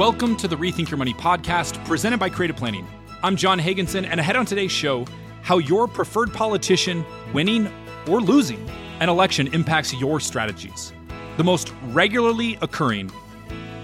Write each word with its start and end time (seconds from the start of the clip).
Welcome 0.00 0.34
to 0.36 0.48
the 0.48 0.56
Rethink 0.56 0.90
Your 0.90 0.96
Money 0.96 1.12
podcast 1.12 1.84
presented 1.84 2.18
by 2.18 2.30
Creative 2.30 2.56
Planning. 2.56 2.86
I'm 3.22 3.36
John 3.36 3.58
Hagensen, 3.58 4.08
and 4.08 4.18
ahead 4.18 4.34
on 4.34 4.46
today's 4.46 4.72
show, 4.72 5.04
how 5.42 5.58
your 5.58 5.86
preferred 5.86 6.32
politician 6.32 7.04
winning 7.34 7.70
or 8.08 8.22
losing 8.22 8.66
an 9.00 9.10
election 9.10 9.52
impacts 9.52 9.92
your 9.92 10.18
strategies. 10.18 10.94
The 11.36 11.44
most 11.44 11.74
regularly 11.88 12.56
occurring 12.62 13.12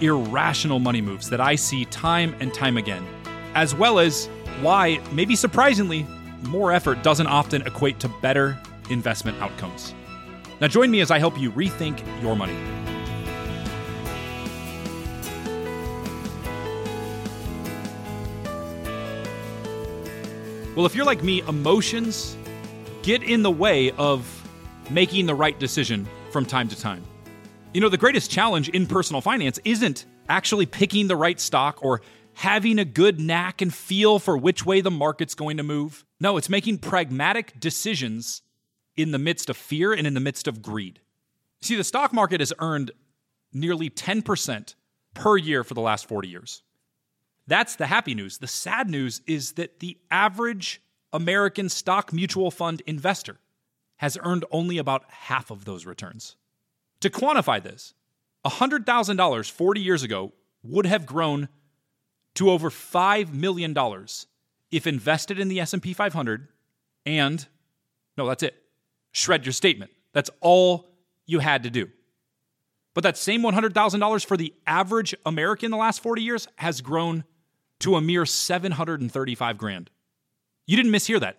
irrational 0.01 0.79
money 0.79 1.02
moves 1.02 1.29
that 1.29 1.43
I 1.43 1.55
see 1.55 1.84
time 1.84 2.35
and 2.41 2.55
time 2.55 2.79
again, 2.79 3.07
as 3.55 3.75
well 3.75 3.98
as 3.98 4.30
why, 4.62 4.98
maybe 5.12 5.37
surprisingly, 5.37 6.07
more 6.45 6.73
effort 6.73 7.03
doesn't 7.03 7.27
often 7.27 7.61
equate 7.67 8.01
to 8.01 8.09
better 8.23 8.59
investment 8.89 9.39
outcomes. 9.43 9.95
Now, 10.62 10.69
join 10.69 10.91
me 10.91 11.03
as 11.03 11.11
I 11.11 11.19
help 11.19 11.39
you 11.39 11.53
rethink 11.53 12.01
your 12.23 12.34
money. 12.37 12.56
Well, 20.77 20.85
if 20.85 20.95
you're 20.95 21.07
like 21.07 21.23
me, 21.23 21.41
emotions 21.41 22.37
get 23.03 23.23
in 23.23 23.43
the 23.43 23.51
way 23.51 23.93
of 23.93 24.27
making 24.91 25.25
the 25.25 25.34
right 25.34 25.59
decision 25.59 26.07
from 26.30 26.45
time 26.45 26.69
to 26.69 26.79
time. 26.79 27.03
You 27.73 27.80
know, 27.80 27.89
the 27.89 27.97
greatest 27.97 28.30
challenge 28.30 28.69
in 28.69 28.87
personal 28.87 29.23
finance 29.23 29.59
isn't 29.65 30.05
actually 30.29 30.67
picking 30.67 31.09
the 31.09 31.17
right 31.17 31.41
stock 31.41 31.79
or 31.83 32.03
having 32.34 32.79
a 32.79 32.84
good 32.84 33.19
knack 33.19 33.62
and 33.62 33.73
feel 33.73 34.19
for 34.19 34.37
which 34.37 34.67
way 34.67 34.83
the 34.83 34.91
market's 34.91 35.34
going 35.34 35.57
to 35.57 35.62
move. 35.62 36.05
No, 36.20 36.37
it's 36.37 36.51
making 36.51 36.77
pragmatic 36.77 37.59
decisions 37.59 38.43
in 38.98 39.12
the 39.12 39.19
midst 39.19 39.48
of 39.48 39.56
fear 39.56 39.95
and 39.95 40.06
in 40.06 40.12
the 40.12 40.20
midst 40.20 40.47
of 40.47 40.61
greed. 40.61 41.01
See, 41.62 41.77
the 41.77 41.84
stock 41.84 42.12
market 42.12 42.43
has 42.43 42.53
earned 42.59 42.91
nearly 43.51 43.89
10% 43.89 44.75
per 45.15 45.39
year 45.39 45.65
for 45.65 45.72
the 45.72 45.81
last 45.81 46.06
40 46.06 46.28
years. 46.28 46.62
That's 47.47 47.77
the 47.77 47.86
happy 47.86 48.14
news. 48.14 48.39
The 48.39 48.47
sad 48.47 48.91
news 48.91 49.20
is 49.27 49.52
that 49.52 49.80
the 49.80 49.98
average 50.11 50.83
American 51.12 51.69
stock 51.69 52.12
mutual 52.12 52.50
fund 52.50 52.83
investor 52.86 53.38
has 53.97 54.19
earned 54.22 54.44
only 54.50 54.78
about 54.78 55.05
half 55.08 55.50
of 55.50 55.64
those 55.64 55.86
returns. 55.86 56.36
To 57.00 57.11
quantify 57.11 57.62
this, 57.62 57.94
$100,000 58.44 59.50
40 59.50 59.80
years 59.80 60.03
ago 60.03 60.33
would 60.62 60.86
have 60.86 61.06
grown 61.06 61.48
to 62.34 62.50
over 62.50 62.70
$5 62.70 63.33
million 63.33 63.75
if 64.70 64.86
invested 64.86 65.38
in 65.38 65.48
the 65.48 65.60
S&P 65.60 65.92
500 65.92 66.48
and 67.06 67.47
no, 68.16 68.27
that's 68.27 68.42
it. 68.42 68.56
Shred 69.12 69.44
your 69.47 69.53
statement. 69.53 69.91
That's 70.12 70.31
all 70.41 70.88
you 71.27 71.38
had 71.38 71.62
to 71.62 71.70
do. 71.70 71.88
But 72.94 73.03
that 73.03 73.16
same 73.16 73.42
$100,000 73.42 74.27
for 74.27 74.36
the 74.36 74.55
average 74.66 75.14
American 75.27 75.70
the 75.70 75.77
last 75.77 76.03
40 76.03 76.22
years 76.22 76.48
has 76.56 76.81
grown 76.81 77.25
to 77.80 77.96
a 77.96 78.00
mere 78.00 78.27
735 78.27 79.58
grand. 79.58 79.91
You 80.66 80.77
didn't 80.77 80.92
mishear 80.92 81.20
that. 81.20 81.38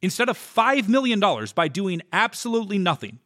Instead 0.00 0.28
of 0.28 0.38
$5 0.38 0.88
million 0.88 1.20
by 1.54 1.68
doing 1.68 2.02
absolutely 2.12 2.78
nothing, 2.78 3.18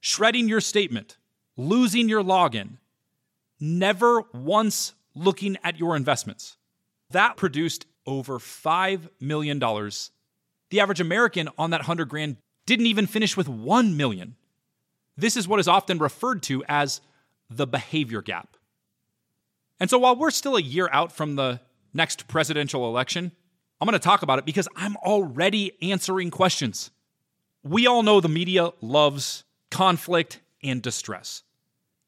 shredding 0.00 0.48
your 0.48 0.60
statement, 0.60 1.16
losing 1.56 2.08
your 2.08 2.22
login, 2.22 2.78
never 3.58 4.22
once 4.32 4.94
looking 5.14 5.56
at 5.64 5.78
your 5.78 5.96
investments, 5.96 6.56
that 7.10 7.36
produced 7.36 7.86
over 8.06 8.38
$5 8.38 9.08
million. 9.20 9.58
The 9.58 10.80
average 10.80 11.00
American 11.00 11.48
on 11.58 11.70
that 11.70 11.80
100 11.80 12.08
grand 12.08 12.36
didn't 12.66 12.86
even 12.86 13.06
finish 13.06 13.36
with 13.36 13.48
1 13.48 13.96
million. 13.96 14.36
This 15.16 15.36
is 15.36 15.48
what 15.48 15.60
is 15.60 15.68
often 15.68 15.98
referred 15.98 16.42
to 16.44 16.62
as 16.68 17.00
the 17.48 17.66
behavior 17.66 18.22
gap. 18.22 18.56
And 19.78 19.90
so 19.90 19.98
while 19.98 20.16
we're 20.16 20.30
still 20.30 20.56
a 20.56 20.62
year 20.62 20.88
out 20.92 21.10
from 21.12 21.36
the 21.36 21.60
next 21.92 22.28
presidential 22.28 22.86
election, 22.86 23.32
I'm 23.80 23.86
going 23.86 23.98
to 23.98 24.04
talk 24.04 24.22
about 24.22 24.38
it 24.38 24.44
because 24.44 24.68
I'm 24.76 24.96
already 24.96 25.72
answering 25.82 26.30
questions. 26.30 26.90
We 27.62 27.86
all 27.86 28.02
know 28.02 28.20
the 28.20 28.28
media 28.28 28.70
loves 28.80 29.44
conflict 29.70 30.40
and 30.62 30.82
distress. 30.82 31.42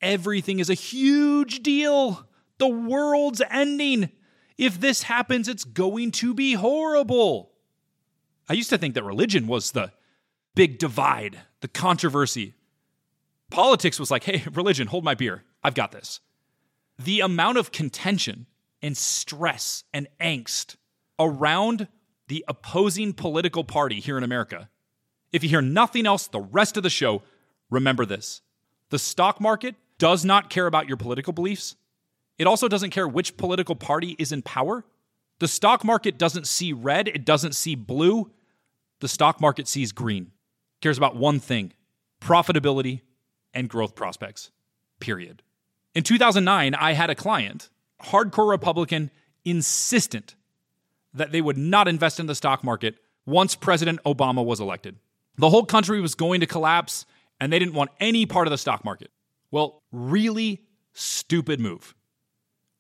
Everything 0.01 0.59
is 0.59 0.69
a 0.69 0.75
huge 0.75 1.63
deal. 1.63 2.27
The 2.59 2.69
world's 2.69 3.43
ending. 3.51 4.11
If 4.59 4.81
this 4.81 5.05
happens, 5.05 5.49
it's 5.49 5.65
going 5.65 6.11
to 6.13 6.35
be 6.35 6.55
horrible. 6.55 7.53
I 8.49 8.55
used 8.55 8.71
to 8.71 8.79
think 8.79 8.95
that 8.95 9.05
religion 9.05 9.47
was 9.47 9.73
the 9.73 9.93
big 10.55 10.79
divide, 10.79 11.39
the 11.61 11.69
controversy. 11.69 12.55
Politics 13.51 13.99
was 13.99 14.11
like, 14.11 14.25
hey, 14.25 14.45
religion, 14.53 14.89
hold 14.89 15.05
my 15.05 15.15
beer. 15.15 15.45
I've 15.63 15.75
got 15.75 15.93
this. 15.93 16.21
The 16.99 17.21
amount 17.21 17.59
of 17.59 17.73
contention 17.73 18.47
and 18.83 18.97
stress 18.97 19.85
and 19.93 20.09
angst 20.21 20.77
around 21.19 21.89
the 22.29 22.45
opposing 22.49 23.13
political 23.13 23.65
party 23.65 24.01
here 24.01 24.19
in 24.19 24.25
America. 24.25 24.69
If 25.33 25.43
you 25.43 25.49
hear 25.49 25.63
nothing 25.63 26.07
else 26.07 26.27
the 26.27 26.41
rest 26.41 26.77
of 26.77 26.83
the 26.83 26.91
show, 26.91 27.23
remember 27.71 28.05
this 28.05 28.43
the 28.91 28.99
stock 28.99 29.41
market 29.41 29.75
does 29.99 30.25
not 30.25 30.51
care 30.51 30.67
about 30.67 30.89
your 30.89 30.97
political 30.97 31.33
beliefs. 31.33 31.77
It 32.39 32.47
also 32.47 32.69
doesn't 32.69 32.91
care 32.91 33.07
which 33.07 33.37
political 33.37 33.75
party 33.75 34.17
is 34.19 34.33
in 34.33 34.43
power. 34.43 34.85
The 35.39 35.49
stock 35.49 35.85
market 35.85 36.19
doesn't 36.19 36.47
see 36.47 36.73
red, 36.73 37.09
it 37.09 37.25
doesn't 37.25 37.55
see 37.55 37.75
blue. 37.75 38.31
The 39.01 39.09
stock 39.09 39.41
market 39.41 39.67
sees 39.67 39.93
green. 39.93 40.25
It 40.25 40.81
cares 40.81 40.99
about 40.99 41.17
one 41.17 41.41
thing 41.41 41.73
profitability 42.21 43.01
and 43.53 43.69
growth 43.69 43.95
prospects. 43.95 44.51
Period. 45.01 45.43
In 45.95 46.05
2009, 46.05 46.75
I 46.75 46.93
had 46.93 47.11
a 47.11 47.15
client 47.15 47.69
hardcore 48.05 48.49
Republican, 48.49 49.11
insistent 49.45 50.35
that 51.15 51.33
they 51.33 51.41
would 51.41 51.59
not 51.59 51.89
invest 51.89 52.21
in 52.21 52.27
the 52.27 52.35
stock 52.35 52.65
market 52.65 52.97
once 53.27 53.55
President 53.55 54.01
Obama 54.05 54.45
was 54.45 54.61
elected. 54.61 54.97
The 55.37 55.51
whole 55.51 55.65
country 55.65 56.01
was 56.01 56.15
going 56.15 56.41
to 56.41 56.47
collapse 56.47 57.07
and 57.41 57.53
they 57.53 57.59
didn't 57.59 57.75
want 57.75 57.91
any 58.01 58.27
part 58.27 58.47
of 58.47 58.51
the 58.51 58.59
stock 58.59 58.85
market. 58.85 59.11
Well, 59.51 59.83
really 59.91 60.63
stupid 60.93 61.61
move. 61.61 61.95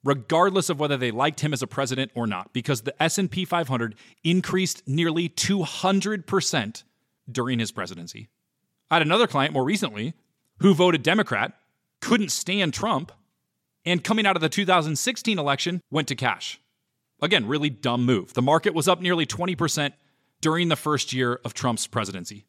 Regardless 0.05 0.69
of 0.69 0.81
whether 0.81 0.97
they 0.97 1.11
liked 1.11 1.41
him 1.41 1.53
as 1.53 1.63
a 1.63 1.67
president 1.67 2.11
or 2.15 2.27
not 2.27 2.53
because 2.53 2.83
the 2.83 3.03
S&P 3.03 3.45
500 3.45 3.95
increased 4.25 4.83
nearly 4.87 5.29
200% 5.29 6.83
during 7.31 7.59
his 7.59 7.71
presidency. 7.71 8.29
I 8.91 8.97
had 8.97 9.03
another 9.03 9.27
client 9.27 9.55
more 9.55 9.65
recently 9.65 10.15
who 10.59 10.75
voted 10.75 11.03
Democrat, 11.03 11.53
couldn't 12.01 12.31
stand 12.31 12.75
Trump, 12.75 13.13
and 13.85 14.03
coming 14.05 14.27
out 14.27 14.37
of 14.37 14.43
the 14.43 14.49
2016 14.49 15.39
election, 15.39 15.81
went 15.91 16.09
to 16.09 16.15
cash. 16.15 16.61
Again, 17.21 17.47
really 17.47 17.71
dumb 17.71 18.05
move. 18.05 18.35
The 18.35 18.43
market 18.43 18.75
was 18.75 18.89
up 18.89 19.01
nearly 19.01 19.27
20% 19.27 19.93
during 20.41 20.69
the 20.69 20.77
first 20.77 21.13
year 21.13 21.41
of 21.45 21.55
Trump's 21.55 21.87
presidency. 21.87 22.47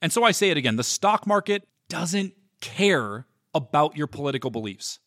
And 0.00 0.12
so 0.12 0.24
I 0.24 0.30
say 0.30 0.50
it 0.50 0.56
again 0.56 0.76
the 0.76 0.84
stock 0.84 1.26
market 1.26 1.66
doesn't 1.88 2.34
care 2.60 3.26
about 3.54 3.96
your 3.96 4.06
political 4.06 4.50
beliefs. 4.50 4.98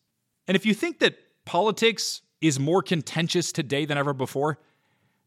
And 0.48 0.56
if 0.56 0.66
you 0.66 0.74
think 0.74 1.00
that 1.00 1.18
politics 1.46 2.22
is 2.42 2.60
more 2.60 2.84
contentious 2.84 3.52
today 3.52 3.86
than 3.86 3.98
ever 3.98 4.14
before, 4.14 4.60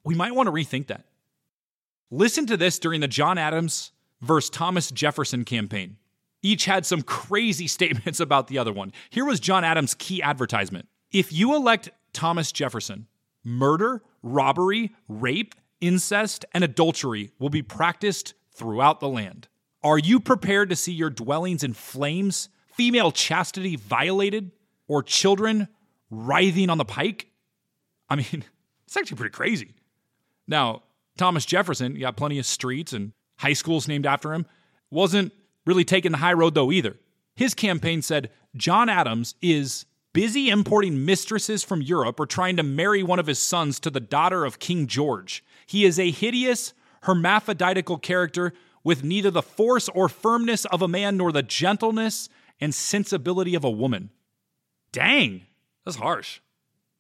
we 0.05 0.15
might 0.15 0.35
want 0.35 0.47
to 0.47 0.53
rethink 0.53 0.87
that. 0.87 1.05
Listen 2.11 2.47
to 2.47 2.57
this 2.57 2.79
during 2.79 3.01
the 3.01 3.09
John 3.09 3.39
Adams 3.39 3.93
versus 4.21 4.51
Thomas 4.51 4.91
Jefferson 4.91 5.45
campaign. 5.45 5.97
Each 6.43 6.65
had 6.65 6.87
some 6.87 7.03
crazy 7.03 7.67
statements 7.79 8.21
about 8.21 8.49
the 8.49 8.59
other 8.59 8.73
one. 8.73 8.93
Here 9.11 9.25
was 9.25 9.41
John 9.41 9.65
Adams' 9.65 9.95
key 9.95 10.23
advertisement 10.23 10.89
If 11.11 11.33
you 11.33 11.55
elect 11.55 11.91
Thomas 12.13 12.53
Jefferson, 12.53 13.07
murder, 13.45 14.03
robbery, 14.23 14.95
rape, 15.09 15.55
incest, 15.81 16.45
and 16.53 16.65
adultery 16.65 17.31
will 17.39 17.51
be 17.51 17.63
practiced 17.63 18.35
throughout 18.53 19.01
the 19.01 19.09
land. 19.09 19.49
Are 19.83 19.99
you 19.99 20.19
prepared 20.19 20.71
to 20.71 20.77
see 20.77 20.93
your 20.93 21.11
dwellings 21.11 21.63
in 21.63 21.73
flames, 21.73 22.49
female 22.75 23.13
chastity 23.13 23.77
violated, 23.77 24.51
or 24.89 25.03
children 25.03 25.69
writhing 26.11 26.71
on 26.71 26.79
the 26.79 26.85
pike? 26.85 27.29
I 28.11 28.17
mean, 28.17 28.45
it's 28.87 28.97
actually 28.97 29.17
pretty 29.17 29.35
crazy. 29.35 29.75
Now, 30.47 30.83
Thomas 31.17 31.45
Jefferson, 31.45 31.95
you 31.95 32.01
got 32.01 32.17
plenty 32.17 32.39
of 32.39 32.47
streets 32.47 32.93
and 32.93 33.13
high 33.37 33.53
schools 33.53 33.87
named 33.87 34.07
after 34.07 34.33
him, 34.33 34.47
wasn't 34.91 35.33
really 35.69 35.85
taking 35.85 36.13
the 36.13 36.19
high 36.19 36.33
road, 36.33 36.55
though, 36.55 36.73
either. 36.73 36.97
His 37.37 37.53
campaign 37.53 38.01
said 38.01 38.31
John 38.57 38.89
Adams 38.89 39.35
is 39.43 39.85
busy 40.15 40.49
importing 40.49 41.05
mistresses 41.05 41.63
from 41.63 41.83
Europe 41.83 42.19
or 42.19 42.25
trying 42.25 42.57
to 42.57 42.63
marry 42.63 43.03
one 43.03 43.19
of 43.19 43.27
his 43.27 43.39
sons 43.39 43.79
to 43.81 43.91
the 43.91 44.01
daughter 44.01 44.47
of 44.47 44.59
King 44.59 44.87
George. 44.87 45.45
He 45.67 45.85
is 45.85 45.99
a 45.99 46.11
hideous, 46.11 46.73
hermaphroditical 47.03 47.99
character 47.99 48.55
with 48.83 49.05
neither 49.05 49.31
the 49.31 49.43
force 49.43 49.91
or 49.91 50.09
firmness 50.09 50.65
of 50.65 50.81
a 50.81 50.89
man 50.89 51.19
nor 51.19 51.31
the 51.31 51.43
gentleness 51.43 52.31
and 52.61 52.75
sensibility 52.75 53.55
of 53.55 53.63
a 53.63 53.71
woman. 53.71 54.09
Dang, 54.91 55.43
that's 55.85 55.99
harsh. 55.99 56.41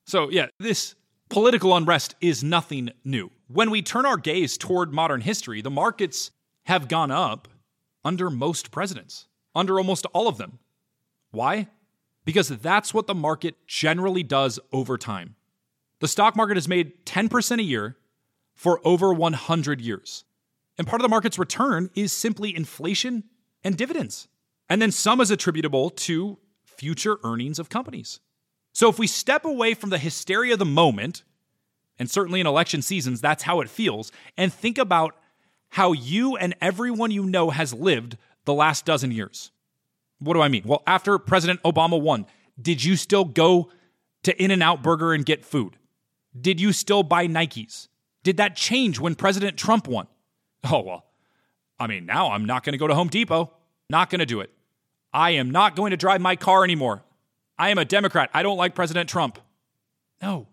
So, 0.06 0.29
yeah, 0.31 0.49
this 0.61 0.94
political 1.31 1.75
unrest 1.75 2.17
is 2.20 2.44
nothing 2.44 2.91
new. 3.03 3.31
When 3.47 3.70
we 3.70 3.81
turn 3.81 4.05
our 4.05 4.19
gaze 4.19 4.59
toward 4.59 4.93
modern 4.93 5.23
history, 5.23 5.62
the 5.62 5.70
markets 5.70 6.32
have 6.67 6.87
gone 6.87 7.11
up 7.11 7.49
under 8.08 8.31
most 8.31 8.70
presidents, 8.70 9.26
under 9.55 9.78
almost 9.78 10.06
all 10.06 10.26
of 10.26 10.38
them. 10.38 10.58
Why? 11.31 11.69
because 12.28 12.50
that's 12.50 12.93
what 12.93 13.06
the 13.06 13.14
market 13.14 13.55
generally 13.66 14.22
does 14.22 14.60
over 14.70 14.99
time. 14.99 15.34
The 16.00 16.08
stock 16.08 16.37
market 16.37 16.58
has 16.58 16.69
made 16.69 17.06
10% 17.06 17.58
a 17.58 17.62
year 17.62 17.96
for 18.55 18.82
over 18.87 19.14
100 19.14 19.81
years. 19.81 20.25
And 20.76 20.87
part 20.87 21.00
of 21.00 21.05
the 21.05 21.08
market's 21.08 21.38
return 21.38 21.88
is 21.94 22.12
simply 22.12 22.55
inflation 22.55 23.25
and 23.64 23.78
dividends. 23.78 24.28
And 24.69 24.82
then 24.82 24.93
some 24.93 25.22
is 25.22 25.31
attributable 25.31 25.88
to 25.88 26.37
future 26.66 27.16
earnings 27.25 27.58
of 27.58 27.70
companies. 27.70 28.20
So 28.75 28.90
if 28.90 28.99
we 28.99 29.06
step 29.06 29.46
away 29.46 29.72
from 29.72 29.88
the 29.88 29.96
hysteria 29.96 30.52
of 30.52 30.58
the 30.58 30.66
moment, 30.66 31.22
and 31.99 32.10
certainly 32.10 32.40
in 32.40 32.46
election 32.46 32.82
seasons, 32.82 33.22
that's 33.22 33.44
how 33.44 33.62
it 33.62 33.70
feels, 33.70 34.12
and 34.37 34.52
think 34.52 34.76
about 34.76 35.16
how 35.70 35.93
you 35.93 36.37
and 36.37 36.55
everyone 36.61 37.11
you 37.11 37.25
know 37.25 37.50
has 37.50 37.75
lived 37.75 38.17
the 38.44 38.55
last 38.55 38.85
dozen 38.85 39.12
years. 39.12 39.50
What 40.19 40.35
do 40.35 40.41
I 40.41 40.49
mean? 40.49 40.62
Well, 40.65 40.82
after 40.87 41.19
President 41.19 41.62
Obama 41.62 42.00
won, 42.00 42.26
did 42.61 42.82
you 42.82 42.97
still 42.97 43.25
go 43.25 43.70
to 44.25 44.43
In 44.43 44.50
N 44.50 44.62
Out 44.62 44.82
Burger 44.82 45.12
and 45.12 45.25
get 45.25 45.44
food? 45.44 45.76
Did 46.38 46.61
you 46.61 46.73
still 46.73 47.03
buy 47.03 47.26
Nikes? 47.26 47.88
Did 48.25 48.38
that 48.38 48.56
change 48.56 48.99
when 48.99 49.15
President 49.15 49.56
Trump 49.56 49.87
won? 49.87 50.09
Oh, 50.65 50.81
well, 50.81 51.05
I 51.79 51.87
mean, 51.87 52.06
now 52.06 52.32
I'm 52.32 52.44
not 52.44 52.65
going 52.65 52.73
to 52.73 52.79
go 52.79 52.88
to 52.88 52.94
Home 52.94 53.09
Depot. 53.09 53.53
Not 53.88 54.11
going 54.11 54.19
to 54.19 54.26
do 54.26 54.41
it. 54.41 54.50
I 55.12 55.31
am 55.32 55.50
not 55.50 55.76
going 55.76 55.93
to 55.93 55.97
drive 55.97 56.20
my 56.20 56.37
car 56.37 56.65
anymore. 56.65 57.03
I 57.59 57.70
am 57.70 57.79
a 57.79 57.85
Democrat. 57.85 58.31
I 58.35 58.43
don't 58.43 58.56
like 58.56 58.75
President 58.75 59.09
Trump. 59.09 59.38
No. 60.20 60.49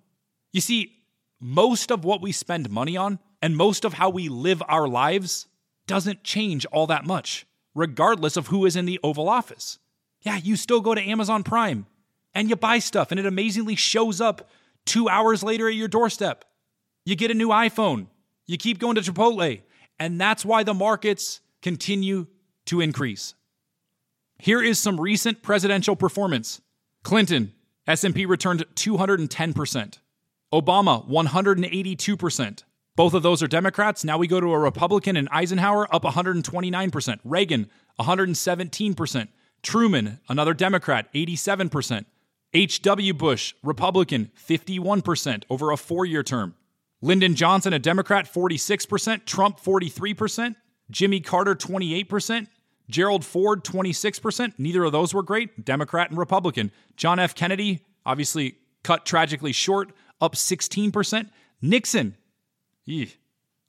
You 0.53 0.61
see, 0.61 0.93
most 1.39 1.91
of 1.91 2.05
what 2.05 2.21
we 2.21 2.31
spend 2.31 2.69
money 2.69 2.95
on 2.95 3.19
and 3.45 3.55
most 3.55 3.85
of 3.85 3.93
how 3.93 4.09
we 4.09 4.27
live 4.27 4.63
our 4.67 4.87
lives 4.87 5.45
doesn't 5.85 6.23
change 6.23 6.65
all 6.71 6.87
that 6.87 7.05
much, 7.05 7.45
regardless 7.75 8.37
of 8.37 8.47
who 8.47 8.65
is 8.65 8.75
in 8.75 8.87
the 8.87 8.99
Oval 9.03 9.29
Office. 9.29 9.77
Yeah, 10.21 10.37
you 10.37 10.55
still 10.55 10.81
go 10.81 10.95
to 10.95 11.01
Amazon 11.01 11.43
Prime 11.43 11.85
and 12.33 12.49
you 12.49 12.55
buy 12.55 12.79
stuff 12.79 13.11
and 13.11 13.19
it 13.19 13.25
amazingly 13.27 13.75
shows 13.75 14.19
up 14.19 14.49
two 14.83 15.07
hours 15.07 15.43
later 15.43 15.67
at 15.67 15.75
your 15.75 15.87
doorstep. 15.87 16.43
You 17.05 17.15
get 17.15 17.29
a 17.29 17.35
new 17.35 17.49
iPhone. 17.49 18.07
You 18.47 18.57
keep 18.57 18.79
going 18.79 18.95
to 18.95 19.01
Chipotle. 19.01 19.61
And 19.99 20.19
that's 20.19 20.43
why 20.43 20.63
the 20.63 20.73
markets 20.73 21.39
continue 21.61 22.25
to 22.65 22.81
increase. 22.81 23.35
Here 24.39 24.63
is 24.63 24.79
some 24.79 24.99
recent 24.99 25.43
presidential 25.43 25.95
performance. 25.95 26.61
Clinton, 27.03 27.53
S&P 27.85 28.25
returned 28.25 28.65
210%. 28.73 29.99
Obama, 30.51 31.07
182%. 31.07 32.63
Both 32.95 33.13
of 33.13 33.23
those 33.23 33.43
are 33.43 33.47
Democrats. 33.47 34.03
Now 34.03 34.17
we 34.17 34.27
go 34.27 34.39
to 34.39 34.53
a 34.53 34.59
Republican 34.59 35.17
in 35.17 35.27
Eisenhower, 35.29 35.93
up 35.93 36.03
129%. 36.03 37.19
Reagan, 37.23 37.69
117%. 37.99 39.27
Truman, 39.61 40.19
another 40.29 40.53
Democrat, 40.53 41.11
87%. 41.13 42.05
H.W. 42.53 43.13
Bush, 43.13 43.53
Republican, 43.63 44.31
51% 44.37 45.43
over 45.49 45.71
a 45.71 45.77
four 45.77 46.05
year 46.05 46.23
term. 46.23 46.55
Lyndon 47.01 47.35
Johnson, 47.35 47.73
a 47.73 47.79
Democrat, 47.79 48.31
46%. 48.31 49.25
Trump, 49.25 49.59
43%. 49.59 50.55
Jimmy 50.89 51.19
Carter, 51.19 51.53
28%. 51.53 52.47
Gerald 52.89 53.25
Ford, 53.25 53.63
26%. 53.63 54.53
Neither 54.57 54.83
of 54.83 54.91
those 54.91 55.13
were 55.13 55.23
great, 55.23 55.65
Democrat 55.65 56.09
and 56.09 56.17
Republican. 56.17 56.71
John 56.95 57.19
F. 57.19 57.35
Kennedy, 57.35 57.81
obviously 58.05 58.55
cut 58.83 59.05
tragically 59.05 59.51
short, 59.51 59.91
up 60.21 60.35
16%. 60.35 61.29
Nixon, 61.61 62.15
eeh, 62.87 63.15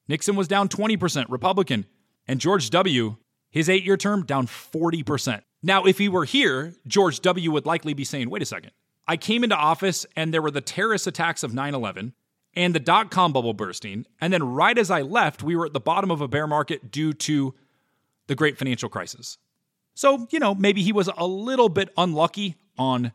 Nixon 0.08 0.36
was 0.36 0.48
down 0.48 0.68
20%, 0.68 1.26
Republican. 1.28 1.86
And 2.28 2.40
George 2.40 2.70
W., 2.70 3.16
his 3.50 3.68
eight 3.68 3.84
year 3.84 3.96
term, 3.96 4.24
down 4.24 4.46
40%. 4.46 5.42
Now, 5.62 5.84
if 5.84 5.98
he 5.98 6.08
were 6.08 6.24
here, 6.24 6.74
George 6.86 7.20
W. 7.20 7.50
would 7.52 7.66
likely 7.66 7.94
be 7.94 8.04
saying, 8.04 8.30
wait 8.30 8.42
a 8.42 8.46
second. 8.46 8.72
I 9.08 9.16
came 9.16 9.44
into 9.44 9.56
office 9.56 10.04
and 10.16 10.34
there 10.34 10.42
were 10.42 10.50
the 10.50 10.60
terrorist 10.60 11.06
attacks 11.06 11.42
of 11.42 11.54
9 11.54 11.74
11 11.74 12.12
and 12.54 12.74
the 12.74 12.80
dot 12.80 13.10
com 13.10 13.32
bubble 13.32 13.54
bursting. 13.54 14.06
And 14.20 14.32
then 14.32 14.42
right 14.42 14.76
as 14.76 14.90
I 14.90 15.02
left, 15.02 15.42
we 15.42 15.54
were 15.54 15.66
at 15.66 15.72
the 15.72 15.80
bottom 15.80 16.10
of 16.10 16.20
a 16.20 16.28
bear 16.28 16.46
market 16.46 16.90
due 16.90 17.12
to 17.12 17.54
the 18.26 18.34
great 18.34 18.58
financial 18.58 18.88
crisis. 18.88 19.38
So, 19.94 20.26
you 20.30 20.38
know, 20.38 20.54
maybe 20.54 20.82
he 20.82 20.92
was 20.92 21.08
a 21.16 21.26
little 21.26 21.68
bit 21.68 21.90
unlucky 21.96 22.56
on 22.76 23.12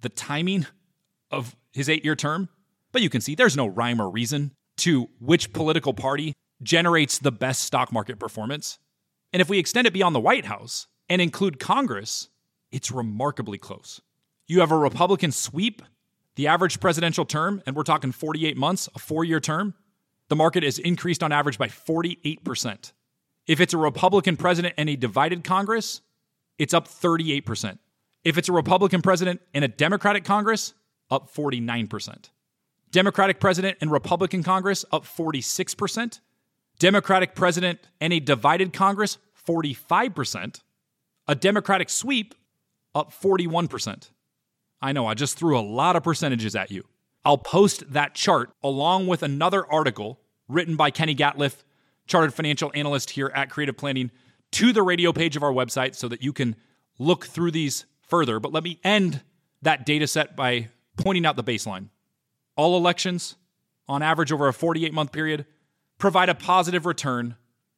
the 0.00 0.08
timing 0.08 0.66
of 1.30 1.56
his 1.72 1.88
eight 1.88 2.04
year 2.04 2.16
term, 2.16 2.48
but 2.92 3.02
you 3.02 3.10
can 3.10 3.20
see 3.20 3.34
there's 3.34 3.56
no 3.56 3.66
rhyme 3.66 4.00
or 4.00 4.10
reason 4.10 4.52
to 4.78 5.08
which 5.20 5.52
political 5.52 5.94
party 5.94 6.34
generates 6.62 7.18
the 7.18 7.32
best 7.32 7.62
stock 7.62 7.92
market 7.92 8.18
performance. 8.18 8.78
And 9.32 9.40
if 9.40 9.48
we 9.48 9.58
extend 9.58 9.86
it 9.86 9.92
beyond 9.92 10.14
the 10.14 10.20
White 10.20 10.46
House 10.46 10.86
and 11.08 11.20
include 11.20 11.60
Congress, 11.60 12.28
it's 12.72 12.90
remarkably 12.90 13.58
close. 13.58 14.00
You 14.46 14.60
have 14.60 14.72
a 14.72 14.76
Republican 14.76 15.32
sweep, 15.32 15.82
the 16.36 16.46
average 16.46 16.80
presidential 16.80 17.24
term, 17.24 17.62
and 17.66 17.76
we're 17.76 17.82
talking 17.82 18.12
48 18.12 18.56
months, 18.56 18.88
a 18.94 18.98
four 18.98 19.24
year 19.24 19.40
term, 19.40 19.74
the 20.28 20.36
market 20.36 20.62
is 20.62 20.78
increased 20.78 21.22
on 21.22 21.32
average 21.32 21.58
by 21.58 21.68
48%. 21.68 22.92
If 23.46 23.60
it's 23.60 23.72
a 23.72 23.78
Republican 23.78 24.36
president 24.36 24.74
and 24.76 24.88
a 24.88 24.96
divided 24.96 25.42
Congress, 25.42 26.02
it's 26.58 26.74
up 26.74 26.86
38%. 26.86 27.78
If 28.24 28.36
it's 28.36 28.48
a 28.48 28.52
Republican 28.52 29.00
president 29.00 29.40
and 29.54 29.64
a 29.64 29.68
Democratic 29.68 30.24
Congress, 30.24 30.74
up 31.10 31.32
49%. 31.34 32.30
Democratic 32.90 33.40
president 33.40 33.78
and 33.80 33.90
Republican 33.90 34.42
Congress, 34.42 34.84
up 34.92 35.04
46%. 35.04 36.20
Democratic 36.78 37.34
president 37.34 37.80
and 38.00 38.12
a 38.12 38.20
divided 38.20 38.72
Congress, 38.72 39.18
45%. 39.46 40.60
A 41.26 41.34
Democratic 41.34 41.90
sweep, 41.90 42.34
up 42.94 43.12
41%. 43.12 44.10
I 44.80 44.92
know, 44.92 45.06
I 45.06 45.14
just 45.14 45.36
threw 45.36 45.58
a 45.58 45.60
lot 45.60 45.96
of 45.96 46.04
percentages 46.04 46.54
at 46.54 46.70
you. 46.70 46.84
I'll 47.24 47.38
post 47.38 47.92
that 47.92 48.14
chart 48.14 48.50
along 48.62 49.08
with 49.08 49.22
another 49.22 49.66
article 49.70 50.20
written 50.48 50.76
by 50.76 50.90
Kenny 50.90 51.14
Gatliff 51.14 51.64
chartered 52.08 52.34
financial 52.34 52.72
analyst 52.74 53.10
here 53.10 53.30
at 53.34 53.50
Creative 53.50 53.76
Planning, 53.76 54.10
to 54.50 54.72
the 54.72 54.82
radio 54.82 55.12
page 55.12 55.36
of 55.36 55.42
our 55.42 55.52
website 55.52 55.94
so 55.94 56.08
that 56.08 56.22
you 56.22 56.32
can 56.32 56.56
look 56.98 57.26
through 57.26 57.50
these 57.50 57.84
further. 58.00 58.40
But 58.40 58.52
let 58.52 58.64
me 58.64 58.80
end 58.82 59.20
that 59.60 59.84
data 59.84 60.06
set 60.06 60.34
by 60.34 60.68
pointing 60.96 61.26
out 61.26 61.36
the 61.36 61.44
baseline. 61.44 61.90
All 62.58 62.76
elections, 62.76 63.36
on 63.88 64.02
average 64.02 64.30
over 64.30 64.48
a 64.48 64.52
48 64.52 64.92
month 64.92 65.12
period, 65.12 65.46
provide 65.96 66.28
a 66.28 66.34
positive 66.34 66.84
return 66.84 67.36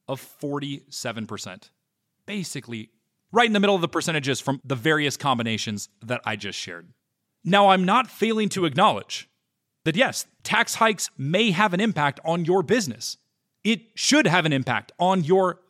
of 0.08 0.20
47%. 0.20 1.70
Basically, 2.26 2.90
right 3.30 3.46
in 3.46 3.52
the 3.52 3.60
middle 3.60 3.76
of 3.76 3.80
the 3.80 3.88
percentages 3.88 4.40
from 4.40 4.60
the 4.64 4.74
various 4.74 5.16
combinations 5.16 5.88
that 6.02 6.20
I 6.24 6.34
just 6.34 6.58
shared. 6.58 6.88
Now, 7.44 7.68
I'm 7.68 7.84
not 7.84 8.10
failing 8.10 8.48
to 8.50 8.64
acknowledge 8.64 9.30
that 9.84 9.94
yes, 9.94 10.26
tax 10.42 10.74
hikes 10.74 11.08
may 11.16 11.52
have 11.52 11.72
an 11.72 11.80
impact 11.80 12.18
on 12.24 12.44
your 12.44 12.64
business 12.64 13.16
it 13.64 13.82
should 13.94 14.26
have 14.26 14.46
an 14.46 14.52
impact 14.52 14.92
on 14.98 15.24
your 15.24 15.60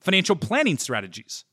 financial 0.00 0.36
planning 0.36 0.78
strategies. 0.78 1.44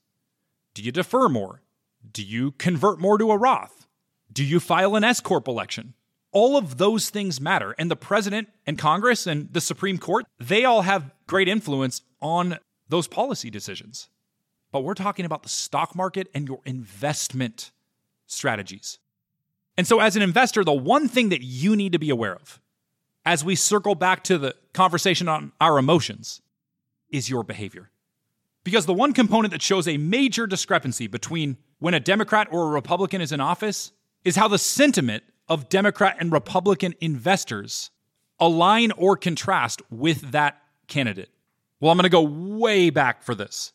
Do 0.74 0.84
you 0.84 0.92
defer 0.92 1.28
more? 1.28 1.64
Do 2.10 2.24
you 2.24 2.52
convert 2.52 3.00
more 3.00 3.18
to 3.18 3.32
a 3.32 3.38
Roth? 3.38 3.88
Do 4.32 4.44
you 4.44 4.60
file 4.60 4.96
an 4.96 5.04
S 5.04 5.20
Corp 5.20 5.48
election? 5.48 5.94
All 6.38 6.56
of 6.56 6.78
those 6.78 7.10
things 7.10 7.42
matter. 7.42 7.74
And 7.80 7.90
the 7.90 7.96
president 7.96 8.50
and 8.68 8.78
Congress 8.78 9.26
and 9.26 9.52
the 9.52 9.60
Supreme 9.60 9.98
Court, 9.98 10.24
they 10.40 10.66
all 10.66 10.84
have 10.84 11.10
great 11.26 11.48
influence 11.48 12.04
on 12.22 12.60
those 12.88 13.08
policy 13.08 13.50
decisions. 13.50 14.08
But 14.72 14.82
we're 14.82 14.94
talking 14.94 15.26
about 15.26 15.42
the 15.42 15.50
stock 15.50 15.96
market 15.96 16.28
and 16.36 16.48
your 16.48 16.60
investment 16.64 17.72
strategies. 18.28 19.00
And 19.78 19.88
so, 19.88 20.00
as 20.00 20.16
an 20.16 20.22
investor, 20.22 20.64
the 20.64 20.74
one 20.74 21.08
thing 21.08 21.30
that 21.30 21.42
you 21.42 21.76
need 21.76 21.94
to 21.94 21.98
be 21.98 22.12
aware 22.12 22.36
of 22.36 22.62
as 23.26 23.44
we 23.44 23.56
circle 23.56 23.96
back 23.96 24.24
to 24.26 24.38
the 24.38 24.54
conversation 24.74 25.28
on 25.28 25.54
our 25.60 25.80
emotions 25.80 26.44
is 27.10 27.32
your 27.32 27.42
behavior. 27.42 27.90
Because 28.64 28.86
the 28.86 28.94
one 28.94 29.12
component 29.12 29.54
that 29.54 29.64
shows 29.64 29.88
a 29.88 29.98
major 29.98 30.46
discrepancy 30.46 31.08
between 31.08 31.58
when 31.80 31.96
a 31.96 32.00
Democrat 32.00 32.48
or 32.52 32.66
a 32.66 32.70
Republican 32.70 33.22
is 33.22 33.32
in 33.32 33.42
office 33.42 33.92
is 34.24 34.36
how 34.36 34.48
the 34.48 34.60
sentiment 34.60 35.24
of 35.50 35.70
Democrat 35.70 36.18
and 36.20 36.32
Republican 36.32 36.94
investors 37.02 37.92
align 38.40 38.92
or 38.92 39.18
contrast 39.18 39.82
with 39.90 40.32
that 40.32 40.62
candidate. 40.88 41.30
Well, 41.80 41.92
I'm 41.92 41.98
going 41.98 42.04
to 42.04 42.10
go 42.10 42.22
way 42.22 42.90
back 42.90 43.24
for 43.24 43.36
this. 43.36 43.74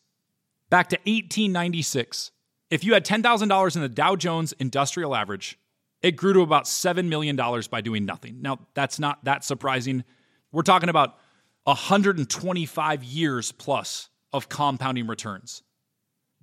Back 0.69 0.89
to 0.89 0.97
1896. 0.97 2.31
If 2.69 2.83
you 2.83 2.93
had 2.93 3.05
$10,000 3.05 3.75
in 3.75 3.81
the 3.81 3.89
Dow 3.89 4.15
Jones 4.15 4.53
Industrial 4.53 5.15
Average 5.15 5.57
it 6.03 6.17
grew 6.17 6.33
to 6.33 6.41
about 6.41 6.65
$7 6.65 7.07
million 7.07 7.35
by 7.71 7.81
doing 7.81 8.05
nothing. 8.05 8.41
Now, 8.41 8.59
that's 8.73 8.99
not 8.99 9.23
that 9.23 9.45
surprising. 9.45 10.03
We're 10.51 10.61
talking 10.61 10.89
about 10.89 11.17
125 11.63 13.03
years 13.05 13.53
plus 13.53 14.09
of 14.33 14.49
compounding 14.49 15.07
returns. 15.07 15.63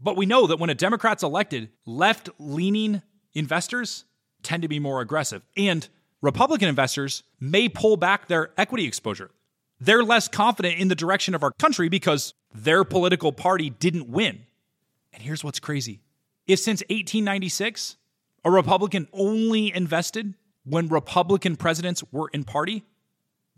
But 0.02 0.16
we 0.16 0.24
know 0.24 0.46
that 0.46 0.58
when 0.58 0.70
a 0.70 0.74
Democrat's 0.74 1.22
elected, 1.22 1.68
left 1.84 2.30
leaning 2.38 3.02
investors 3.34 4.06
tend 4.42 4.62
to 4.62 4.68
be 4.68 4.78
more 4.78 5.00
aggressive. 5.00 5.42
And 5.56 5.88
Republican 6.22 6.68
investors 6.68 7.22
may 7.38 7.68
pull 7.68 7.96
back 7.96 8.28
their 8.28 8.50
equity 8.56 8.86
exposure. 8.86 9.30
They're 9.80 10.04
less 10.04 10.28
confident 10.28 10.78
in 10.78 10.88
the 10.88 10.94
direction 10.94 11.34
of 11.34 11.42
our 11.42 11.52
country 11.52 11.88
because 11.88 12.34
their 12.54 12.84
political 12.84 13.32
party 13.32 13.70
didn't 13.70 14.08
win. 14.08 14.40
And 15.12 15.22
here's 15.22 15.42
what's 15.42 15.60
crazy 15.60 16.00
if 16.46 16.58
since 16.58 16.80
1896, 16.82 17.96
a 18.44 18.50
Republican 18.50 19.08
only 19.12 19.74
invested 19.74 20.34
when 20.64 20.88
Republican 20.88 21.56
presidents 21.56 22.02
were 22.12 22.28
in 22.32 22.44
party, 22.44 22.84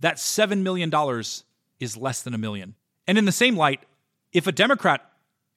that 0.00 0.16
$7 0.16 0.62
million 0.62 0.92
is 1.80 1.96
less 1.96 2.22
than 2.22 2.34
a 2.34 2.38
million. 2.38 2.74
And 3.06 3.18
in 3.18 3.24
the 3.24 3.32
same 3.32 3.56
light, 3.56 3.80
if 4.32 4.46
a 4.46 4.52
Democrat 4.52 5.00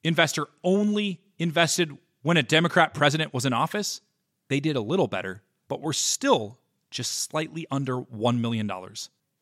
investor 0.02 0.46
only 0.64 1.20
invested 1.38 1.96
when 2.22 2.36
a 2.36 2.42
Democrat 2.42 2.94
president 2.94 3.32
was 3.32 3.44
in 3.44 3.52
office, 3.52 4.00
they 4.48 4.60
did 4.60 4.76
a 4.76 4.80
little 4.80 5.08
better, 5.08 5.42
but 5.68 5.80
were 5.80 5.92
still 5.92 6.58
just 6.90 7.22
slightly 7.22 7.66
under 7.70 8.00
$1 8.00 8.40
million. 8.40 8.70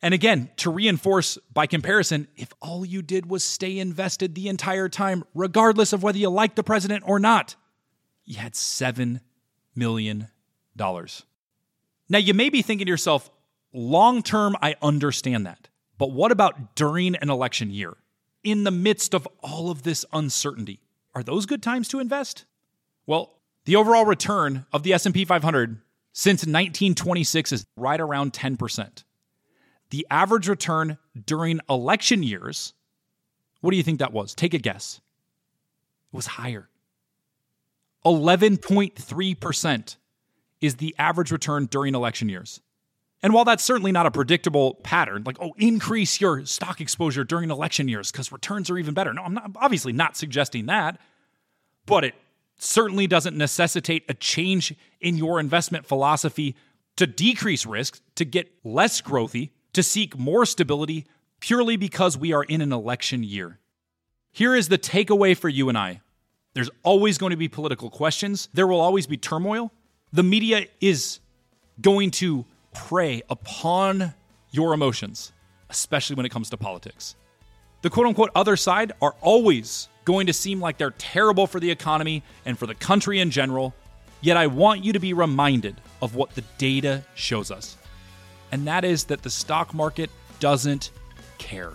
And 0.02 0.12
again, 0.12 0.50
to 0.56 0.70
reinforce 0.70 1.38
by 1.52 1.66
comparison, 1.66 2.28
if 2.36 2.52
all 2.60 2.84
you 2.84 3.00
did 3.00 3.26
was 3.26 3.42
stay 3.42 3.78
invested 3.78 4.34
the 4.34 4.48
entire 4.48 4.88
time, 4.88 5.24
regardless 5.34 5.92
of 5.92 6.02
whether 6.02 6.18
you 6.18 6.28
liked 6.28 6.56
the 6.56 6.62
president 6.62 7.04
or 7.06 7.18
not, 7.18 7.56
you 8.24 8.36
had 8.36 8.52
$7 8.52 9.20
million. 9.74 10.28
Now, 10.76 12.18
you 12.18 12.34
may 12.34 12.48
be 12.50 12.62
thinking 12.62 12.86
to 12.86 12.90
yourself, 12.90 13.30
long 13.72 14.22
term, 14.22 14.56
I 14.60 14.76
understand 14.82 15.46
that. 15.46 15.68
But 15.96 16.12
what 16.12 16.32
about 16.32 16.74
during 16.74 17.14
an 17.16 17.30
election 17.30 17.70
year? 17.70 17.96
In 18.42 18.64
the 18.64 18.70
midst 18.70 19.14
of 19.14 19.26
all 19.42 19.70
of 19.70 19.84
this 19.84 20.04
uncertainty, 20.12 20.80
are 21.14 21.22
those 21.22 21.46
good 21.46 21.62
times 21.62 21.88
to 21.88 22.00
invest? 22.00 22.44
Well, 23.06 23.38
the 23.64 23.76
overall 23.76 24.04
return 24.04 24.66
of 24.72 24.82
the 24.82 24.92
S&P 24.92 25.24
500 25.24 25.80
since 26.12 26.40
1926 26.42 27.52
is 27.52 27.66
right 27.76 28.00
around 28.00 28.32
10%. 28.32 29.04
The 29.90 30.06
average 30.10 30.48
return 30.48 30.98
during 31.26 31.60
election 31.68 32.22
years, 32.22 32.72
what 33.60 33.70
do 33.70 33.76
you 33.76 33.82
think 33.82 33.98
that 33.98 34.12
was? 34.12 34.34
Take 34.34 34.54
a 34.54 34.58
guess. 34.58 35.00
It 36.12 36.16
was 36.16 36.26
higher. 36.26 36.68
11.3% 38.04 39.96
is 40.60 40.76
the 40.76 40.94
average 40.98 41.30
return 41.30 41.66
during 41.66 41.94
election 41.94 42.28
years. 42.28 42.60
And 43.22 43.32
while 43.32 43.44
that's 43.46 43.64
certainly 43.64 43.92
not 43.92 44.04
a 44.04 44.10
predictable 44.10 44.74
pattern, 44.82 45.22
like, 45.24 45.38
oh, 45.40 45.54
increase 45.56 46.20
your 46.20 46.44
stock 46.44 46.80
exposure 46.80 47.24
during 47.24 47.50
election 47.50 47.88
years 47.88 48.12
because 48.12 48.30
returns 48.30 48.68
are 48.68 48.76
even 48.76 48.92
better. 48.92 49.14
No, 49.14 49.22
I'm 49.22 49.34
not, 49.34 49.50
obviously 49.56 49.94
not 49.94 50.16
suggesting 50.16 50.66
that, 50.66 51.00
but 51.86 52.04
it 52.04 52.14
certainly 52.64 53.06
doesn't 53.06 53.36
necessitate 53.36 54.04
a 54.08 54.14
change 54.14 54.74
in 55.00 55.16
your 55.16 55.38
investment 55.38 55.86
philosophy 55.86 56.56
to 56.96 57.06
decrease 57.06 57.66
risk, 57.66 58.00
to 58.14 58.24
get 58.24 58.52
less 58.64 59.00
growthy, 59.00 59.50
to 59.72 59.82
seek 59.82 60.16
more 60.16 60.46
stability 60.46 61.06
purely 61.40 61.76
because 61.76 62.16
we 62.16 62.32
are 62.32 62.44
in 62.44 62.60
an 62.60 62.72
election 62.72 63.22
year. 63.22 63.58
Here 64.32 64.54
is 64.54 64.68
the 64.68 64.78
takeaway 64.78 65.36
for 65.36 65.48
you 65.48 65.68
and 65.68 65.76
I 65.76 66.00
there's 66.54 66.70
always 66.84 67.18
going 67.18 67.30
to 67.30 67.36
be 67.36 67.48
political 67.48 67.90
questions, 67.90 68.48
there 68.54 68.66
will 68.66 68.80
always 68.80 69.06
be 69.06 69.16
turmoil. 69.16 69.72
The 70.12 70.22
media 70.22 70.66
is 70.80 71.18
going 71.80 72.12
to 72.12 72.46
prey 72.72 73.22
upon 73.28 74.14
your 74.52 74.72
emotions, 74.72 75.32
especially 75.68 76.14
when 76.14 76.24
it 76.24 76.28
comes 76.28 76.50
to 76.50 76.56
politics. 76.56 77.16
The 77.82 77.90
quote 77.90 78.06
unquote 78.06 78.30
other 78.36 78.56
side 78.56 78.92
are 79.02 79.16
always 79.20 79.88
going 80.04 80.26
to 80.26 80.32
seem 80.32 80.60
like 80.60 80.78
they're 80.78 80.90
terrible 80.92 81.46
for 81.46 81.60
the 81.60 81.70
economy 81.70 82.22
and 82.44 82.58
for 82.58 82.66
the 82.66 82.74
country 82.74 83.20
in 83.20 83.30
general. 83.30 83.74
Yet 84.20 84.36
I 84.36 84.46
want 84.46 84.84
you 84.84 84.92
to 84.92 84.98
be 84.98 85.12
reminded 85.12 85.80
of 86.00 86.14
what 86.14 86.34
the 86.34 86.44
data 86.58 87.04
shows 87.14 87.50
us. 87.50 87.76
And 88.52 88.66
that 88.66 88.84
is 88.84 89.04
that 89.04 89.22
the 89.22 89.30
stock 89.30 89.74
market 89.74 90.10
doesn't 90.40 90.90
care. 91.38 91.72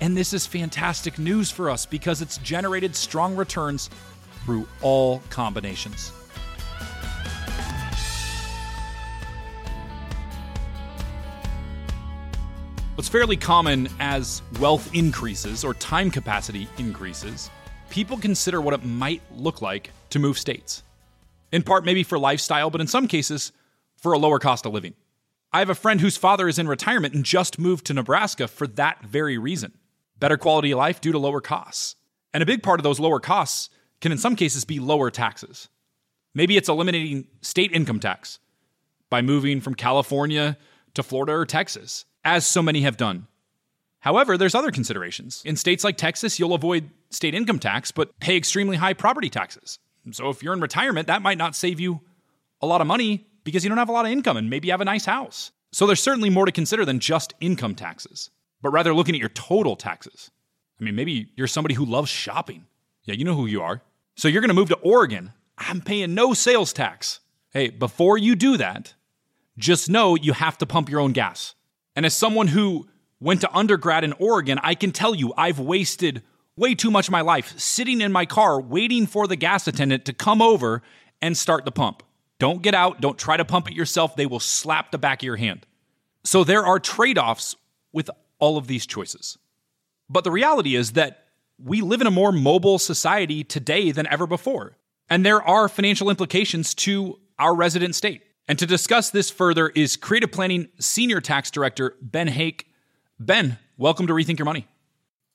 And 0.00 0.16
this 0.16 0.32
is 0.32 0.46
fantastic 0.46 1.18
news 1.18 1.50
for 1.50 1.70
us 1.70 1.86
because 1.86 2.20
it's 2.20 2.38
generated 2.38 2.96
strong 2.96 3.36
returns 3.36 3.90
through 4.44 4.66
all 4.82 5.22
combinations. 5.30 6.12
What's 12.94 13.08
fairly 13.08 13.36
common 13.36 13.88
as 13.98 14.40
wealth 14.60 14.94
increases 14.94 15.64
or 15.64 15.74
time 15.74 16.12
capacity 16.12 16.68
increases, 16.78 17.50
people 17.90 18.16
consider 18.16 18.60
what 18.60 18.72
it 18.72 18.84
might 18.84 19.20
look 19.34 19.60
like 19.60 19.90
to 20.10 20.20
move 20.20 20.38
states. 20.38 20.84
In 21.50 21.64
part, 21.64 21.84
maybe 21.84 22.04
for 22.04 22.20
lifestyle, 22.20 22.70
but 22.70 22.80
in 22.80 22.86
some 22.86 23.08
cases, 23.08 23.50
for 23.96 24.12
a 24.12 24.18
lower 24.18 24.38
cost 24.38 24.64
of 24.64 24.72
living. 24.72 24.94
I 25.52 25.58
have 25.58 25.70
a 25.70 25.74
friend 25.74 26.00
whose 26.00 26.16
father 26.16 26.46
is 26.46 26.56
in 26.56 26.68
retirement 26.68 27.14
and 27.14 27.24
just 27.24 27.58
moved 27.58 27.84
to 27.86 27.94
Nebraska 27.94 28.46
for 28.46 28.68
that 28.68 29.04
very 29.04 29.38
reason 29.38 29.72
better 30.20 30.36
quality 30.36 30.70
of 30.70 30.78
life 30.78 31.00
due 31.00 31.10
to 31.10 31.18
lower 31.18 31.40
costs. 31.40 31.96
And 32.32 32.44
a 32.44 32.46
big 32.46 32.62
part 32.62 32.78
of 32.78 32.84
those 32.84 33.00
lower 33.00 33.18
costs 33.18 33.70
can, 34.00 34.12
in 34.12 34.18
some 34.18 34.36
cases, 34.36 34.64
be 34.64 34.78
lower 34.78 35.10
taxes. 35.10 35.68
Maybe 36.32 36.56
it's 36.56 36.68
eliminating 36.68 37.26
state 37.40 37.72
income 37.72 37.98
tax 37.98 38.38
by 39.10 39.20
moving 39.20 39.60
from 39.60 39.74
California 39.74 40.56
to 40.94 41.02
Florida 41.02 41.32
or 41.32 41.44
Texas, 41.44 42.04
as 42.24 42.46
so 42.46 42.62
many 42.62 42.82
have 42.82 42.96
done. 42.96 43.26
However, 44.00 44.36
there's 44.36 44.54
other 44.54 44.70
considerations. 44.70 45.42
In 45.46 45.56
states 45.56 45.82
like 45.82 45.96
Texas, 45.96 46.38
you'll 46.38 46.54
avoid 46.54 46.90
state 47.10 47.34
income 47.34 47.58
tax, 47.58 47.90
but 47.90 48.18
pay 48.20 48.36
extremely 48.36 48.76
high 48.76 48.92
property 48.92 49.30
taxes. 49.30 49.78
So 50.10 50.28
if 50.28 50.42
you're 50.42 50.52
in 50.52 50.60
retirement, 50.60 51.06
that 51.06 51.22
might 51.22 51.38
not 51.38 51.56
save 51.56 51.80
you 51.80 52.00
a 52.60 52.66
lot 52.66 52.80
of 52.82 52.86
money 52.86 53.26
because 53.44 53.64
you 53.64 53.70
don't 53.70 53.78
have 53.78 53.88
a 53.88 53.92
lot 53.92 54.04
of 54.04 54.12
income 54.12 54.36
and 54.36 54.50
maybe 54.50 54.68
you 54.68 54.72
have 54.72 54.82
a 54.82 54.84
nice 54.84 55.06
house. 55.06 55.52
So 55.72 55.86
there's 55.86 56.02
certainly 56.02 56.30
more 56.30 56.44
to 56.46 56.52
consider 56.52 56.84
than 56.84 57.00
just 57.00 57.34
income 57.40 57.74
taxes, 57.74 58.30
but 58.60 58.70
rather 58.70 58.94
looking 58.94 59.14
at 59.14 59.20
your 59.20 59.30
total 59.30 59.74
taxes. 59.74 60.30
I 60.80 60.84
mean, 60.84 60.94
maybe 60.94 61.30
you're 61.36 61.46
somebody 61.46 61.74
who 61.74 61.84
loves 61.84 62.10
shopping. 62.10 62.66
Yeah, 63.04 63.14
you 63.14 63.24
know 63.24 63.34
who 63.34 63.46
you 63.46 63.62
are. 63.62 63.82
So 64.16 64.28
you're 64.28 64.40
going 64.40 64.48
to 64.48 64.54
move 64.54 64.68
to 64.68 64.76
Oregon. 64.76 65.32
I'm 65.56 65.80
paying 65.80 66.14
no 66.14 66.34
sales 66.34 66.72
tax. 66.72 67.20
Hey, 67.50 67.70
before 67.70 68.18
you 68.18 68.34
do 68.34 68.56
that, 68.56 68.94
just 69.56 69.88
know 69.88 70.14
you 70.14 70.32
have 70.32 70.58
to 70.58 70.66
pump 70.66 70.88
your 70.88 71.00
own 71.00 71.12
gas. 71.12 71.54
And 71.96 72.04
as 72.04 72.14
someone 72.14 72.48
who 72.48 72.88
went 73.20 73.40
to 73.42 73.52
undergrad 73.54 74.04
in 74.04 74.12
Oregon, 74.14 74.58
I 74.62 74.74
can 74.74 74.92
tell 74.92 75.14
you 75.14 75.32
I've 75.36 75.58
wasted 75.58 76.22
way 76.56 76.74
too 76.74 76.90
much 76.90 77.08
of 77.08 77.12
my 77.12 77.20
life 77.20 77.58
sitting 77.58 78.00
in 78.00 78.12
my 78.12 78.26
car 78.26 78.60
waiting 78.60 79.06
for 79.06 79.26
the 79.26 79.36
gas 79.36 79.66
attendant 79.66 80.04
to 80.04 80.12
come 80.12 80.40
over 80.40 80.82
and 81.20 81.36
start 81.36 81.64
the 81.64 81.72
pump. 81.72 82.02
Don't 82.38 82.62
get 82.62 82.74
out, 82.74 83.00
don't 83.00 83.18
try 83.18 83.36
to 83.36 83.44
pump 83.44 83.70
it 83.70 83.74
yourself. 83.74 84.16
They 84.16 84.26
will 84.26 84.40
slap 84.40 84.90
the 84.90 84.98
back 84.98 85.22
of 85.22 85.26
your 85.26 85.36
hand. 85.36 85.66
So 86.24 86.44
there 86.44 86.64
are 86.66 86.78
trade 86.78 87.18
offs 87.18 87.54
with 87.92 88.10
all 88.38 88.56
of 88.56 88.66
these 88.66 88.86
choices. 88.86 89.38
But 90.08 90.24
the 90.24 90.30
reality 90.30 90.74
is 90.74 90.92
that 90.92 91.24
we 91.62 91.80
live 91.80 92.00
in 92.00 92.06
a 92.06 92.10
more 92.10 92.32
mobile 92.32 92.78
society 92.78 93.44
today 93.44 93.92
than 93.92 94.06
ever 94.08 94.26
before. 94.26 94.76
And 95.08 95.24
there 95.24 95.42
are 95.42 95.68
financial 95.68 96.10
implications 96.10 96.74
to 96.76 97.18
our 97.38 97.54
resident 97.54 97.94
state. 97.94 98.22
And 98.46 98.58
to 98.58 98.66
discuss 98.66 99.10
this 99.10 99.30
further 99.30 99.70
is 99.70 99.96
Creative 99.96 100.30
Planning 100.30 100.68
Senior 100.78 101.22
Tax 101.22 101.50
Director 101.50 101.96
Ben 102.02 102.28
Hake. 102.28 102.66
Ben, 103.18 103.58
welcome 103.78 104.06
to 104.06 104.12
Rethink 104.12 104.38
Your 104.38 104.44
Money. 104.44 104.66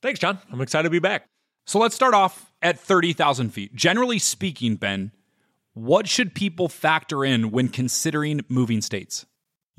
Thanks, 0.04 0.20
John. 0.20 0.38
I'm 0.52 0.62
excited 0.62 0.84
to 0.84 0.92
be 0.92 1.00
back. 1.00 1.26
So 1.66 1.80
let's 1.80 1.96
start 1.96 2.14
off 2.14 2.52
at 2.62 2.80
30,000 2.80 3.50
feet. 3.50 3.74
Generally 3.74 4.20
speaking, 4.20 4.76
Ben, 4.76 5.12
what 5.74 6.08
should 6.08 6.36
people 6.36 6.70
factor 6.70 7.26
in 7.26 7.50
when 7.50 7.70
considering 7.70 8.42
moving 8.48 8.82
states? 8.82 9.26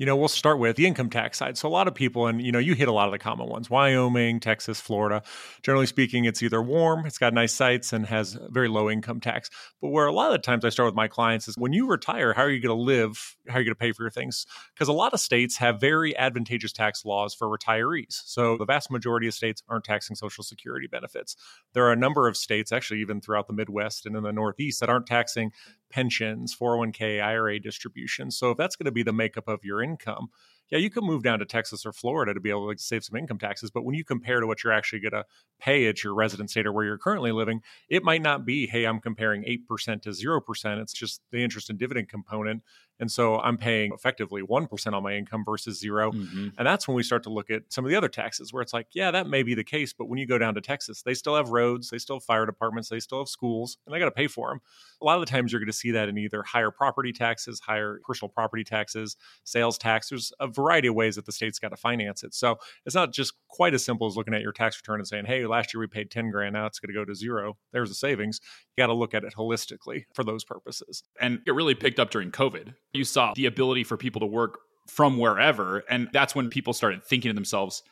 You 0.01 0.07
know, 0.07 0.15
we'll 0.15 0.27
start 0.27 0.57
with 0.57 0.77
the 0.77 0.87
income 0.87 1.11
tax 1.11 1.37
side. 1.37 1.59
So 1.59 1.69
a 1.69 1.69
lot 1.69 1.87
of 1.87 1.93
people, 1.93 2.25
and 2.25 2.41
you 2.41 2.51
know, 2.51 2.57
you 2.57 2.73
hit 2.73 2.87
a 2.87 2.91
lot 2.91 3.07
of 3.07 3.11
the 3.11 3.19
common 3.19 3.47
ones: 3.47 3.69
Wyoming, 3.69 4.39
Texas, 4.39 4.81
Florida. 4.81 5.21
Generally 5.61 5.85
speaking, 5.85 6.25
it's 6.25 6.41
either 6.41 6.59
warm, 6.59 7.05
it's 7.05 7.19
got 7.19 7.35
nice 7.35 7.53
sites, 7.53 7.93
and 7.93 8.07
has 8.07 8.35
very 8.49 8.67
low 8.67 8.89
income 8.89 9.19
tax. 9.19 9.51
But 9.79 9.89
where 9.89 10.07
a 10.07 10.11
lot 10.11 10.25
of 10.25 10.31
the 10.31 10.39
times 10.39 10.65
I 10.65 10.69
start 10.69 10.87
with 10.87 10.95
my 10.95 11.07
clients 11.07 11.47
is 11.47 11.55
when 11.55 11.71
you 11.71 11.87
retire, 11.87 12.33
how 12.33 12.41
are 12.41 12.49
you 12.49 12.59
going 12.59 12.75
to 12.75 12.81
live? 12.81 13.37
How 13.47 13.57
are 13.57 13.59
you 13.59 13.65
going 13.65 13.75
to 13.75 13.79
pay 13.79 13.91
for 13.91 14.01
your 14.01 14.09
things? 14.09 14.47
Because 14.73 14.87
a 14.87 14.91
lot 14.91 15.13
of 15.13 15.19
states 15.19 15.57
have 15.57 15.79
very 15.79 16.17
advantageous 16.17 16.71
tax 16.73 17.05
laws 17.05 17.35
for 17.35 17.47
retirees. 17.47 18.23
So 18.25 18.57
the 18.57 18.65
vast 18.65 18.89
majority 18.89 19.27
of 19.27 19.35
states 19.35 19.61
aren't 19.69 19.83
taxing 19.83 20.15
Social 20.15 20.43
Security 20.43 20.87
benefits. 20.87 21.35
There 21.73 21.85
are 21.85 21.91
a 21.91 21.95
number 21.95 22.27
of 22.27 22.35
states, 22.35 22.71
actually, 22.71 23.01
even 23.01 23.21
throughout 23.21 23.45
the 23.45 23.53
Midwest 23.53 24.07
and 24.07 24.15
in 24.15 24.23
the 24.23 24.33
Northeast, 24.33 24.79
that 24.79 24.89
aren't 24.89 25.05
taxing 25.05 25.51
pensions, 25.91 26.55
401k, 26.55 27.21
IRA 27.21 27.59
distributions. 27.59 28.37
So 28.37 28.51
if 28.51 28.57
that's 28.57 28.75
going 28.75 28.85
to 28.85 28.91
be 28.91 29.03
the 29.03 29.13
makeup 29.13 29.47
of 29.47 29.63
your 29.63 29.81
income, 29.81 30.29
yeah, 30.71 30.77
you 30.77 30.89
can 30.89 31.03
move 31.03 31.21
down 31.21 31.39
to 31.39 31.45
Texas 31.45 31.85
or 31.85 31.91
Florida 31.91 32.33
to 32.33 32.39
be 32.39 32.49
able 32.49 32.73
to 32.73 32.81
save 32.81 33.03
some 33.03 33.17
income 33.17 33.37
taxes. 33.37 33.69
But 33.71 33.83
when 33.83 33.93
you 33.93 34.05
compare 34.05 34.39
to 34.39 34.47
what 34.47 34.63
you're 34.63 34.71
actually 34.71 35.01
going 35.01 35.11
to 35.11 35.25
pay 35.59 35.87
at 35.87 36.01
your 36.01 36.13
resident 36.13 36.49
state 36.49 36.65
or 36.65 36.71
where 36.71 36.85
you're 36.85 36.97
currently 36.97 37.33
living, 37.33 37.61
it 37.89 38.03
might 38.03 38.21
not 38.21 38.45
be, 38.45 38.67
hey, 38.67 38.85
I'm 38.85 39.01
comparing 39.01 39.43
8% 39.43 40.01
to 40.03 40.09
0%. 40.09 40.81
It's 40.81 40.93
just 40.93 41.21
the 41.31 41.43
interest 41.43 41.69
and 41.69 41.77
dividend 41.77 42.07
component 42.07 42.63
And 43.01 43.11
so 43.11 43.39
I'm 43.39 43.57
paying 43.57 43.91
effectively 43.93 44.41
1% 44.41 44.93
on 44.93 45.03
my 45.03 45.13
income 45.13 45.43
versus 45.43 45.79
0 45.79 46.11
mm-hmm. 46.11 46.49
And 46.57 46.67
that's 46.67 46.87
when 46.87 46.95
we 46.95 47.03
start 47.03 47.23
to 47.23 47.29
look 47.29 47.49
at 47.49 47.63
some 47.69 47.83
of 47.83 47.89
the 47.89 47.97
other 47.97 48.07
taxes 48.07 48.53
where 48.53 48.61
it's 48.61 48.73
like, 48.73 48.87
yeah, 48.93 49.11
that 49.11 49.27
may 49.27 49.43
be 49.43 49.55
the 49.55 49.63
case. 49.63 49.91
But 49.91 50.07
when 50.07 50.19
you 50.19 50.27
go 50.27 50.37
down 50.37 50.53
to 50.55 50.61
Texas, 50.61 51.01
they 51.01 51.15
still 51.15 51.35
have 51.35 51.49
roads, 51.49 51.89
they 51.89 51.97
still 51.97 52.17
have 52.17 52.23
fire 52.23 52.45
departments, 52.45 52.89
they 52.89 52.99
still 52.99 53.19
have 53.19 53.27
schools, 53.27 53.77
and 53.85 53.95
I 53.95 53.99
got 53.99 54.05
to 54.05 54.11
pay 54.11 54.27
for 54.27 54.49
them. 54.49 54.61
A 55.01 55.05
lot 55.05 55.15
of 55.15 55.21
the 55.21 55.25
times 55.25 55.51
you're 55.51 55.59
going 55.59 55.67
to 55.67 55.73
see 55.73 55.91
that 55.91 56.07
in 56.07 56.17
either 56.17 56.43
higher 56.43 56.71
property 56.71 57.11
taxes, 57.11 57.59
higher 57.59 57.99
personal 58.05 58.29
property 58.29 58.63
taxes, 58.63 59.17
sales 59.43 59.77
tax. 59.77 60.09
There's 60.09 60.31
a 60.39 60.47
variety 60.47 60.87
of 60.87 60.95
ways 60.95 61.15
that 61.15 61.25
the 61.25 61.31
state's 61.31 61.57
got 61.57 61.69
to 61.69 61.77
finance 61.77 62.23
it. 62.23 62.35
So 62.35 62.57
it's 62.85 62.95
not 62.95 63.11
just 63.11 63.33
quite 63.49 63.73
as 63.73 63.83
simple 63.83 64.05
as 64.05 64.15
looking 64.15 64.35
at 64.35 64.41
your 64.41 64.51
tax 64.51 64.79
return 64.79 64.99
and 64.99 65.07
saying, 65.07 65.25
hey, 65.25 65.47
last 65.47 65.73
year 65.73 65.81
we 65.81 65.87
paid 65.87 66.11
10 66.11 66.29
grand, 66.29 66.53
now 66.53 66.67
it's 66.67 66.79
going 66.79 66.93
to 66.93 66.99
go 66.99 67.03
to 67.03 67.15
zero. 67.15 67.57
There's 67.73 67.89
a 67.89 67.95
savings. 67.95 68.39
You 68.77 68.83
got 68.83 68.87
to 68.87 68.93
look 68.93 69.13
at 69.15 69.23
it 69.23 69.33
holistically 69.35 70.05
for 70.13 70.23
those 70.23 70.43
purposes. 70.43 71.03
And 71.19 71.39
it 71.47 71.51
really 71.51 71.73
picked 71.73 71.99
up 71.99 72.11
during 72.11 72.31
COVID. 72.31 72.75
You 72.93 73.03
saw 73.03 73.33
the 73.35 73.45
ability 73.45 73.83
for 73.83 73.97
people 73.97 74.19
to 74.21 74.25
work 74.25 74.59
from 74.87 75.17
wherever. 75.17 75.79
And 75.89 76.09
that's 76.11 76.35
when 76.35 76.49
people 76.49 76.73
started 76.73 77.03
thinking 77.03 77.29
to 77.29 77.35
themselves, 77.35 77.83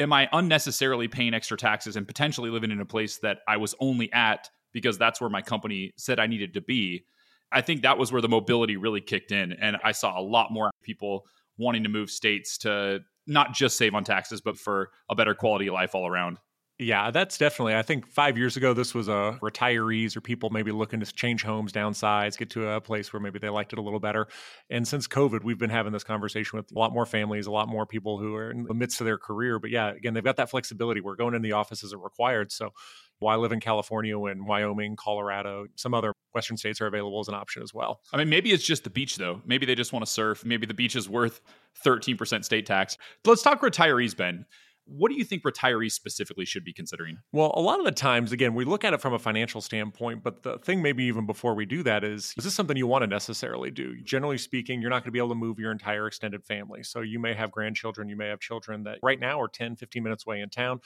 am 0.00 0.12
I 0.12 0.28
unnecessarily 0.32 1.08
paying 1.08 1.34
extra 1.34 1.56
taxes 1.56 1.96
and 1.96 2.06
potentially 2.06 2.50
living 2.50 2.70
in 2.70 2.80
a 2.80 2.86
place 2.86 3.18
that 3.18 3.38
I 3.46 3.56
was 3.56 3.74
only 3.80 4.12
at 4.12 4.50
because 4.72 4.98
that's 4.98 5.20
where 5.20 5.30
my 5.30 5.42
company 5.42 5.92
said 5.96 6.18
I 6.18 6.26
needed 6.26 6.54
to 6.54 6.60
be? 6.60 7.04
I 7.50 7.60
think 7.60 7.82
that 7.82 7.98
was 7.98 8.12
where 8.12 8.20
the 8.20 8.28
mobility 8.28 8.76
really 8.76 9.00
kicked 9.00 9.32
in. 9.32 9.52
And 9.52 9.76
I 9.82 9.92
saw 9.92 10.18
a 10.18 10.22
lot 10.22 10.50
more 10.50 10.70
people 10.82 11.24
wanting 11.56 11.82
to 11.84 11.88
move 11.88 12.10
states 12.10 12.58
to 12.58 13.00
not 13.26 13.52
just 13.52 13.76
save 13.76 13.94
on 13.94 14.04
taxes, 14.04 14.40
but 14.40 14.58
for 14.58 14.90
a 15.10 15.14
better 15.14 15.34
quality 15.34 15.68
of 15.68 15.74
life 15.74 15.94
all 15.94 16.06
around. 16.06 16.38
Yeah, 16.80 17.10
that's 17.10 17.38
definitely. 17.38 17.74
I 17.74 17.82
think 17.82 18.06
five 18.06 18.38
years 18.38 18.56
ago, 18.56 18.72
this 18.72 18.94
was 18.94 19.08
a 19.08 19.12
uh, 19.12 19.38
retirees 19.38 20.16
or 20.16 20.20
people 20.20 20.50
maybe 20.50 20.70
looking 20.70 21.00
to 21.00 21.06
change 21.12 21.42
homes, 21.42 21.72
downsize, 21.72 22.38
get 22.38 22.50
to 22.50 22.68
a 22.70 22.80
place 22.80 23.12
where 23.12 23.18
maybe 23.18 23.40
they 23.40 23.48
liked 23.48 23.72
it 23.72 23.80
a 23.80 23.82
little 23.82 23.98
better. 23.98 24.28
And 24.70 24.86
since 24.86 25.08
COVID, 25.08 25.42
we've 25.42 25.58
been 25.58 25.70
having 25.70 25.92
this 25.92 26.04
conversation 26.04 26.56
with 26.56 26.70
a 26.70 26.78
lot 26.78 26.92
more 26.92 27.04
families, 27.04 27.48
a 27.48 27.50
lot 27.50 27.68
more 27.68 27.84
people 27.84 28.18
who 28.18 28.36
are 28.36 28.52
in 28.52 28.62
the 28.62 28.74
midst 28.74 29.00
of 29.00 29.06
their 29.06 29.18
career. 29.18 29.58
But 29.58 29.70
yeah, 29.70 29.90
again, 29.90 30.14
they've 30.14 30.22
got 30.22 30.36
that 30.36 30.50
flexibility 30.50 31.00
where 31.00 31.16
going 31.16 31.34
in 31.34 31.42
the 31.42 31.50
office 31.50 31.82
isn't 31.82 32.00
required. 32.00 32.52
So 32.52 32.70
why 33.18 33.34
live 33.34 33.50
in 33.50 33.58
California 33.58 34.16
when 34.16 34.46
Wyoming, 34.46 34.94
Colorado, 34.94 35.66
some 35.74 35.94
other 35.94 36.12
Western 36.32 36.56
states 36.56 36.80
are 36.80 36.86
available 36.86 37.18
as 37.18 37.26
an 37.26 37.34
option 37.34 37.64
as 37.64 37.74
well? 37.74 38.02
I 38.12 38.18
mean, 38.18 38.28
maybe 38.28 38.52
it's 38.52 38.64
just 38.64 38.84
the 38.84 38.90
beach 38.90 39.16
though. 39.16 39.42
Maybe 39.44 39.66
they 39.66 39.74
just 39.74 39.92
want 39.92 40.04
to 40.06 40.10
surf. 40.10 40.44
Maybe 40.44 40.64
the 40.64 40.74
beach 40.74 40.94
is 40.94 41.08
worth 41.08 41.40
13% 41.84 42.44
state 42.44 42.66
tax. 42.66 42.96
Let's 43.24 43.42
talk 43.42 43.62
retirees, 43.62 44.16
Ben 44.16 44.46
what 44.88 45.10
do 45.10 45.16
you 45.16 45.24
think 45.24 45.42
retirees 45.42 45.92
specifically 45.92 46.44
should 46.44 46.64
be 46.64 46.72
considering? 46.72 47.18
Well, 47.32 47.52
a 47.54 47.60
lot 47.60 47.78
of 47.78 47.84
the 47.84 47.92
times, 47.92 48.32
again, 48.32 48.54
we 48.54 48.64
look 48.64 48.84
at 48.84 48.94
it 48.94 49.00
from 49.00 49.12
a 49.12 49.18
financial 49.18 49.60
standpoint, 49.60 50.22
but 50.22 50.42
the 50.42 50.58
thing 50.58 50.82
maybe 50.82 51.04
even 51.04 51.26
before 51.26 51.54
we 51.54 51.66
do 51.66 51.82
that 51.82 52.04
is 52.04 52.34
is 52.36 52.44
this 52.44 52.54
something 52.54 52.76
you 52.76 52.86
want 52.86 53.02
to 53.02 53.06
necessarily 53.06 53.70
do? 53.70 54.00
Generally 54.02 54.38
speaking, 54.38 54.80
you're 54.80 54.90
not 54.90 55.02
going 55.02 55.08
to 55.08 55.12
be 55.12 55.18
able 55.18 55.28
to 55.30 55.34
move 55.34 55.58
your 55.58 55.72
entire 55.72 56.06
extended 56.06 56.44
family. 56.44 56.82
So 56.82 57.00
you 57.00 57.18
may 57.18 57.34
have 57.34 57.50
grandchildren, 57.50 58.08
you 58.08 58.16
may 58.16 58.28
have 58.28 58.40
children 58.40 58.84
that 58.84 58.98
right 59.02 59.20
now 59.20 59.40
are 59.40 59.48
10, 59.48 59.76
15 59.76 60.02
minutes 60.02 60.24
away 60.26 60.40
in 60.40 60.48
town 60.48 60.80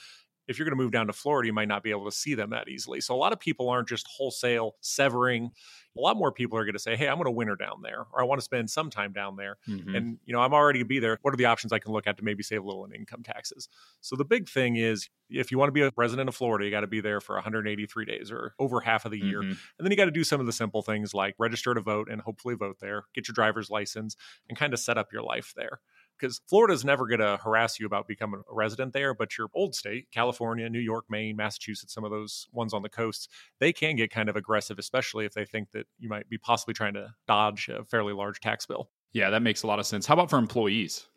if 0.49 0.59
you're 0.59 0.67
going 0.67 0.77
to 0.77 0.83
move 0.83 0.93
down 0.93 1.07
to 1.07 1.13
Florida, 1.13 1.47
you 1.47 1.53
might 1.53 1.69
not 1.69 1.83
be 1.83 1.91
able 1.91 2.05
to 2.05 2.13
see 2.13 2.35
them 2.35 2.51
that 2.51 2.69
easily. 2.69 3.01
So 3.01 3.15
a 3.15 3.17
lot 3.17 3.33
of 3.33 3.41
people 3.41 3.69
aren't 3.69 3.89
just 3.89 4.07
wholesale 4.07 4.77
severing. 4.81 5.51
A 5.97 6.01
lot 6.01 6.17
more 6.17 6.33
people 6.33 6.59
are 6.59 6.65
going 6.65 6.75
to 6.75 6.81
say, 6.81 6.97
"Hey, 6.97 7.09
I'm 7.09 7.17
going 7.17 7.27
to 7.27 7.31
winter 7.31 7.55
down 7.55 7.83
there, 7.83 8.07
or 8.13 8.23
I 8.23 8.25
want 8.25 8.41
to 8.41 8.45
spend 8.45 8.71
some 8.71 8.91
time 8.91 9.13
down 9.13 9.37
there." 9.37 9.59
Mm-hmm. 9.69 9.95
And 9.95 10.19
you 10.25 10.33
know, 10.33 10.41
I'm 10.41 10.55
already 10.55 10.79
going 10.79 10.87
to 10.87 10.89
be 10.89 10.99
there. 11.01 11.19
What 11.23 11.35
are 11.35 11.37
the 11.37 11.45
options 11.45 11.73
I 11.73 11.79
can 11.79 11.93
look 11.93 12.07
at 12.07 12.17
to 12.17 12.25
maybe 12.25 12.43
save 12.43 12.63
a 12.63 12.67
little 12.67 12.85
in 12.85 12.93
income 12.93 13.23
taxes? 13.23 13.69
So 14.01 14.17
the 14.17 14.25
big 14.25 14.49
thing 14.49 14.77
is, 14.77 15.09
if 15.29 15.51
you 15.51 15.59
want 15.59 15.69
to 15.69 15.73
be 15.73 15.83
a 15.83 15.93
resident 15.97 16.29
of 16.29 16.35
Florida, 16.35 16.65
you 16.65 16.71
got 16.71 16.81
to 16.81 16.87
be 16.87 17.01
there 17.01 17.21
for 17.21 17.37
183 17.37 18.05
days 18.05 18.33
or 18.33 18.55
over 18.59 18.81
half 18.81 19.05
of 19.05 19.11
the 19.11 19.19
year, 19.19 19.43
mm-hmm. 19.43 19.51
and 19.51 19.59
then 19.79 19.91
you 19.91 19.97
got 19.97 20.07
to 20.07 20.11
do 20.11 20.25
some 20.25 20.41
of 20.41 20.47
the 20.47 20.53
simple 20.53 20.83
things 20.83 21.13
like 21.13 21.35
register 21.39 21.75
to 21.75 21.81
vote 21.81 22.09
and 22.11 22.23
hopefully 22.23 22.55
vote 22.55 22.79
there, 22.81 23.05
get 23.15 23.29
your 23.29 23.35
driver's 23.35 23.71
license, 23.71 24.17
and 24.49 24.59
kind 24.59 24.73
of 24.73 24.81
set 24.81 24.97
up 24.97 25.13
your 25.13 25.23
life 25.23 25.53
there 25.57 25.81
because 26.23 26.41
Florida's 26.49 26.85
never 26.85 27.07
going 27.09 27.21
to 27.21 27.37
harass 27.43 27.81
you 27.81 27.87
about 27.87 28.07
becoming 28.07 28.43
a 28.49 28.55
resident 28.55 28.93
there, 28.93 29.12
but 29.12 29.37
your 29.37 29.49
old 29.55 29.75
state, 29.75 30.07
California, 30.12 30.69
New 30.71 30.79
York, 30.79 31.05
Maine, 31.11 31.37
Massachusetts, 31.37 31.93
some 31.93 32.05
of 32.05 32.12
those 32.12 32.47
ones 32.52 32.73
on 32.73 32.83
the 32.83 32.88
coasts, 32.88 33.26
they 33.59 33.73
can 33.73 33.97
get 33.97 34.11
kind 34.11 34.29
of 34.29 34.37
aggressive, 34.37 34.79
especially 34.79 35.25
if 35.25 35.33
they 35.33 35.45
think 35.45 35.73
that 35.73 35.87
you 35.99 36.09
might 36.09 36.29
be 36.29 36.38
possibly 36.38 36.75
trying 36.75 36.95
to 36.95 37.09
dodge 37.26 37.69
a 37.69 37.85
fairly 37.85 38.12
large 38.12 38.38
tax 38.38 38.67
bill. 38.67 38.88
Yeah, 39.12 39.31
that 39.31 39.43
makes 39.43 39.64
a 39.64 39.67
lot 39.67 39.81
of 39.81 39.87
sense. 39.87 40.07
How 40.07 40.14
about 40.14 40.31
for 40.31 40.38
employees? 40.38 41.09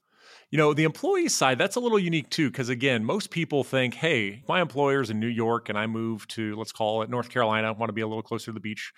You 0.50 0.58
know, 0.58 0.74
the 0.74 0.84
employee 0.84 1.30
side, 1.30 1.58
that's 1.58 1.76
a 1.76 1.80
little 1.80 2.00
unique 2.00 2.30
too, 2.30 2.50
because 2.50 2.70
again, 2.70 3.06
most 3.06 3.30
people 3.30 3.64
think, 3.64 3.94
hey, 3.94 4.44
my 4.48 4.60
employer's 4.60 5.10
in 5.10 5.20
New 5.20 5.28
York 5.28 5.70
and 5.70 5.78
I 5.78 5.86
move 5.86 6.28
to, 6.30 6.56
let's 6.56 6.72
call 6.72 7.04
it 7.04 7.10
North 7.10 7.30
Carolina, 7.30 7.68
I 7.68 7.72
want 7.72 7.90
to 7.90 7.94
be 7.94 8.02
a 8.02 8.08
little 8.08 8.24
closer 8.24 8.46
to 8.46 8.54
the 8.54 8.60
beach 8.60 8.92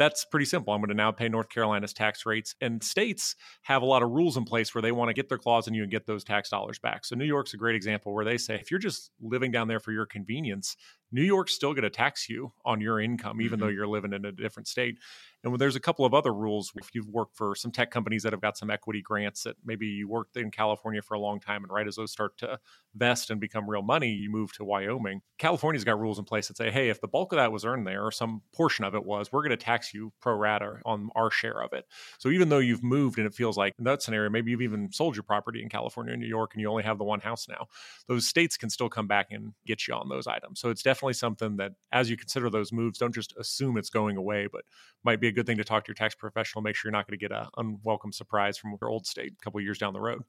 that's 0.00 0.24
pretty 0.24 0.46
simple. 0.46 0.72
I'm 0.72 0.80
going 0.80 0.88
to 0.88 0.94
now 0.94 1.12
pay 1.12 1.28
North 1.28 1.50
Carolina's 1.50 1.92
tax 1.92 2.24
rates. 2.24 2.54
And 2.62 2.82
states 2.82 3.36
have 3.64 3.82
a 3.82 3.84
lot 3.84 4.02
of 4.02 4.08
rules 4.08 4.38
in 4.38 4.44
place 4.44 4.74
where 4.74 4.80
they 4.80 4.92
want 4.92 5.10
to 5.10 5.14
get 5.14 5.28
their 5.28 5.36
claws 5.36 5.68
in 5.68 5.74
you 5.74 5.82
and 5.82 5.92
get 5.92 6.06
those 6.06 6.24
tax 6.24 6.48
dollars 6.48 6.78
back. 6.78 7.04
So 7.04 7.14
New 7.14 7.26
York's 7.26 7.52
a 7.52 7.58
great 7.58 7.76
example 7.76 8.14
where 8.14 8.24
they 8.24 8.38
say 8.38 8.54
if 8.54 8.70
you're 8.70 8.80
just 8.80 9.10
living 9.20 9.50
down 9.50 9.68
there 9.68 9.78
for 9.78 9.92
your 9.92 10.06
convenience, 10.06 10.74
New 11.12 11.22
York's 11.22 11.54
still 11.54 11.72
going 11.72 11.82
to 11.82 11.90
tax 11.90 12.28
you 12.28 12.52
on 12.64 12.80
your 12.80 13.00
income, 13.00 13.40
even 13.40 13.58
mm-hmm. 13.58 13.66
though 13.66 13.72
you're 13.72 13.86
living 13.86 14.12
in 14.12 14.24
a 14.24 14.32
different 14.32 14.68
state. 14.68 14.98
And 15.42 15.58
there's 15.58 15.76
a 15.76 15.80
couple 15.80 16.04
of 16.04 16.12
other 16.12 16.34
rules. 16.34 16.70
If 16.76 16.90
you've 16.94 17.08
worked 17.08 17.36
for 17.36 17.54
some 17.54 17.70
tech 17.70 17.90
companies 17.90 18.24
that 18.24 18.32
have 18.32 18.42
got 18.42 18.58
some 18.58 18.70
equity 18.70 19.00
grants 19.00 19.44
that 19.44 19.56
maybe 19.64 19.86
you 19.86 20.06
worked 20.06 20.36
in 20.36 20.50
California 20.50 21.00
for 21.00 21.14
a 21.14 21.20
long 21.20 21.40
time, 21.40 21.62
and 21.64 21.72
right 21.72 21.86
as 21.86 21.96
those 21.96 22.12
start 22.12 22.36
to 22.38 22.58
vest 22.94 23.30
and 23.30 23.40
become 23.40 23.68
real 23.68 23.82
money, 23.82 24.10
you 24.10 24.30
move 24.30 24.52
to 24.52 24.64
Wyoming. 24.64 25.22
California's 25.38 25.84
got 25.84 25.98
rules 25.98 26.18
in 26.18 26.26
place 26.26 26.48
that 26.48 26.58
say, 26.58 26.70
hey, 26.70 26.90
if 26.90 27.00
the 27.00 27.08
bulk 27.08 27.32
of 27.32 27.36
that 27.36 27.52
was 27.52 27.64
earned 27.64 27.86
there 27.86 28.04
or 28.04 28.10
some 28.10 28.42
portion 28.52 28.84
of 28.84 28.94
it 28.94 29.04
was, 29.04 29.32
we're 29.32 29.40
going 29.40 29.50
to 29.50 29.56
tax 29.56 29.94
you 29.94 30.12
pro 30.20 30.34
rata 30.34 30.74
on 30.84 31.08
our 31.16 31.30
share 31.30 31.62
of 31.62 31.72
it. 31.72 31.86
So 32.18 32.28
even 32.28 32.50
though 32.50 32.58
you've 32.58 32.82
moved 32.82 33.16
and 33.16 33.26
it 33.26 33.34
feels 33.34 33.56
like 33.56 33.72
in 33.78 33.84
that 33.84 34.02
scenario, 34.02 34.28
maybe 34.28 34.50
you've 34.50 34.60
even 34.60 34.92
sold 34.92 35.16
your 35.16 35.22
property 35.22 35.62
in 35.62 35.70
California 35.70 36.12
and 36.12 36.20
New 36.20 36.28
York 36.28 36.50
and 36.52 36.60
you 36.60 36.68
only 36.68 36.82
have 36.82 36.98
the 36.98 37.04
one 37.04 37.20
house 37.20 37.48
now, 37.48 37.66
those 38.08 38.26
states 38.26 38.58
can 38.58 38.68
still 38.68 38.90
come 38.90 39.06
back 39.06 39.28
and 39.30 39.54
get 39.66 39.88
you 39.88 39.94
on 39.94 40.10
those 40.10 40.26
items. 40.26 40.60
So 40.60 40.68
it's 40.68 40.82
definitely 40.82 40.99
something 41.12 41.56
that 41.56 41.72
as 41.92 42.10
you 42.10 42.16
consider 42.16 42.50
those 42.50 42.72
moves, 42.72 42.98
don't 42.98 43.14
just 43.14 43.34
assume 43.38 43.76
it's 43.76 43.90
going 43.90 44.16
away, 44.16 44.46
but 44.50 44.62
might 45.04 45.20
be 45.20 45.28
a 45.28 45.32
good 45.32 45.46
thing 45.46 45.56
to 45.56 45.64
talk 45.64 45.84
to 45.84 45.88
your 45.88 45.94
tax 45.94 46.14
professional. 46.14 46.62
Make 46.62 46.76
sure 46.76 46.88
you're 46.88 46.98
not 46.98 47.06
going 47.06 47.18
to 47.18 47.28
get 47.28 47.32
an 47.32 47.46
unwelcome 47.56 48.12
surprise 48.12 48.58
from 48.58 48.76
your 48.80 48.90
old 48.90 49.06
state 49.06 49.32
a 49.40 49.44
couple 49.44 49.60
years 49.60 49.78
down 49.78 49.92
the 49.92 50.00
road. 50.00 50.22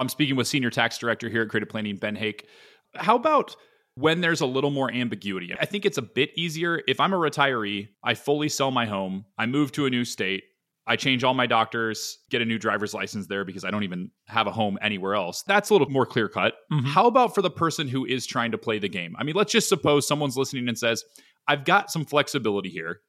I'm 0.00 0.08
speaking 0.08 0.36
with 0.36 0.46
Senior 0.46 0.70
Tax 0.70 0.98
Director 0.98 1.28
here 1.28 1.42
at 1.42 1.48
Creative 1.48 1.68
Planning, 1.68 1.96
Ben 1.96 2.16
Hake. 2.16 2.48
How 2.94 3.16
about 3.16 3.54
when 3.94 4.20
there's 4.20 4.40
a 4.40 4.46
little 4.46 4.70
more 4.70 4.90
ambiguity? 4.90 5.54
I 5.58 5.66
think 5.66 5.86
it's 5.86 5.98
a 5.98 6.02
bit 6.02 6.30
easier. 6.36 6.82
If 6.88 6.98
I'm 6.98 7.12
a 7.12 7.16
retiree, 7.16 7.88
I 8.02 8.14
fully 8.14 8.48
sell 8.48 8.70
my 8.70 8.86
home, 8.86 9.24
I 9.38 9.46
move 9.46 9.70
to 9.72 9.86
a 9.86 9.90
new 9.90 10.04
state, 10.04 10.44
I 10.86 10.96
change 10.96 11.24
all 11.24 11.32
my 11.32 11.46
doctors, 11.46 12.18
get 12.30 12.42
a 12.42 12.44
new 12.44 12.58
driver's 12.58 12.92
license 12.92 13.26
there 13.26 13.44
because 13.44 13.64
I 13.64 13.70
don't 13.70 13.84
even 13.84 14.10
have 14.26 14.46
a 14.46 14.50
home 14.50 14.78
anywhere 14.82 15.14
else. 15.14 15.42
That's 15.46 15.70
a 15.70 15.74
little 15.74 15.88
more 15.88 16.04
clear 16.04 16.28
cut. 16.28 16.54
Mm-hmm. 16.70 16.86
How 16.86 17.06
about 17.06 17.34
for 17.34 17.40
the 17.40 17.50
person 17.50 17.88
who 17.88 18.04
is 18.04 18.26
trying 18.26 18.50
to 18.52 18.58
play 18.58 18.78
the 18.78 18.88
game? 18.88 19.16
I 19.18 19.24
mean, 19.24 19.34
let's 19.34 19.52
just 19.52 19.68
suppose 19.68 20.06
someone's 20.06 20.36
listening 20.36 20.68
and 20.68 20.78
says, 20.78 21.02
I've 21.48 21.64
got 21.64 21.90
some 21.90 22.04
flexibility 22.04 22.68
here. 22.68 23.00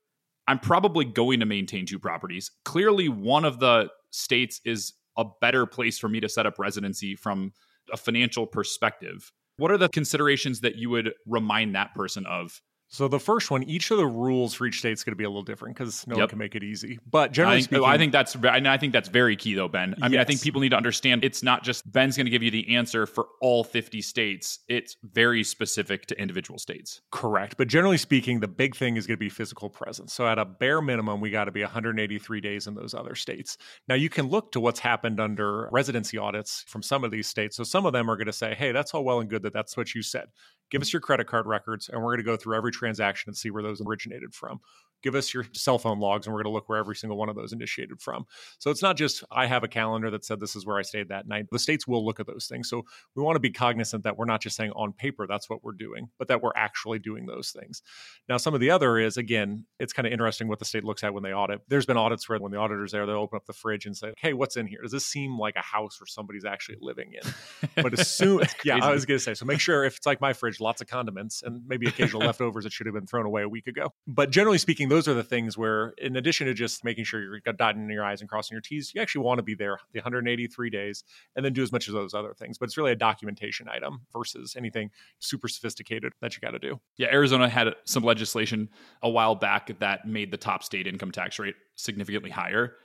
I'm 0.47 0.59
probably 0.59 1.05
going 1.05 1.39
to 1.41 1.45
maintain 1.45 1.85
two 1.85 1.99
properties. 1.99 2.51
Clearly, 2.63 3.09
one 3.09 3.43
of 3.45 3.59
the 3.59 3.89
states 4.11 4.61
is 4.63 4.93
a 5.17 5.25
better 5.41 5.65
place 5.65 5.97
for 5.97 6.07
me 6.07 6.19
to 6.19 6.29
set 6.29 6.45
up 6.45 6.59
residency 6.59 7.15
from 7.15 7.51
a 7.91 7.97
financial 7.97 8.45
perspective. 8.45 9.31
What 9.57 9.71
are 9.71 9.77
the 9.77 9.89
considerations 9.89 10.61
that 10.61 10.75
you 10.75 10.89
would 10.89 11.13
remind 11.25 11.75
that 11.75 11.93
person 11.93 12.25
of 12.25 12.61
so 12.87 13.07
the 13.07 13.19
first 13.19 13.49
one, 13.49 13.63
each 13.63 13.89
of 13.91 13.97
the 13.97 14.05
rules 14.05 14.53
for 14.53 14.65
each 14.65 14.79
state 14.79 14.93
is 14.93 15.03
going 15.03 15.11
to 15.11 15.17
be 15.17 15.23
a 15.23 15.29
little 15.29 15.43
different 15.43 15.75
because 15.75 16.05
no 16.07 16.15
yep. 16.15 16.21
one 16.21 16.29
can 16.29 16.39
make 16.39 16.55
it 16.55 16.63
easy. 16.63 16.99
But 17.09 17.31
generally 17.31 17.57
I 17.57 17.59
think, 17.59 17.65
speaking, 17.65 17.85
I 17.85 17.97
think 17.97 18.11
that's 18.11 18.35
I 18.35 18.77
think 18.77 18.93
that's 18.93 19.09
very 19.09 19.35
key 19.35 19.55
though, 19.55 19.67
Ben. 19.67 19.95
I 20.01 20.05
yes. 20.05 20.11
mean, 20.11 20.19
I 20.19 20.23
think 20.23 20.41
people 20.41 20.61
need 20.61 20.69
to 20.69 20.77
understand 20.77 21.23
it's 21.23 21.41
not 21.41 21.63
just 21.63 21.89
Ben's 21.91 22.15
going 22.15 22.25
to 22.25 22.31
give 22.31 22.43
you 22.43 22.51
the 22.51 22.75
answer 22.75 23.05
for 23.05 23.27
all 23.41 23.63
50 23.63 24.01
states. 24.01 24.59
It's 24.69 24.95
very 25.03 25.43
specific 25.43 26.05
to 26.07 26.21
individual 26.21 26.59
states. 26.59 27.01
Correct. 27.11 27.57
But 27.57 27.67
generally 27.67 27.97
speaking, 27.97 28.39
the 28.39 28.47
big 28.47 28.75
thing 28.75 28.97
is 28.97 29.07
going 29.07 29.17
to 29.17 29.19
be 29.19 29.29
physical 29.29 29.69
presence. 29.69 30.13
So 30.13 30.27
at 30.27 30.37
a 30.37 30.45
bare 30.45 30.81
minimum, 30.81 31.21
we 31.21 31.31
got 31.31 31.45
to 31.45 31.51
be 31.51 31.61
183 31.61 32.41
days 32.41 32.67
in 32.67 32.75
those 32.75 32.93
other 32.93 33.15
states. 33.15 33.57
Now 33.87 33.95
you 33.95 34.09
can 34.09 34.27
look 34.29 34.51
to 34.51 34.59
what's 34.59 34.79
happened 34.79 35.19
under 35.19 35.69
residency 35.71 36.17
audits 36.17 36.63
from 36.67 36.83
some 36.83 37.03
of 37.03 37.11
these 37.11 37.27
states. 37.27 37.57
So 37.57 37.63
some 37.63 37.85
of 37.85 37.93
them 37.93 38.09
are 38.09 38.15
going 38.15 38.27
to 38.27 38.33
say, 38.33 38.53
"Hey, 38.53 38.71
that's 38.71 38.93
all 38.93 39.03
well 39.03 39.19
and 39.19 39.29
good 39.29 39.43
that 39.43 39.53
that's 39.53 39.75
what 39.75 39.95
you 39.95 40.03
said. 40.03 40.27
Give 40.71 40.81
us 40.81 40.91
your 40.91 40.99
credit 40.99 41.27
card 41.27 41.45
records, 41.45 41.89
and 41.89 42.01
we're 42.01 42.15
going 42.15 42.17
to 42.17 42.23
go 42.23 42.37
through 42.37 42.57
every 42.57 42.71
transaction 42.75 43.29
and 43.29 43.37
see 43.37 43.49
where 43.49 43.63
those 43.63 43.81
originated 43.81 44.33
from 44.33 44.59
give 45.05 45.13
us 45.13 45.31
your 45.35 45.45
cell 45.53 45.77
phone 45.77 45.99
logs 45.99 46.25
and 46.25 46.33
we're 46.33 46.41
going 46.41 46.51
to 46.51 46.55
look 46.55 46.67
where 46.67 46.79
every 46.79 46.95
single 46.95 47.15
one 47.15 47.29
of 47.29 47.35
those 47.35 47.53
initiated 47.53 48.01
from. 48.01 48.25
So 48.57 48.71
it's 48.71 48.81
not 48.81 48.97
just 48.97 49.23
I 49.31 49.45
have 49.45 49.63
a 49.63 49.67
calendar 49.67 50.09
that 50.09 50.25
said 50.25 50.39
this 50.39 50.55
is 50.55 50.65
where 50.65 50.79
I 50.79 50.81
stayed 50.81 51.09
that 51.09 51.27
night. 51.27 51.45
The 51.51 51.59
states 51.59 51.87
will 51.87 52.03
look 52.03 52.19
at 52.19 52.25
those 52.25 52.47
things. 52.47 52.67
So 52.67 52.83
we 53.15 53.21
want 53.21 53.35
to 53.35 53.39
be 53.39 53.51
cognizant 53.51 54.03
that 54.03 54.17
we're 54.17 54.25
not 54.25 54.41
just 54.41 54.55
saying 54.55 54.71
on 54.71 54.93
paper 54.93 55.27
that's 55.27 55.47
what 55.47 55.63
we're 55.63 55.73
doing, 55.73 56.09
but 56.17 56.27
that 56.29 56.41
we're 56.41 56.55
actually 56.55 56.97
doing 56.97 57.27
those 57.27 57.51
things. 57.51 57.83
Now, 58.27 58.37
some 58.37 58.55
of 58.55 58.61
the 58.61 58.71
other 58.71 58.97
is 58.97 59.17
again, 59.17 59.65
it's 59.79 59.93
kind 59.93 60.07
of 60.07 60.11
interesting 60.11 60.47
what 60.47 60.57
the 60.57 60.65
state 60.65 60.83
looks 60.83 61.03
at 61.03 61.13
when 61.13 61.21
they 61.21 61.33
audit. 61.33 61.61
There's 61.67 61.85
been 61.85 61.97
audits 61.97 62.27
where 62.27 62.39
when 62.39 62.51
the 62.51 62.57
auditor's 62.57 62.91
there, 62.91 63.05
they'll 63.05 63.17
open 63.17 63.37
up 63.37 63.45
the 63.45 63.53
fridge 63.53 63.85
and 63.85 63.95
say, 63.95 64.11
"Hey, 64.17 64.33
what's 64.33 64.57
in 64.57 64.65
here? 64.65 64.79
Does 64.81 64.91
this 64.91 65.05
seem 65.05 65.37
like 65.37 65.55
a 65.55 65.61
house 65.61 66.01
where 66.01 66.07
somebody's 66.07 66.45
actually 66.45 66.79
living 66.81 67.13
in?" 67.13 67.83
But 67.83 67.93
as 67.99 68.09
soon, 68.09 68.41
yeah, 68.65 68.83
I 68.83 68.89
was 68.89 69.05
going 69.05 69.19
to 69.19 69.23
say, 69.23 69.35
so 69.35 69.45
make 69.45 69.59
sure 69.59 69.83
if 69.83 69.97
it's 69.97 70.07
like 70.07 70.19
my 70.19 70.33
fridge, 70.33 70.59
lots 70.59 70.81
of 70.81 70.87
condiments 70.87 71.43
and 71.43 71.61
maybe 71.67 71.87
occasional 71.87 72.21
leftovers 72.21 72.63
that 72.63 72.73
should 72.73 72.87
have 72.87 72.95
been 72.95 73.05
thrown 73.05 73.27
away 73.27 73.43
a 73.43 73.49
week 73.49 73.67
ago. 73.67 73.93
But 74.07 74.31
generally 74.31 74.57
speaking, 74.57 74.89
those 74.95 75.07
are 75.09 75.13
the 75.13 75.23
things 75.23 75.57
where, 75.57 75.93
in 75.97 76.15
addition 76.15 76.47
to 76.47 76.53
just 76.53 76.85
making 76.85 77.03
sure 77.03 77.21
you're 77.21 77.39
dotting 77.57 77.89
your 77.89 78.03
I's 78.05 78.21
and 78.21 78.29
crossing 78.29 78.55
your 78.55 78.61
T's, 78.61 78.93
you 78.95 79.01
actually 79.01 79.25
want 79.25 79.39
to 79.39 79.43
be 79.43 79.53
there 79.53 79.77
the 79.91 79.99
183 79.99 80.69
days 80.69 81.03
and 81.35 81.43
then 81.43 81.51
do 81.51 81.61
as 81.61 81.71
much 81.71 81.87
of 81.87 81.93
those 81.93 82.13
other 82.13 82.33
things. 82.33 82.57
But 82.57 82.65
it's 82.65 82.77
really 82.77 82.93
a 82.93 82.95
documentation 82.95 83.67
item 83.67 84.01
versus 84.13 84.55
anything 84.55 84.91
super 85.19 85.49
sophisticated 85.49 86.13
that 86.21 86.35
you 86.35 86.41
got 86.41 86.51
to 86.51 86.59
do. 86.59 86.79
Yeah, 86.97 87.07
Arizona 87.11 87.49
had 87.49 87.67
some 87.83 88.03
legislation 88.03 88.69
a 89.01 89.09
while 89.09 89.35
back 89.35 89.77
that 89.79 90.07
made 90.07 90.31
the 90.31 90.37
top 90.37 90.63
state 90.63 90.87
income 90.87 91.11
tax 91.11 91.39
rate 91.39 91.55
significantly 91.75 92.29
higher. 92.29 92.75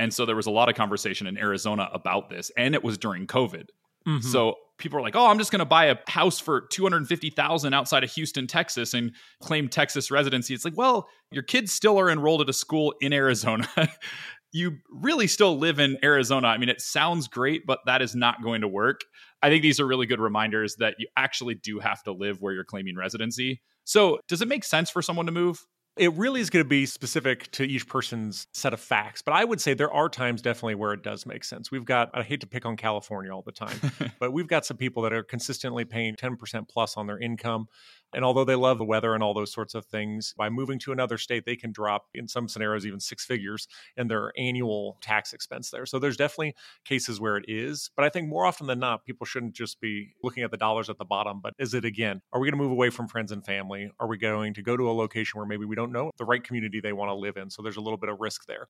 And 0.00 0.12
so 0.12 0.26
there 0.26 0.36
was 0.36 0.46
a 0.46 0.50
lot 0.50 0.68
of 0.68 0.74
conversation 0.74 1.26
in 1.26 1.38
Arizona 1.38 1.88
about 1.92 2.30
this, 2.30 2.50
and 2.56 2.74
it 2.74 2.82
was 2.82 2.98
during 2.98 3.26
COVID. 3.26 3.68
Mm-hmm. 4.06 4.26
So 4.26 4.54
people 4.78 4.98
are 4.98 5.02
like, 5.02 5.16
"Oh, 5.16 5.26
I'm 5.26 5.38
just 5.38 5.50
going 5.50 5.60
to 5.60 5.64
buy 5.64 5.86
a 5.86 5.96
house 6.08 6.40
for 6.40 6.62
250,000 6.62 7.74
outside 7.74 8.04
of 8.04 8.10
Houston, 8.12 8.46
Texas 8.46 8.94
and 8.94 9.12
claim 9.40 9.68
Texas 9.68 10.10
residency." 10.10 10.54
It's 10.54 10.64
like, 10.64 10.76
"Well, 10.76 11.08
your 11.30 11.42
kids 11.42 11.72
still 11.72 11.98
are 11.98 12.10
enrolled 12.10 12.40
at 12.40 12.48
a 12.48 12.52
school 12.52 12.94
in 13.00 13.12
Arizona. 13.12 13.68
you 14.52 14.78
really 14.90 15.26
still 15.26 15.58
live 15.58 15.78
in 15.78 15.96
Arizona. 16.02 16.48
I 16.48 16.58
mean, 16.58 16.68
it 16.68 16.80
sounds 16.80 17.28
great, 17.28 17.66
but 17.66 17.80
that 17.86 18.02
is 18.02 18.14
not 18.14 18.42
going 18.42 18.62
to 18.62 18.68
work." 18.68 19.02
I 19.42 19.48
think 19.48 19.62
these 19.62 19.80
are 19.80 19.86
really 19.86 20.06
good 20.06 20.20
reminders 20.20 20.76
that 20.76 20.96
you 20.98 21.06
actually 21.16 21.54
do 21.54 21.78
have 21.78 22.02
to 22.04 22.12
live 22.12 22.40
where 22.40 22.52
you're 22.52 22.64
claiming 22.64 22.96
residency. 22.96 23.62
So, 23.84 24.20
does 24.28 24.42
it 24.42 24.48
make 24.48 24.64
sense 24.64 24.90
for 24.90 25.02
someone 25.02 25.26
to 25.26 25.32
move? 25.32 25.66
It 25.96 26.12
really 26.14 26.40
is 26.40 26.50
going 26.50 26.64
to 26.64 26.68
be 26.68 26.86
specific 26.86 27.50
to 27.52 27.64
each 27.64 27.86
person's 27.86 28.46
set 28.54 28.72
of 28.72 28.80
facts. 28.80 29.22
But 29.22 29.32
I 29.32 29.44
would 29.44 29.60
say 29.60 29.74
there 29.74 29.92
are 29.92 30.08
times 30.08 30.40
definitely 30.40 30.76
where 30.76 30.92
it 30.92 31.02
does 31.02 31.26
make 31.26 31.44
sense. 31.44 31.70
We've 31.70 31.84
got, 31.84 32.10
I 32.14 32.22
hate 32.22 32.40
to 32.40 32.46
pick 32.46 32.64
on 32.64 32.76
California 32.76 33.32
all 33.34 33.42
the 33.42 33.52
time, 33.52 33.78
but 34.20 34.32
we've 34.32 34.46
got 34.46 34.64
some 34.64 34.76
people 34.76 35.02
that 35.02 35.12
are 35.12 35.22
consistently 35.22 35.84
paying 35.84 36.14
10% 36.14 36.68
plus 36.68 36.96
on 36.96 37.06
their 37.06 37.18
income. 37.18 37.66
And 38.12 38.24
although 38.24 38.44
they 38.44 38.54
love 38.54 38.78
the 38.78 38.84
weather 38.84 39.14
and 39.14 39.22
all 39.22 39.34
those 39.34 39.52
sorts 39.52 39.74
of 39.74 39.86
things, 39.86 40.34
by 40.36 40.48
moving 40.48 40.78
to 40.80 40.92
another 40.92 41.18
state, 41.18 41.44
they 41.46 41.56
can 41.56 41.72
drop, 41.72 42.06
in 42.14 42.28
some 42.28 42.48
scenarios, 42.48 42.86
even 42.86 43.00
six 43.00 43.24
figures 43.24 43.68
in 43.96 44.08
their 44.08 44.32
annual 44.36 44.98
tax 45.00 45.32
expense 45.32 45.70
there. 45.70 45.86
So 45.86 45.98
there's 45.98 46.16
definitely 46.16 46.54
cases 46.84 47.20
where 47.20 47.36
it 47.36 47.44
is. 47.48 47.90
But 47.96 48.04
I 48.04 48.08
think 48.08 48.28
more 48.28 48.46
often 48.46 48.66
than 48.66 48.78
not, 48.80 49.04
people 49.04 49.26
shouldn't 49.26 49.54
just 49.54 49.80
be 49.80 50.14
looking 50.22 50.42
at 50.42 50.50
the 50.50 50.56
dollars 50.56 50.90
at 50.90 50.98
the 50.98 51.04
bottom, 51.04 51.40
but 51.42 51.54
is 51.58 51.74
it 51.74 51.84
again, 51.84 52.20
are 52.32 52.40
we 52.40 52.46
going 52.46 52.58
to 52.58 52.62
move 52.62 52.72
away 52.72 52.90
from 52.90 53.08
friends 53.08 53.32
and 53.32 53.44
family? 53.44 53.90
Are 54.00 54.08
we 54.08 54.18
going 54.18 54.54
to 54.54 54.62
go 54.62 54.76
to 54.76 54.90
a 54.90 54.92
location 54.92 55.38
where 55.38 55.46
maybe 55.46 55.64
we 55.64 55.76
don't 55.76 55.92
know 55.92 56.10
the 56.18 56.24
right 56.24 56.42
community 56.42 56.80
they 56.80 56.92
want 56.92 57.10
to 57.10 57.14
live 57.14 57.36
in? 57.36 57.50
So 57.50 57.62
there's 57.62 57.76
a 57.76 57.80
little 57.80 57.98
bit 57.98 58.10
of 58.10 58.20
risk 58.20 58.46
there. 58.46 58.68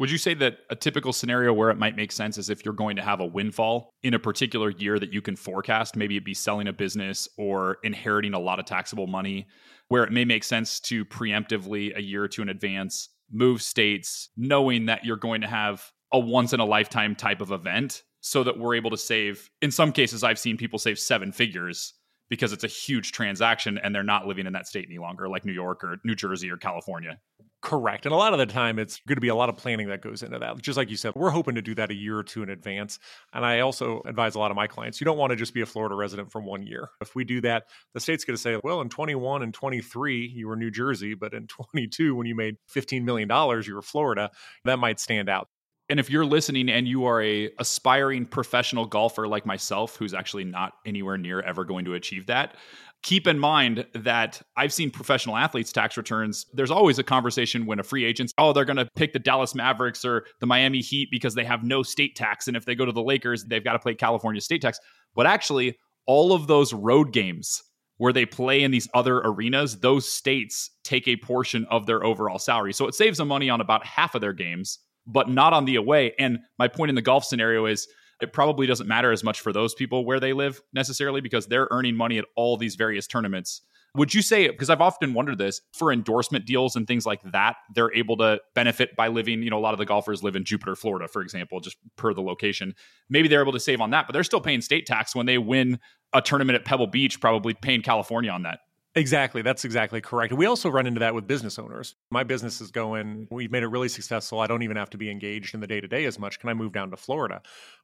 Would 0.00 0.10
you 0.10 0.16
say 0.16 0.32
that 0.32 0.60
a 0.70 0.76
typical 0.76 1.12
scenario 1.12 1.52
where 1.52 1.68
it 1.68 1.76
might 1.76 1.94
make 1.94 2.10
sense 2.10 2.38
is 2.38 2.48
if 2.48 2.64
you're 2.64 2.72
going 2.72 2.96
to 2.96 3.02
have 3.02 3.20
a 3.20 3.26
windfall 3.26 3.92
in 4.02 4.14
a 4.14 4.18
particular 4.18 4.70
year 4.70 4.98
that 4.98 5.12
you 5.12 5.20
can 5.20 5.36
forecast, 5.36 5.94
maybe 5.94 6.16
it 6.16 6.24
be 6.24 6.32
selling 6.32 6.68
a 6.68 6.72
business 6.72 7.28
or 7.36 7.76
inheriting 7.82 8.32
a 8.32 8.38
lot 8.38 8.58
of 8.58 8.64
taxable 8.64 9.06
money, 9.06 9.46
where 9.88 10.02
it 10.02 10.10
may 10.10 10.24
make 10.24 10.42
sense 10.42 10.80
to 10.80 11.04
preemptively 11.04 11.94
a 11.94 12.00
year 12.00 12.24
or 12.24 12.28
two 12.28 12.40
in 12.40 12.48
advance 12.48 13.10
move 13.30 13.60
states, 13.60 14.30
knowing 14.38 14.86
that 14.86 15.04
you're 15.04 15.18
going 15.18 15.42
to 15.42 15.46
have 15.46 15.92
a 16.14 16.18
once 16.18 16.54
in 16.54 16.60
a 16.60 16.64
lifetime 16.64 17.14
type 17.14 17.42
of 17.42 17.52
event 17.52 18.02
so 18.22 18.42
that 18.42 18.58
we're 18.58 18.76
able 18.76 18.88
to 18.88 18.96
save. 18.96 19.50
In 19.60 19.70
some 19.70 19.92
cases, 19.92 20.24
I've 20.24 20.38
seen 20.38 20.56
people 20.56 20.78
save 20.78 20.98
seven 20.98 21.30
figures 21.30 21.92
because 22.30 22.54
it's 22.54 22.64
a 22.64 22.68
huge 22.68 23.12
transaction 23.12 23.76
and 23.76 23.94
they're 23.94 24.02
not 24.02 24.26
living 24.26 24.46
in 24.46 24.54
that 24.54 24.66
state 24.66 24.86
any 24.88 24.98
longer, 24.98 25.28
like 25.28 25.44
New 25.44 25.52
York 25.52 25.84
or 25.84 25.98
New 26.04 26.14
Jersey 26.14 26.50
or 26.50 26.56
California. 26.56 27.18
Correct. 27.62 28.06
And 28.06 28.14
a 28.14 28.16
lot 28.16 28.32
of 28.32 28.38
the 28.38 28.46
time, 28.46 28.78
it's 28.78 29.00
going 29.06 29.16
to 29.16 29.20
be 29.20 29.28
a 29.28 29.34
lot 29.34 29.50
of 29.50 29.56
planning 29.56 29.88
that 29.88 30.00
goes 30.00 30.22
into 30.22 30.38
that. 30.38 30.62
Just 30.62 30.78
like 30.78 30.88
you 30.88 30.96
said, 30.96 31.12
we're 31.14 31.28
hoping 31.28 31.56
to 31.56 31.62
do 31.62 31.74
that 31.74 31.90
a 31.90 31.94
year 31.94 32.16
or 32.16 32.22
two 32.22 32.42
in 32.42 32.48
advance. 32.48 32.98
And 33.34 33.44
I 33.44 33.60
also 33.60 34.00
advise 34.06 34.34
a 34.34 34.38
lot 34.38 34.50
of 34.50 34.56
my 34.56 34.66
clients 34.66 34.98
you 34.98 35.04
don't 35.04 35.18
want 35.18 35.30
to 35.30 35.36
just 35.36 35.52
be 35.52 35.60
a 35.60 35.66
Florida 35.66 35.94
resident 35.94 36.32
for 36.32 36.40
one 36.40 36.62
year. 36.62 36.88
If 37.02 37.14
we 37.14 37.24
do 37.24 37.42
that, 37.42 37.64
the 37.92 38.00
state's 38.00 38.24
going 38.24 38.36
to 38.36 38.40
say, 38.40 38.58
well, 38.64 38.80
in 38.80 38.88
21 38.88 39.42
and 39.42 39.52
23, 39.52 40.26
you 40.34 40.48
were 40.48 40.56
New 40.56 40.70
Jersey, 40.70 41.12
but 41.14 41.34
in 41.34 41.46
22, 41.72 42.14
when 42.14 42.26
you 42.26 42.34
made 42.34 42.56
$15 42.74 43.04
million, 43.04 43.28
you 43.66 43.74
were 43.74 43.82
Florida. 43.82 44.30
That 44.64 44.78
might 44.78 44.98
stand 44.98 45.28
out. 45.28 45.48
And 45.90 45.98
if 45.98 46.08
you're 46.08 46.24
listening 46.24 46.70
and 46.70 46.86
you 46.86 47.04
are 47.06 47.20
a 47.20 47.50
aspiring 47.58 48.24
professional 48.24 48.86
golfer 48.86 49.26
like 49.26 49.44
myself, 49.44 49.96
who's 49.96 50.14
actually 50.14 50.44
not 50.44 50.74
anywhere 50.86 51.18
near 51.18 51.40
ever 51.40 51.64
going 51.64 51.84
to 51.86 51.94
achieve 51.94 52.26
that, 52.26 52.54
keep 53.02 53.26
in 53.26 53.38
mind 53.38 53.86
that 53.94 54.42
I've 54.56 54.72
seen 54.72 54.90
professional 54.90 55.36
athletes' 55.36 55.72
tax 55.72 55.96
returns. 55.96 56.46
There's 56.52 56.70
always 56.70 56.98
a 56.98 57.02
conversation 57.02 57.66
when 57.66 57.80
a 57.80 57.82
free 57.82 58.04
agent, 58.04 58.32
oh, 58.36 58.52
they're 58.52 58.64
going 58.64 58.76
to 58.76 58.88
pick 58.96 59.12
the 59.12 59.18
Dallas 59.18 59.54
Mavericks 59.54 60.04
or 60.04 60.26
the 60.40 60.46
Miami 60.46 60.80
Heat 60.80 61.08
because 61.10 61.34
they 61.34 61.44
have 61.44 61.62
no 61.64 61.82
state 61.82 62.14
tax. 62.14 62.46
And 62.46 62.56
if 62.56 62.66
they 62.66 62.74
go 62.74 62.84
to 62.84 62.92
the 62.92 63.02
Lakers, 63.02 63.44
they've 63.44 63.64
got 63.64 63.72
to 63.72 63.78
pay 63.78 63.94
California 63.94 64.40
state 64.40 64.62
tax. 64.62 64.78
But 65.14 65.26
actually, 65.26 65.78
all 66.06 66.32
of 66.32 66.46
those 66.46 66.74
road 66.74 67.12
games 67.12 67.62
where 67.96 68.12
they 68.12 68.26
play 68.26 68.62
in 68.62 68.70
these 68.70 68.88
other 68.94 69.18
arenas, 69.18 69.80
those 69.80 70.10
states 70.10 70.70
take 70.84 71.06
a 71.06 71.16
portion 71.16 71.66
of 71.70 71.86
their 71.86 72.04
overall 72.04 72.38
salary. 72.38 72.72
So 72.72 72.86
it 72.86 72.94
saves 72.94 73.18
them 73.18 73.28
money 73.28 73.50
on 73.50 73.60
about 73.60 73.84
half 73.84 74.14
of 74.14 74.20
their 74.20 74.32
games, 74.32 74.78
but 75.06 75.28
not 75.28 75.52
on 75.52 75.66
the 75.66 75.76
away. 75.76 76.14
And 76.18 76.38
my 76.58 76.68
point 76.68 76.88
in 76.88 76.94
the 76.94 77.02
golf 77.02 77.24
scenario 77.24 77.66
is 77.66 77.86
it 78.20 78.32
probably 78.32 78.66
doesn't 78.66 78.86
matter 78.86 79.12
as 79.12 79.24
much 79.24 79.40
for 79.40 79.52
those 79.52 79.74
people 79.74 80.04
where 80.04 80.20
they 80.20 80.32
live 80.32 80.60
necessarily 80.72 81.20
because 81.20 81.46
they're 81.46 81.68
earning 81.70 81.96
money 81.96 82.18
at 82.18 82.24
all 82.36 82.56
these 82.56 82.74
various 82.74 83.06
tournaments. 83.06 83.62
Would 83.96 84.14
you 84.14 84.22
say, 84.22 84.46
because 84.46 84.70
I've 84.70 84.80
often 84.80 85.14
wondered 85.14 85.38
this, 85.38 85.62
for 85.72 85.92
endorsement 85.92 86.46
deals 86.46 86.76
and 86.76 86.86
things 86.86 87.06
like 87.06 87.20
that, 87.32 87.56
they're 87.74 87.92
able 87.92 88.16
to 88.18 88.40
benefit 88.54 88.94
by 88.94 89.08
living, 89.08 89.42
you 89.42 89.50
know, 89.50 89.58
a 89.58 89.60
lot 89.60 89.74
of 89.74 89.78
the 89.78 89.84
golfers 89.84 90.22
live 90.22 90.36
in 90.36 90.44
Jupiter, 90.44 90.76
Florida, 90.76 91.08
for 91.08 91.22
example, 91.22 91.58
just 91.58 91.76
per 91.96 92.14
the 92.14 92.22
location. 92.22 92.74
Maybe 93.08 93.26
they're 93.26 93.42
able 93.42 93.52
to 93.52 93.60
save 93.60 93.80
on 93.80 93.90
that, 93.90 94.06
but 94.06 94.12
they're 94.12 94.22
still 94.22 94.40
paying 94.40 94.60
state 94.60 94.86
tax 94.86 95.16
when 95.16 95.26
they 95.26 95.38
win 95.38 95.80
a 96.12 96.22
tournament 96.22 96.56
at 96.56 96.64
Pebble 96.64 96.86
Beach, 96.86 97.20
probably 97.20 97.52
paying 97.52 97.82
California 97.82 98.30
on 98.30 98.44
that. 98.44 98.60
Exactly. 98.96 99.42
That's 99.42 99.64
exactly 99.64 100.00
correct. 100.00 100.32
We 100.32 100.46
also 100.46 100.68
run 100.68 100.86
into 100.86 100.98
that 101.00 101.14
with 101.14 101.26
business 101.26 101.60
owners. 101.60 101.94
My 102.10 102.24
business 102.24 102.60
is 102.60 102.72
going, 102.72 103.28
we've 103.30 103.50
made 103.50 103.62
it 103.62 103.68
really 103.68 103.88
successful. 103.88 104.40
I 104.40 104.48
don't 104.48 104.62
even 104.62 104.76
have 104.76 104.90
to 104.90 104.98
be 104.98 105.08
engaged 105.10 105.54
in 105.54 105.60
the 105.60 105.68
day 105.68 105.80
to 105.80 105.86
day 105.86 106.06
as 106.06 106.18
much. 106.18 106.40
Can 106.40 106.48
I 106.48 106.54
move 106.54 106.72
down 106.72 106.90
to 106.90 106.96
Florida? 106.96 107.40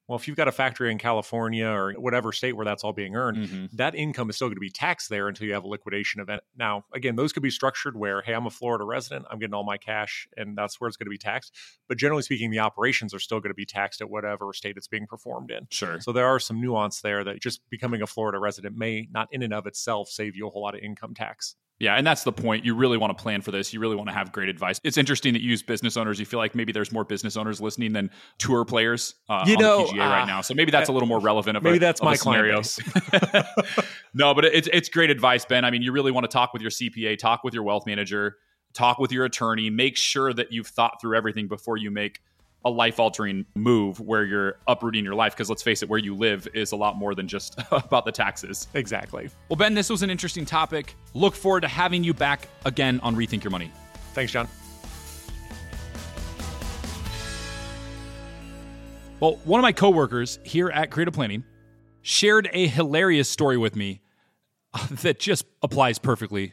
Well, 0.09 0.17
if 0.17 0.29
you've 0.29 0.37
got 0.37 0.47
a 0.47 0.53
factory 0.53 0.93
in 0.93 0.99
California 0.99 1.67
or 1.67 1.93
whatever 1.95 2.31
state 2.33 2.55
where 2.55 2.65
that's 2.65 2.85
all 2.85 2.93
being 2.93 3.17
earned, 3.17 3.39
mm-hmm. 3.39 3.77
that 3.77 3.95
income 3.95 4.31
is 4.31 4.37
still 4.37 4.49
going 4.49 4.57
to 4.57 4.61
be 4.61 4.71
taxed 4.71 5.11
there 5.11 5.27
until 5.27 5.47
you 5.47 5.55
have 5.55 5.65
a 5.65 5.69
liquidation 5.69 6.21
event. 6.21 6.43
Now, 6.57 6.85
again, 6.95 7.17
those 7.17 7.33
could 7.33 7.43
be 7.43 7.51
structured 7.51 7.97
where, 7.97 8.23
hey, 8.23 8.33
I'm 8.33 8.47
a 8.47 8.51
Florida 8.51 8.85
resident, 8.85 9.27
I'm 9.31 9.39
getting 9.41 9.55
all 9.55 9.65
my 9.65 9.79
cash, 9.79 10.29
and 10.37 10.57
that's 10.57 10.81
where 10.81 10.87
it's 10.89 10.97
going 10.97 11.07
to 11.07 11.11
be 11.11 11.19
taxed. 11.19 11.53
But 11.89 11.99
generally 11.99 12.23
speaking, 12.23 12.51
the 12.51 12.61
operations 12.61 13.15
are 13.15 13.19
still 13.19 13.41
going 13.41 13.51
to 13.51 13.55
be 13.55 13.67
taxed 13.67 14.01
at 14.01 14.09
whatever 14.09 14.53
state 14.53 14.77
it's 14.77 14.89
being 14.89 15.07
performed 15.07 15.51
in. 15.51 15.67
Sure. 15.71 16.01
So 16.01 16.13
there 16.13 16.27
are 16.27 16.39
some 16.39 16.61
nuance 16.61 17.01
there 17.01 17.25
that 17.25 17.41
just 17.41 17.61
becoming 17.69 18.01
a 18.01 18.07
Florida 18.07 18.39
resident 18.39 18.77
may 18.77 19.09
not 19.11 19.29
in 19.33 19.43
and 19.43 19.53
of 19.53 19.67
itself 19.67 20.09
save 20.09 20.37
you 20.37 20.47
a 20.47 20.51
whole 20.51 20.63
lot 20.63 20.75
of 20.75 20.83
income 20.83 21.15
tax. 21.15 21.57
Yeah, 21.79 21.95
and 21.97 22.07
that's 22.07 22.25
the 22.25 22.33
point. 22.33 22.65
You 22.65 22.75
really 22.75 22.97
want 22.97 23.17
to 23.17 23.23
plan 23.23 23.43
for 23.43 23.51
this. 23.51 23.75
You 23.75 23.81
really 23.81 23.97
want 23.97 24.09
to 24.09 24.15
have 24.15 24.33
great 24.33 24.49
advice. 24.49 24.81
It's 24.83 24.97
interesting 24.97 25.35
that 25.35 25.43
you 25.43 25.51
use 25.51 25.63
business 25.63 25.99
owners. 25.99 26.19
You 26.19 26.25
feel 26.25 26.39
like 26.39 26.55
maybe 26.55 26.73
there's 26.73 26.91
more 26.91 27.05
business 27.05 27.37
owners 27.37 27.61
listening 27.61 27.93
than 27.93 28.11
tour 28.39 28.65
players 28.65 29.15
uh, 29.29 29.45
you 29.47 29.59
know, 29.59 29.85
PGA 29.85 30.07
uh, 30.07 30.11
right 30.11 30.27
now. 30.27 30.41
So 30.41 30.55
maybe 30.55 30.71
that's 30.71 30.89
a 30.89 30.93
little 30.93 31.09
more 31.09 31.21
relevant. 31.21 31.59
Of 31.59 31.63
maybe 31.63 31.77
a, 31.77 31.81
that's 31.81 32.03
my 32.03 32.15
scenario. 32.15 32.63
no, 34.15 34.33
but 34.33 34.47
it's 34.47 34.69
it's 34.73 34.89
great 34.89 35.11
advice, 35.11 35.45
Ben. 35.45 35.67
I 35.67 35.71
mean, 35.71 35.83
you 35.83 35.93
really 35.93 36.13
want 36.13 36.25
to 36.25 36.29
talk 36.29 36.55
with 36.55 36.63
your 36.63 36.71
CPA, 36.71 37.19
talk 37.19 37.45
with 37.45 37.53
your 37.53 37.63
wealth 37.63 37.85
manager, 37.87 38.37
talk 38.73 38.99
with 38.99 39.13
your 39.13 39.27
attorney. 39.27 39.69
Make 39.69 39.99
sure 39.99 40.33
that 40.33 40.53
you've 40.53 40.69
thought 40.69 41.01
through 41.03 41.17
everything 41.17 41.47
before 41.47 41.77
you 41.77 41.91
make 41.91 42.21
a 42.67 42.69
life 42.69 42.99
altering 42.99 43.47
move 43.55 44.01
where 44.01 44.25
you're 44.25 44.59
uprooting 44.67 45.05
your 45.05 45.15
life 45.15 45.33
because 45.33 45.49
let's 45.49 45.63
face 45.63 45.85
it 45.85 45.89
where 45.89 46.01
you 46.01 46.17
live 46.17 46.49
is 46.53 46.73
a 46.73 46.77
lot 46.77 46.97
more 46.97 47.15
than 47.15 47.29
just 47.29 47.57
about 47.71 48.05
the 48.05 48.11
taxes. 48.11 48.67
Exactly. 48.75 49.31
Well 49.49 49.57
ben 49.57 49.73
this 49.73 49.89
was 49.89 50.03
an 50.03 50.11
interesting 50.11 50.45
topic. 50.45 50.97
Look 51.15 51.37
forward 51.37 51.61
to 51.61 51.69
having 51.69 52.03
you 52.03 52.13
back 52.13 52.49
again 52.65 52.99
on 53.05 53.15
rethink 53.15 53.45
your 53.45 53.53
money. 53.53 53.71
Thanks 54.15 54.33
john. 54.33 54.49
Well 59.21 59.37
one 59.45 59.61
of 59.61 59.63
my 59.63 59.73
coworkers 59.73 60.41
here 60.43 60.69
at 60.69 60.91
creative 60.91 61.15
planning 61.15 61.45
shared 62.03 62.51
a 62.53 62.67
hilarious 62.67 63.31
story 63.31 63.57
with 63.57 63.77
me 63.77 64.01
that 64.91 65.21
just 65.21 65.47
applies 65.63 66.01
perfectly 66.01 66.53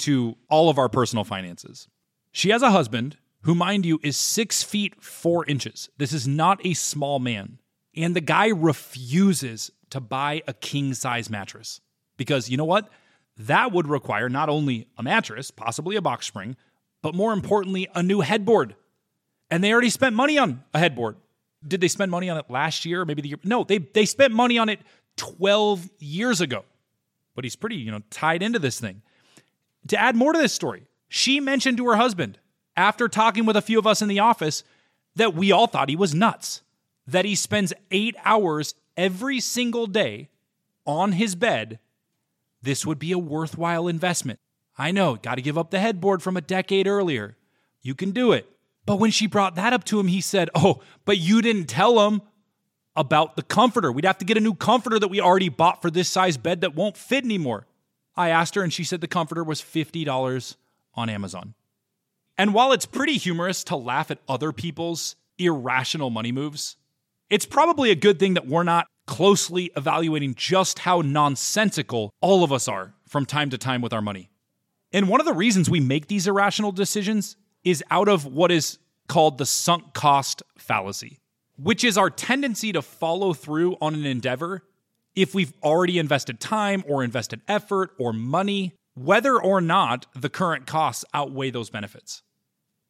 to 0.00 0.36
all 0.50 0.68
of 0.68 0.76
our 0.76 0.90
personal 0.90 1.24
finances. 1.24 1.88
She 2.32 2.50
has 2.50 2.60
a 2.60 2.70
husband 2.70 3.16
who, 3.42 3.54
mind 3.54 3.84
you, 3.84 4.00
is 4.02 4.16
six 4.16 4.62
feet 4.62 5.02
four 5.02 5.44
inches. 5.46 5.88
This 5.98 6.12
is 6.12 6.26
not 6.26 6.64
a 6.64 6.74
small 6.74 7.18
man. 7.18 7.58
And 7.94 8.16
the 8.16 8.20
guy 8.20 8.48
refuses 8.48 9.70
to 9.90 10.00
buy 10.00 10.42
a 10.46 10.54
king 10.54 10.94
size 10.94 11.28
mattress 11.28 11.80
because 12.16 12.48
you 12.48 12.56
know 12.56 12.64
what? 12.64 12.88
That 13.36 13.72
would 13.72 13.86
require 13.88 14.28
not 14.28 14.48
only 14.48 14.86
a 14.96 15.02
mattress, 15.02 15.50
possibly 15.50 15.96
a 15.96 16.02
box 16.02 16.26
spring, 16.26 16.56
but 17.02 17.14
more 17.14 17.32
importantly, 17.32 17.88
a 17.94 18.02
new 18.02 18.20
headboard. 18.20 18.74
And 19.50 19.62
they 19.62 19.72
already 19.72 19.90
spent 19.90 20.14
money 20.14 20.38
on 20.38 20.62
a 20.72 20.78
headboard. 20.78 21.16
Did 21.66 21.80
they 21.80 21.88
spend 21.88 22.10
money 22.10 22.30
on 22.30 22.38
it 22.38 22.46
last 22.48 22.84
year 22.84 23.02
or 23.02 23.04
maybe 23.04 23.22
the 23.22 23.28
year? 23.28 23.38
No, 23.44 23.64
they, 23.64 23.78
they 23.78 24.06
spent 24.06 24.32
money 24.32 24.58
on 24.58 24.68
it 24.68 24.80
12 25.16 25.90
years 25.98 26.40
ago. 26.40 26.64
But 27.34 27.44
he's 27.44 27.56
pretty, 27.56 27.76
you 27.76 27.90
know, 27.90 28.00
tied 28.10 28.42
into 28.42 28.58
this 28.58 28.80
thing. 28.80 29.02
To 29.88 30.00
add 30.00 30.16
more 30.16 30.32
to 30.32 30.38
this 30.38 30.52
story, 30.52 30.84
she 31.08 31.40
mentioned 31.40 31.76
to 31.78 31.86
her 31.86 31.96
husband, 31.96 32.38
after 32.76 33.08
talking 33.08 33.46
with 33.46 33.56
a 33.56 33.62
few 33.62 33.78
of 33.78 33.86
us 33.86 34.02
in 34.02 34.08
the 34.08 34.18
office 34.18 34.64
that 35.16 35.34
we 35.34 35.52
all 35.52 35.66
thought 35.66 35.88
he 35.88 35.96
was 35.96 36.14
nuts. 36.14 36.62
That 37.06 37.24
he 37.24 37.34
spends 37.34 37.72
eight 37.90 38.16
hours 38.24 38.74
every 38.96 39.40
single 39.40 39.86
day 39.86 40.28
on 40.86 41.12
his 41.12 41.34
bed. 41.34 41.78
This 42.62 42.86
would 42.86 42.98
be 42.98 43.12
a 43.12 43.18
worthwhile 43.18 43.88
investment. 43.88 44.38
I 44.78 44.90
know, 44.90 45.16
got 45.16 45.34
to 45.34 45.42
give 45.42 45.58
up 45.58 45.70
the 45.70 45.80
headboard 45.80 46.22
from 46.22 46.36
a 46.36 46.40
decade 46.40 46.86
earlier. 46.86 47.36
You 47.82 47.94
can 47.94 48.12
do 48.12 48.32
it. 48.32 48.48
But 48.86 48.96
when 48.96 49.10
she 49.10 49.26
brought 49.26 49.54
that 49.56 49.72
up 49.72 49.84
to 49.84 50.00
him, 50.00 50.08
he 50.08 50.20
said, 50.20 50.50
Oh, 50.54 50.80
but 51.04 51.18
you 51.18 51.42
didn't 51.42 51.66
tell 51.66 52.08
him 52.08 52.22
about 52.96 53.36
the 53.36 53.42
comforter. 53.42 53.90
We'd 53.90 54.04
have 54.04 54.18
to 54.18 54.24
get 54.24 54.36
a 54.36 54.40
new 54.40 54.54
comforter 54.54 54.98
that 54.98 55.08
we 55.08 55.20
already 55.20 55.48
bought 55.48 55.82
for 55.82 55.90
this 55.90 56.08
size 56.08 56.36
bed 56.36 56.60
that 56.60 56.74
won't 56.74 56.96
fit 56.96 57.24
anymore. 57.24 57.66
I 58.16 58.28
asked 58.28 58.54
her, 58.54 58.62
and 58.62 58.72
she 58.72 58.84
said 58.84 59.00
the 59.00 59.08
comforter 59.08 59.42
was 59.42 59.62
$50 59.62 60.56
on 60.94 61.08
Amazon. 61.08 61.54
And 62.42 62.52
while 62.52 62.72
it's 62.72 62.86
pretty 62.86 63.18
humorous 63.18 63.62
to 63.62 63.76
laugh 63.76 64.10
at 64.10 64.18
other 64.28 64.50
people's 64.50 65.14
irrational 65.38 66.10
money 66.10 66.32
moves, 66.32 66.76
it's 67.30 67.46
probably 67.46 67.92
a 67.92 67.94
good 67.94 68.18
thing 68.18 68.34
that 68.34 68.48
we're 68.48 68.64
not 68.64 68.88
closely 69.06 69.70
evaluating 69.76 70.34
just 70.34 70.80
how 70.80 71.02
nonsensical 71.02 72.10
all 72.20 72.42
of 72.42 72.50
us 72.50 72.66
are 72.66 72.94
from 73.06 73.26
time 73.26 73.50
to 73.50 73.58
time 73.58 73.80
with 73.80 73.92
our 73.92 74.02
money. 74.02 74.28
And 74.92 75.08
one 75.08 75.20
of 75.20 75.26
the 75.26 75.32
reasons 75.32 75.70
we 75.70 75.78
make 75.78 76.08
these 76.08 76.26
irrational 76.26 76.72
decisions 76.72 77.36
is 77.62 77.84
out 77.92 78.08
of 78.08 78.26
what 78.26 78.50
is 78.50 78.80
called 79.06 79.38
the 79.38 79.46
sunk 79.46 79.94
cost 79.94 80.42
fallacy, 80.58 81.20
which 81.56 81.84
is 81.84 81.96
our 81.96 82.10
tendency 82.10 82.72
to 82.72 82.82
follow 82.82 83.34
through 83.34 83.76
on 83.80 83.94
an 83.94 84.04
endeavor 84.04 84.64
if 85.14 85.32
we've 85.32 85.52
already 85.62 85.96
invested 85.96 86.40
time 86.40 86.82
or 86.88 87.04
invested 87.04 87.40
effort 87.46 87.92
or 88.00 88.12
money, 88.12 88.74
whether 88.94 89.40
or 89.40 89.60
not 89.60 90.06
the 90.16 90.28
current 90.28 90.66
costs 90.66 91.04
outweigh 91.14 91.50
those 91.50 91.70
benefits. 91.70 92.20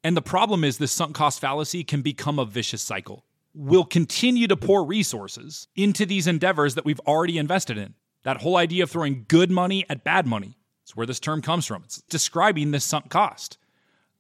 And 0.05 0.17
the 0.17 0.23
problem 0.23 0.65
is 0.65 0.79
this 0.79 0.93
sunk 0.93 1.15
cost 1.15 1.41
fallacy 1.41 1.85
can 1.85 2.03
become 2.03 2.39
a 2.39 2.45
vicious 2.45 2.83
cycle. 2.83 3.25
We'll 3.55 3.85
continue 3.85 4.49
to 4.49 4.57
pour 4.57 4.85
resources 4.85 5.69
into 5.77 6.07
these 6.07 6.27
endeavors 6.27 6.75
that 6.75 6.85
we've 6.85 7.01
already 7.01 7.39
invested 7.39 7.79
in. 7.79 7.95
That 8.25 8.41
whole 8.41 8.57
idea 8.57 8.85
of 8.85 8.91
throwing 8.91 9.27
good 9.29 9.51
money 9.51 9.85
at 9.89 10.05
bad 10.05 10.27
money. 10.27 10.57
It's 10.83 10.97
where 10.97 11.07
this 11.07 11.21
term 11.21 11.43
comes 11.43 11.67
from. 11.67 11.83
It's 11.85 12.03
describing 12.03 12.71
this 12.71 12.85
sunk 12.85 13.11
cost 13.11 13.59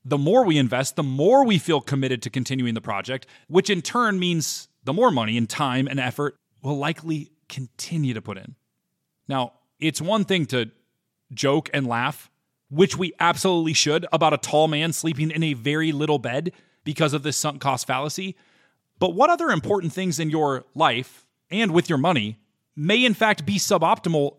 the 0.04 0.18
more 0.18 0.44
we 0.44 0.58
invest, 0.58 0.96
the 0.96 1.02
more 1.02 1.44
we 1.44 1.58
feel 1.58 1.80
committed 1.80 2.22
to 2.22 2.30
continuing 2.30 2.74
the 2.74 2.80
project, 2.80 3.26
which 3.48 3.70
in 3.70 3.82
turn 3.82 4.18
means 4.18 4.68
the 4.84 4.92
more 4.92 5.10
money 5.10 5.38
and 5.38 5.48
time 5.48 5.86
and 5.86 6.00
effort 6.00 6.36
we'll 6.62 6.78
likely 6.78 7.30
continue 7.48 8.14
to 8.14 8.22
put 8.22 8.38
in. 8.38 8.54
Now, 9.28 9.54
it's 9.78 10.00
one 10.00 10.24
thing 10.24 10.46
to 10.46 10.70
joke 11.32 11.70
and 11.72 11.86
laugh, 11.86 12.30
which 12.72 12.96
we 12.96 13.12
absolutely 13.20 13.74
should, 13.74 14.06
about 14.12 14.32
a 14.32 14.38
tall 14.38 14.66
man 14.66 14.92
sleeping 14.92 15.30
in 15.30 15.42
a 15.42 15.52
very 15.52 15.92
little 15.92 16.18
bed 16.18 16.52
because 16.84 17.12
of 17.12 17.22
this 17.22 17.36
sunk 17.36 17.60
cost 17.60 17.86
fallacy. 17.86 18.34
But 18.98 19.14
what 19.14 19.28
other 19.28 19.50
important 19.50 19.92
things 19.92 20.18
in 20.18 20.30
your 20.30 20.64
life 20.74 21.26
and 21.50 21.72
with 21.72 21.90
your 21.90 21.98
money 21.98 22.38
may 22.74 23.04
in 23.04 23.12
fact 23.12 23.44
be 23.44 23.56
suboptimal 23.56 24.36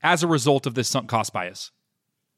as 0.00 0.22
a 0.22 0.28
result 0.28 0.66
of 0.66 0.74
this 0.74 0.88
sunk 0.88 1.08
cost 1.08 1.32
bias? 1.32 1.72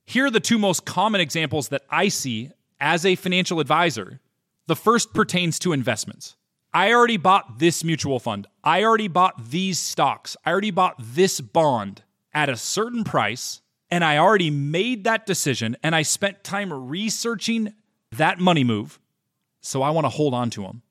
Here 0.07 0.27
are 0.27 0.31
the 0.31 0.41
two 0.41 0.59
most 0.59 0.87
common 0.87 1.21
examples 1.21 1.69
that 1.69 1.83
I 1.91 2.09
see 2.09 2.51
as 2.81 3.05
a 3.05 3.15
financial 3.15 3.61
advisor, 3.61 4.21
the 4.67 4.77
first 4.77 5.13
pertains 5.13 5.59
to 5.61 5.73
investments. 5.73 6.37
I 6.73 6.93
already 6.93 7.19
bought 7.19 7.59
this 7.59 7.85
mutual 7.85 8.19
fund. 8.19 8.47
I 8.63 8.83
already 8.83 9.09
bought 9.09 9.51
these 9.51 9.79
stocks. 9.79 10.37
I 10.45 10.51
already 10.51 10.71
bought 10.71 10.97
this 10.99 11.41
bond 11.41 12.03
at 12.33 12.49
a 12.49 12.57
certain 12.57 13.05
price. 13.05 13.61
And 13.91 14.05
I 14.05 14.19
already 14.19 14.51
made 14.51 15.05
that 15.05 15.27
decision 15.27 15.77
and 15.83 15.95
I 15.95 16.03
spent 16.03 16.43
time 16.43 16.73
researching 16.73 17.75
that 18.13 18.41
money 18.41 18.65
move. 18.65 18.99
So 19.61 19.83
I 19.83 19.91
want 19.91 20.05
to 20.05 20.11
hold 20.11 20.35
on 20.35 20.51
to 20.51 20.63
them. 20.63 20.83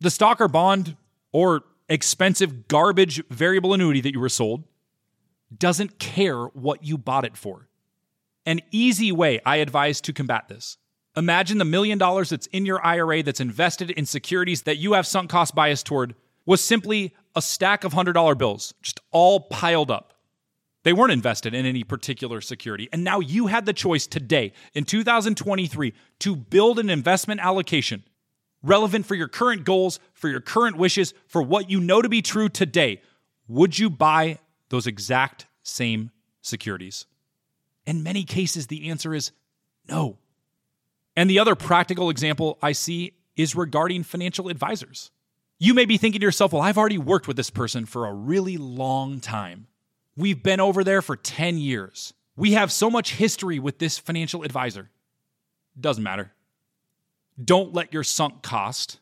The 0.00 0.10
stock 0.10 0.40
or 0.40 0.48
bond 0.48 0.96
or 1.32 1.62
expensive 1.88 2.68
garbage 2.68 3.22
variable 3.28 3.74
annuity 3.74 4.00
that 4.02 4.12
you 4.12 4.20
were 4.20 4.28
sold 4.28 4.64
doesn't 5.56 5.98
care 5.98 6.44
what 6.46 6.84
you 6.84 6.98
bought 6.98 7.24
it 7.24 7.36
for. 7.36 7.68
An 8.46 8.60
easy 8.70 9.12
way 9.12 9.40
I 9.44 9.56
advise 9.56 10.00
to 10.02 10.12
combat 10.12 10.48
this 10.48 10.78
Imagine 11.16 11.58
the 11.58 11.64
million 11.64 11.96
dollars 11.96 12.30
that's 12.30 12.46
in 12.48 12.66
your 12.66 12.84
IRA 12.84 13.22
that's 13.22 13.40
invested 13.40 13.90
in 13.90 14.04
securities 14.04 14.62
that 14.62 14.78
you 14.78 14.94
have 14.94 15.06
sunk 15.06 15.30
cost 15.30 15.54
bias 15.54 15.82
toward 15.82 16.14
was 16.44 16.60
simply 16.60 17.14
a 17.36 17.42
stack 17.42 17.84
of 17.84 17.92
$100 17.92 18.36
bills, 18.36 18.74
just 18.82 19.00
all 19.12 19.40
piled 19.40 19.90
up. 19.90 20.13
They 20.84 20.92
weren't 20.92 21.12
invested 21.12 21.54
in 21.54 21.66
any 21.66 21.82
particular 21.82 22.40
security. 22.40 22.88
And 22.92 23.02
now 23.02 23.20
you 23.20 23.48
had 23.48 23.66
the 23.66 23.72
choice 23.72 24.06
today 24.06 24.52
in 24.74 24.84
2023 24.84 25.94
to 26.20 26.36
build 26.36 26.78
an 26.78 26.90
investment 26.90 27.40
allocation 27.40 28.04
relevant 28.62 29.06
for 29.06 29.14
your 29.14 29.28
current 29.28 29.64
goals, 29.64 29.98
for 30.12 30.28
your 30.28 30.40
current 30.40 30.76
wishes, 30.76 31.12
for 31.26 31.42
what 31.42 31.70
you 31.70 31.80
know 31.80 32.00
to 32.00 32.08
be 32.08 32.22
true 32.22 32.48
today. 32.48 33.00
Would 33.48 33.78
you 33.78 33.90
buy 33.90 34.38
those 34.70 34.86
exact 34.86 35.46
same 35.62 36.10
securities? 36.40 37.06
In 37.86 38.02
many 38.02 38.24
cases, 38.24 38.66
the 38.66 38.88
answer 38.88 39.14
is 39.14 39.32
no. 39.88 40.18
And 41.16 41.28
the 41.28 41.38
other 41.38 41.54
practical 41.54 42.10
example 42.10 42.58
I 42.62 42.72
see 42.72 43.12
is 43.36 43.54
regarding 43.54 44.02
financial 44.02 44.48
advisors. 44.48 45.10
You 45.58 45.74
may 45.74 45.84
be 45.84 45.98
thinking 45.98 46.20
to 46.20 46.24
yourself, 46.26 46.52
well, 46.52 46.62
I've 46.62 46.78
already 46.78 46.98
worked 46.98 47.28
with 47.28 47.36
this 47.36 47.50
person 47.50 47.84
for 47.86 48.06
a 48.06 48.12
really 48.12 48.56
long 48.56 49.20
time. 49.20 49.66
We've 50.16 50.42
been 50.42 50.60
over 50.60 50.84
there 50.84 51.02
for 51.02 51.16
10 51.16 51.58
years. 51.58 52.14
We 52.36 52.52
have 52.52 52.70
so 52.72 52.90
much 52.90 53.14
history 53.14 53.58
with 53.58 53.78
this 53.78 53.98
financial 53.98 54.42
advisor. 54.42 54.90
Doesn't 55.78 56.02
matter. 56.02 56.32
Don't 57.42 57.72
let 57.72 57.92
your 57.92 58.04
sunk 58.04 58.42
cost 58.42 59.00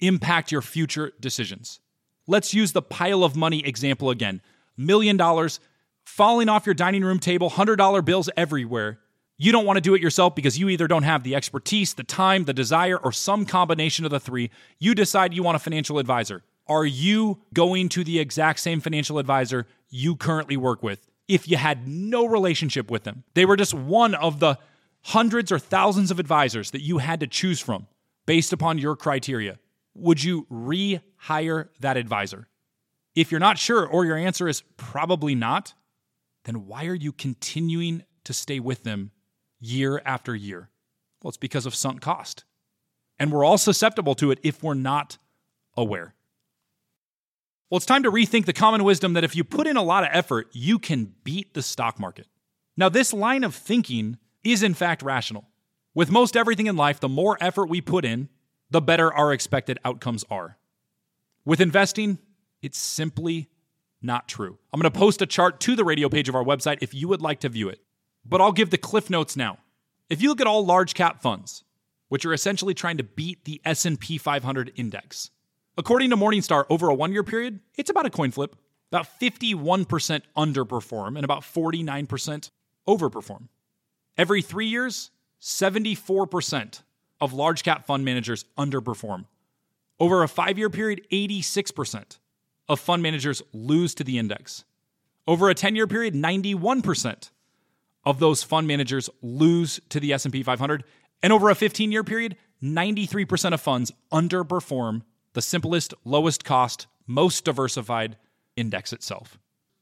impact 0.00 0.50
your 0.50 0.62
future 0.62 1.12
decisions. 1.20 1.80
Let's 2.26 2.54
use 2.54 2.72
the 2.72 2.82
pile 2.82 3.22
of 3.22 3.36
money 3.36 3.64
example 3.64 4.10
again. 4.10 4.40
Million 4.76 5.16
dollars 5.16 5.60
falling 6.04 6.48
off 6.48 6.66
your 6.66 6.74
dining 6.74 7.04
room 7.04 7.18
table, 7.18 7.50
$100 7.50 8.04
bills 8.04 8.28
everywhere. 8.36 8.98
You 9.36 9.52
don't 9.52 9.66
want 9.66 9.76
to 9.78 9.80
do 9.80 9.94
it 9.94 10.02
yourself 10.02 10.34
because 10.34 10.58
you 10.58 10.68
either 10.68 10.86
don't 10.86 11.02
have 11.02 11.24
the 11.24 11.34
expertise, 11.34 11.94
the 11.94 12.04
time, 12.04 12.44
the 12.44 12.52
desire, 12.52 12.96
or 12.96 13.10
some 13.10 13.44
combination 13.46 14.04
of 14.04 14.10
the 14.10 14.20
three. 14.20 14.50
You 14.78 14.94
decide 14.94 15.34
you 15.34 15.42
want 15.42 15.56
a 15.56 15.58
financial 15.58 15.98
advisor. 15.98 16.42
Are 16.66 16.86
you 16.86 17.42
going 17.52 17.88
to 17.90 18.04
the 18.04 18.18
exact 18.18 18.60
same 18.60 18.80
financial 18.80 19.18
advisor 19.18 19.66
you 19.90 20.16
currently 20.16 20.56
work 20.56 20.82
with 20.82 21.06
if 21.28 21.48
you 21.48 21.56
had 21.56 21.86
no 21.86 22.24
relationship 22.26 22.90
with 22.90 23.04
them? 23.04 23.24
They 23.34 23.44
were 23.44 23.56
just 23.56 23.74
one 23.74 24.14
of 24.14 24.40
the 24.40 24.58
hundreds 25.02 25.52
or 25.52 25.58
thousands 25.58 26.10
of 26.10 26.18
advisors 26.18 26.70
that 26.70 26.80
you 26.80 26.98
had 26.98 27.20
to 27.20 27.26
choose 27.26 27.60
from 27.60 27.86
based 28.26 28.52
upon 28.52 28.78
your 28.78 28.96
criteria. 28.96 29.58
Would 29.94 30.24
you 30.24 30.46
rehire 30.50 31.68
that 31.80 31.96
advisor? 31.96 32.48
If 33.14 33.30
you're 33.30 33.40
not 33.40 33.58
sure, 33.58 33.86
or 33.86 34.04
your 34.04 34.16
answer 34.16 34.48
is 34.48 34.62
probably 34.76 35.34
not, 35.34 35.74
then 36.44 36.66
why 36.66 36.86
are 36.86 36.94
you 36.94 37.12
continuing 37.12 38.04
to 38.24 38.32
stay 38.32 38.58
with 38.58 38.82
them 38.82 39.12
year 39.60 40.02
after 40.04 40.34
year? 40.34 40.70
Well, 41.22 41.28
it's 41.28 41.36
because 41.36 41.66
of 41.66 41.74
sunk 41.74 42.00
cost. 42.00 42.44
And 43.18 43.30
we're 43.30 43.44
all 43.44 43.58
susceptible 43.58 44.14
to 44.16 44.30
it 44.30 44.40
if 44.42 44.62
we're 44.62 44.74
not 44.74 45.18
aware. 45.76 46.13
Well, 47.74 47.78
it's 47.78 47.86
time 47.86 48.04
to 48.04 48.12
rethink 48.12 48.44
the 48.44 48.52
common 48.52 48.84
wisdom 48.84 49.14
that 49.14 49.24
if 49.24 49.34
you 49.34 49.42
put 49.42 49.66
in 49.66 49.76
a 49.76 49.82
lot 49.82 50.04
of 50.04 50.10
effort, 50.12 50.46
you 50.52 50.78
can 50.78 51.12
beat 51.24 51.54
the 51.54 51.60
stock 51.60 51.98
market. 51.98 52.28
Now, 52.76 52.88
this 52.88 53.12
line 53.12 53.42
of 53.42 53.52
thinking 53.52 54.18
is 54.44 54.62
in 54.62 54.74
fact 54.74 55.02
rational. 55.02 55.48
With 55.92 56.08
most 56.08 56.36
everything 56.36 56.68
in 56.68 56.76
life, 56.76 57.00
the 57.00 57.08
more 57.08 57.36
effort 57.40 57.68
we 57.68 57.80
put 57.80 58.04
in, 58.04 58.28
the 58.70 58.80
better 58.80 59.12
our 59.12 59.32
expected 59.32 59.80
outcomes 59.84 60.24
are. 60.30 60.56
With 61.44 61.60
investing, 61.60 62.18
it's 62.62 62.78
simply 62.78 63.48
not 64.00 64.28
true. 64.28 64.56
I'm 64.72 64.80
going 64.80 64.92
to 64.92 64.96
post 64.96 65.20
a 65.20 65.26
chart 65.26 65.58
to 65.62 65.74
the 65.74 65.84
radio 65.84 66.08
page 66.08 66.28
of 66.28 66.36
our 66.36 66.44
website 66.44 66.78
if 66.80 66.94
you 66.94 67.08
would 67.08 67.22
like 67.22 67.40
to 67.40 67.48
view 67.48 67.68
it 67.68 67.80
but 68.24 68.40
I'll 68.40 68.52
give 68.52 68.70
the 68.70 68.78
cliff 68.78 69.10
notes 69.10 69.36
now. 69.36 69.58
If 70.08 70.22
you 70.22 70.28
look 70.28 70.40
at 70.40 70.46
all 70.46 70.64
large 70.64 70.94
cap 70.94 71.20
funds, 71.20 71.64
which 72.08 72.24
are 72.24 72.32
essentially 72.32 72.72
trying 72.72 72.98
to 72.98 73.02
beat 73.02 73.44
the 73.44 73.60
S&P 73.64 74.16
500 74.16 74.72
index, 74.76 75.30
according 75.76 76.10
to 76.10 76.16
Morningstar 76.16 76.64
over 76.70 76.90
a 76.90 76.96
1-year 76.96 77.24
period, 77.24 77.60
it's 77.76 77.90
about 77.90 78.06
a 78.06 78.10
coin 78.10 78.30
flip. 78.30 78.56
About 78.92 79.08
51% 79.20 80.22
underperform 80.36 81.16
and 81.16 81.24
about 81.24 81.42
49% 81.42 82.50
overperform. 82.86 83.48
Every 84.16 84.40
3 84.40 84.66
years, 84.66 85.10
74% 85.40 86.82
of 87.20 87.32
large 87.32 87.64
cap 87.64 87.86
fund 87.86 88.04
managers 88.04 88.44
underperform. 88.56 89.24
Over 89.98 90.22
a 90.22 90.28
5-year 90.28 90.70
period, 90.70 91.06
86% 91.10 92.18
of 92.68 92.78
fund 92.78 93.02
managers 93.02 93.42
lose 93.52 93.94
to 93.96 94.04
the 94.04 94.18
index. 94.18 94.64
Over 95.26 95.50
a 95.50 95.54
10-year 95.54 95.86
period, 95.86 96.14
91% 96.14 97.30
of 98.04 98.20
those 98.20 98.42
fund 98.42 98.68
managers 98.68 99.10
lose 99.22 99.80
to 99.88 99.98
the 99.98 100.12
S&P 100.12 100.42
500 100.42 100.84
and 101.22 101.32
over 101.32 101.50
a 101.50 101.54
15-year 101.54 102.04
period 102.04 102.36
93% 102.62 103.54
of 103.54 103.60
funds 103.60 103.92
underperform 104.12 105.02
the 105.34 105.42
simplest 105.42 105.94
lowest 106.04 106.44
cost 106.44 106.86
most 107.06 107.44
diversified 107.44 108.16
index 108.56 108.92
itself 108.92 109.38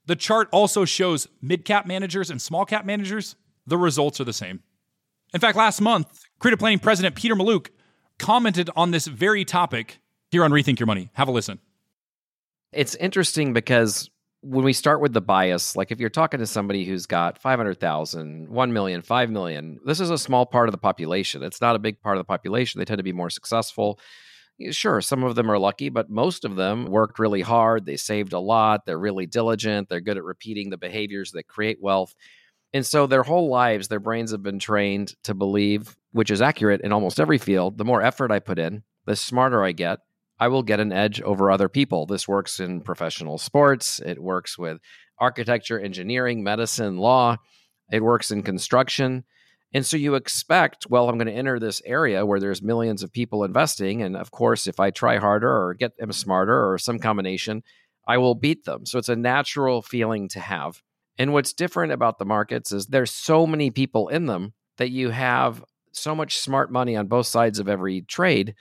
the 0.06 0.16
chart 0.16 0.48
also 0.52 0.84
shows 0.84 1.28
mid-cap 1.40 1.86
managers 1.86 2.30
and 2.30 2.42
small-cap 2.42 2.84
managers 2.84 3.36
the 3.66 3.78
results 3.78 4.20
are 4.20 4.24
the 4.24 4.32
same 4.32 4.62
in 5.32 5.40
fact 5.40 5.56
last 5.56 5.80
month 5.80 6.24
creative 6.38 6.58
planning 6.58 6.78
president 6.78 7.14
peter 7.14 7.36
mallouk 7.36 7.70
commented 8.18 8.68
on 8.76 8.90
this 8.90 9.06
very 9.06 9.44
topic 9.44 10.00
here 10.30 10.44
on 10.44 10.50
rethink 10.50 10.78
your 10.78 10.86
money 10.86 11.10
have 11.14 11.28
a 11.28 11.32
listen 11.32 11.58
it's 12.72 12.94
interesting 12.96 13.52
because 13.52 14.10
when 14.42 14.64
we 14.64 14.72
start 14.72 15.00
with 15.00 15.12
the 15.12 15.20
bias, 15.20 15.76
like 15.76 15.92
if 15.92 16.00
you're 16.00 16.10
talking 16.10 16.40
to 16.40 16.46
somebody 16.46 16.84
who's 16.84 17.06
got 17.06 17.38
500,000, 17.38 18.48
1 18.48 18.72
million, 18.72 19.00
5 19.00 19.30
million, 19.30 19.78
this 19.86 20.00
is 20.00 20.10
a 20.10 20.18
small 20.18 20.44
part 20.46 20.68
of 20.68 20.72
the 20.72 20.78
population. 20.78 21.44
It's 21.44 21.60
not 21.60 21.76
a 21.76 21.78
big 21.78 22.00
part 22.00 22.16
of 22.16 22.20
the 22.20 22.24
population. 22.24 22.78
They 22.78 22.84
tend 22.84 22.98
to 22.98 23.04
be 23.04 23.12
more 23.12 23.30
successful. 23.30 24.00
Sure, 24.70 25.00
some 25.00 25.24
of 25.24 25.34
them 25.34 25.50
are 25.50 25.58
lucky, 25.58 25.88
but 25.88 26.10
most 26.10 26.44
of 26.44 26.56
them 26.56 26.86
worked 26.86 27.18
really 27.18 27.40
hard. 27.40 27.84
They 27.84 27.96
saved 27.96 28.32
a 28.32 28.38
lot. 28.38 28.86
They're 28.86 28.98
really 28.98 29.26
diligent. 29.26 29.88
They're 29.88 30.00
good 30.00 30.16
at 30.16 30.24
repeating 30.24 30.70
the 30.70 30.78
behaviors 30.78 31.32
that 31.32 31.48
create 31.48 31.78
wealth. 31.80 32.14
And 32.72 32.86
so 32.86 33.06
their 33.06 33.22
whole 33.22 33.48
lives, 33.48 33.88
their 33.88 34.00
brains 34.00 34.30
have 34.30 34.42
been 34.42 34.58
trained 34.58 35.14
to 35.24 35.34
believe, 35.34 35.96
which 36.12 36.30
is 36.30 36.40
accurate 36.40 36.80
in 36.82 36.92
almost 36.92 37.20
every 37.20 37.38
field, 37.38 37.76
the 37.76 37.84
more 37.84 38.02
effort 38.02 38.30
I 38.30 38.38
put 38.38 38.58
in, 38.58 38.82
the 39.04 39.16
smarter 39.16 39.64
I 39.64 39.72
get, 39.72 39.98
I 40.38 40.48
will 40.48 40.62
get 40.62 40.80
an 40.80 40.92
edge 40.92 41.20
over 41.22 41.50
other 41.50 41.68
people. 41.68 42.06
This 42.06 42.26
works 42.26 42.60
in 42.60 42.80
professional 42.80 43.38
sports, 43.38 44.00
it 44.00 44.22
works 44.22 44.56
with 44.56 44.78
architecture, 45.18 45.78
engineering, 45.78 46.42
medicine, 46.42 46.98
law, 46.98 47.36
it 47.90 48.02
works 48.02 48.30
in 48.30 48.42
construction. 48.42 49.24
And 49.74 49.87
so 49.87 49.96
you 49.96 50.14
expect, 50.14 50.87
well, 50.88 51.08
I'm 51.08 51.16
going 51.16 51.28
to 51.28 51.32
enter 51.32 51.58
this 51.58 51.80
area 51.85 52.26
where 52.26 52.40
there's 52.40 52.62
millions 52.62 53.02
of 53.02 53.12
people 53.12 53.44
investing. 53.44 54.02
And 54.02 54.16
of 54.16 54.30
course, 54.30 54.66
if 54.66 54.78
I 54.78 54.90
try 54.90 55.16
harder 55.16 55.50
or 55.50 55.74
get 55.74 55.96
them 55.96 56.12
smarter 56.12 56.70
or 56.70 56.78
some 56.78 56.98
combination, 56.98 57.62
I 58.06 58.18
will 58.18 58.35
beat 58.35 58.64
them. 58.64 58.85
So 58.85 58.98
it's 58.98 59.08
a 59.08 59.16
natural 59.16 59.80
feeling 59.80 60.28
to 60.30 60.40
have. 60.40 60.82
And 61.18 61.32
what's 61.32 61.52
different 61.52 61.92
about 61.92 62.18
the 62.18 62.24
markets 62.24 62.72
is 62.72 62.87
there's 62.87 63.11
so 63.11 63.46
many 63.46 63.70
people 63.70 64.08
in 64.08 64.26
them 64.26 64.52
that 64.78 64.90
you 64.90 65.11
have 65.11 65.64
so 65.92 66.14
much 66.14 66.38
smart 66.38 66.70
money 66.72 66.96
on 66.96 67.06
both 67.06 67.26
sides 67.26 67.58
of 67.58 67.68
every 67.68 68.02
trade 68.02 68.54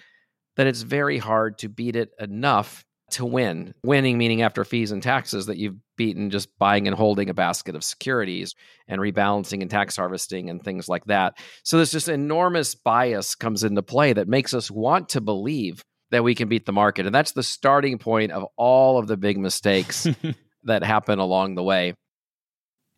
that 0.58 0.68
it's 0.68 0.82
very 0.82 1.18
hard 1.18 1.58
to 1.60 1.70
beat 1.70 1.96
it 1.96 2.12
enough 2.20 2.86
to 3.14 3.26
win. 3.26 3.74
Winning 3.84 4.18
meaning 4.18 4.42
after 4.42 4.64
fees 4.64 4.92
and 4.92 5.02
taxes 5.02 5.46
that 5.48 5.58
you've 5.58 5.78
beaten 5.98 6.30
just 6.30 6.50
buying 6.58 6.88
and 6.88 6.96
holding 6.96 7.30
a 7.30 7.34
basket 7.34 7.76
of 7.76 7.84
securities 7.84 8.56
and 8.88 9.00
rebalancing 9.00 9.62
and 9.62 9.70
tax 9.70 9.96
harvesting 9.96 10.50
and 10.50 10.64
things 10.64 10.90
like 10.90 11.06
that. 11.06 11.38
So 11.64 11.78
there's 11.78 11.92
just 11.92 12.10
enormous 12.10 12.76
bias 12.76 13.36
comes 13.36 13.64
into 13.64 13.84
play 13.84 14.14
that 14.14 14.28
makes 14.28 14.54
us 14.54 14.72
want 14.72 15.10
to 15.10 15.22
believe 15.22 15.84
that 16.12 16.24
we 16.24 16.36
can 16.36 16.50
beat 16.50 16.66
the 16.66 16.74
market. 16.74 17.06
And 17.06 17.16
that's 17.16 17.32
the 17.32 17.44
starting 17.44 17.98
point 17.98 18.32
of 18.32 18.46
all 18.58 18.98
of 18.98 19.08
the 19.08 19.18
big 19.18 19.38
mistakes 19.38 20.08
that 20.64 20.84
happen 20.84 21.20
along 21.20 21.56
the 21.56 21.64
way. 21.64 21.94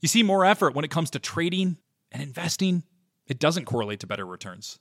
You 0.01 0.07
see 0.07 0.23
more 0.23 0.45
effort 0.45 0.75
when 0.75 0.83
it 0.83 0.91
comes 0.91 1.11
to 1.11 1.19
trading 1.19 1.77
and 2.11 2.21
investing, 2.21 2.83
it 3.27 3.39
doesn't 3.39 3.65
correlate 3.65 4.01
to 4.01 4.07
better 4.07 4.25
returns. 4.25 4.79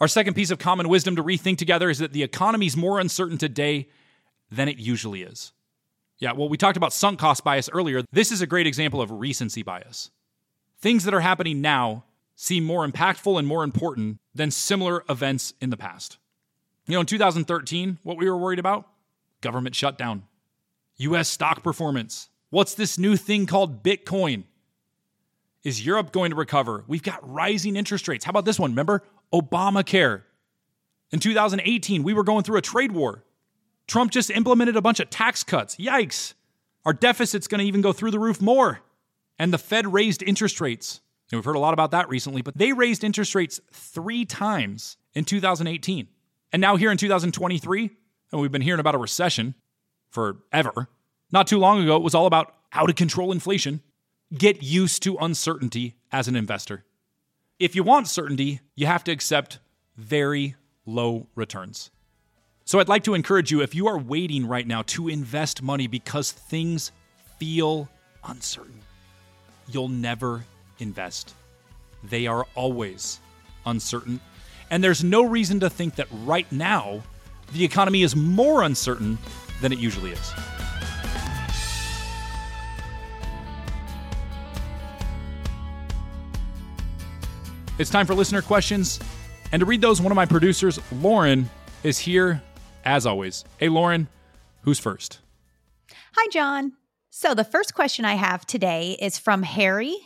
Our 0.00 0.08
second 0.08 0.34
piece 0.34 0.50
of 0.50 0.58
common 0.58 0.88
wisdom 0.88 1.16
to 1.16 1.24
rethink 1.24 1.58
together 1.58 1.88
is 1.88 1.98
that 1.98 2.12
the 2.12 2.22
economy 2.22 2.66
is 2.66 2.76
more 2.76 3.00
uncertain 3.00 3.38
today 3.38 3.88
than 4.50 4.68
it 4.68 4.78
usually 4.78 5.22
is. 5.22 5.52
Yeah, 6.18 6.32
well, 6.32 6.48
we 6.48 6.56
talked 6.56 6.76
about 6.76 6.92
sunk 6.92 7.18
cost 7.18 7.44
bias 7.44 7.68
earlier. 7.72 8.02
This 8.10 8.32
is 8.32 8.40
a 8.40 8.46
great 8.46 8.66
example 8.66 9.02
of 9.02 9.10
recency 9.10 9.62
bias. 9.62 10.10
Things 10.80 11.04
that 11.04 11.14
are 11.14 11.20
happening 11.20 11.60
now 11.60 12.04
seem 12.34 12.64
more 12.64 12.86
impactful 12.86 13.38
and 13.38 13.46
more 13.46 13.64
important 13.64 14.18
than 14.34 14.50
similar 14.50 15.04
events 15.08 15.54
in 15.60 15.70
the 15.70 15.76
past. 15.76 16.18
You 16.86 16.94
know, 16.94 17.00
in 17.00 17.06
2013, 17.06 17.98
what 18.02 18.16
we 18.16 18.28
were 18.30 18.36
worried 18.36 18.58
about? 18.58 18.86
Government 19.40 19.74
shutdown, 19.74 20.22
US 20.98 21.28
stock 21.28 21.62
performance. 21.62 22.28
What's 22.50 22.74
this 22.74 22.98
new 22.98 23.16
thing 23.16 23.46
called 23.46 23.82
Bitcoin? 23.82 24.44
Is 25.64 25.84
Europe 25.84 26.12
going 26.12 26.30
to 26.30 26.36
recover? 26.36 26.84
We've 26.86 27.02
got 27.02 27.28
rising 27.28 27.74
interest 27.74 28.06
rates. 28.06 28.24
How 28.24 28.30
about 28.30 28.44
this 28.44 28.58
one? 28.58 28.70
Remember 28.70 29.02
Obamacare. 29.32 30.22
In 31.10 31.18
2018, 31.18 32.02
we 32.02 32.14
were 32.14 32.22
going 32.22 32.44
through 32.44 32.58
a 32.58 32.62
trade 32.62 32.92
war. 32.92 33.24
Trump 33.86 34.10
just 34.10 34.30
implemented 34.30 34.76
a 34.76 34.82
bunch 34.82 35.00
of 35.00 35.10
tax 35.10 35.44
cuts. 35.44 35.76
Yikes. 35.76 36.34
Our 36.84 36.92
deficit's 36.92 37.46
going 37.46 37.60
to 37.60 37.66
even 37.66 37.80
go 37.80 37.92
through 37.92 38.10
the 38.10 38.18
roof 38.18 38.40
more. 38.40 38.80
And 39.38 39.52
the 39.52 39.58
Fed 39.58 39.92
raised 39.92 40.22
interest 40.22 40.60
rates. 40.60 41.00
And 41.30 41.38
we've 41.38 41.44
heard 41.44 41.56
a 41.56 41.60
lot 41.60 41.74
about 41.74 41.90
that 41.90 42.08
recently, 42.08 42.42
but 42.42 42.56
they 42.56 42.72
raised 42.72 43.02
interest 43.04 43.34
rates 43.34 43.60
three 43.72 44.24
times 44.24 44.96
in 45.14 45.24
2018. 45.24 46.08
And 46.52 46.60
now, 46.60 46.76
here 46.76 46.92
in 46.92 46.96
2023, 46.96 47.90
and 48.32 48.40
we've 48.40 48.52
been 48.52 48.62
hearing 48.62 48.80
about 48.80 48.94
a 48.94 48.98
recession 48.98 49.54
forever. 50.08 50.88
Not 51.32 51.48
too 51.48 51.58
long 51.58 51.82
ago, 51.82 51.96
it 51.96 52.02
was 52.02 52.14
all 52.14 52.26
about 52.26 52.54
how 52.70 52.86
to 52.86 52.92
control 52.92 53.32
inflation. 53.32 53.82
Get 54.36 54.62
used 54.62 55.02
to 55.02 55.16
uncertainty 55.16 55.96
as 56.12 56.28
an 56.28 56.36
investor. 56.36 56.84
If 57.58 57.74
you 57.74 57.82
want 57.82 58.08
certainty, 58.08 58.60
you 58.74 58.86
have 58.86 59.04
to 59.04 59.12
accept 59.12 59.58
very 59.96 60.54
low 60.84 61.26
returns. 61.34 61.90
So 62.68 62.80
I'd 62.80 62.88
like 62.88 63.04
to 63.04 63.14
encourage 63.14 63.52
you 63.52 63.60
if 63.60 63.76
you 63.76 63.86
are 63.86 63.96
waiting 63.96 64.44
right 64.44 64.66
now 64.66 64.82
to 64.88 65.06
invest 65.06 65.62
money 65.62 65.86
because 65.86 66.32
things 66.32 66.90
feel 67.38 67.88
uncertain, 68.24 68.80
you'll 69.70 69.86
never 69.86 70.44
invest. 70.80 71.32
They 72.02 72.26
are 72.26 72.44
always 72.56 73.20
uncertain. 73.66 74.18
And 74.68 74.82
there's 74.82 75.04
no 75.04 75.22
reason 75.24 75.60
to 75.60 75.70
think 75.70 75.94
that 75.94 76.08
right 76.24 76.50
now 76.50 77.04
the 77.52 77.64
economy 77.64 78.02
is 78.02 78.16
more 78.16 78.64
uncertain 78.64 79.16
than 79.60 79.72
it 79.72 79.78
usually 79.78 80.10
is. 80.10 80.32
It's 87.78 87.90
time 87.90 88.06
for 88.06 88.14
listener 88.14 88.42
questions. 88.42 88.98
And 89.52 89.60
to 89.60 89.66
read 89.66 89.80
those, 89.80 90.00
one 90.00 90.10
of 90.10 90.16
my 90.16 90.26
producers, 90.26 90.80
Lauren, 90.90 91.48
is 91.84 91.96
here 91.96 92.42
as 92.86 93.04
always. 93.04 93.44
Hey, 93.58 93.68
Lauren, 93.68 94.08
who's 94.62 94.78
first? 94.78 95.18
Hi, 96.14 96.28
John. 96.30 96.72
So 97.10 97.34
the 97.34 97.44
first 97.44 97.74
question 97.74 98.04
I 98.04 98.14
have 98.14 98.46
today 98.46 98.96
is 99.00 99.18
from 99.18 99.42
Harry, 99.42 99.96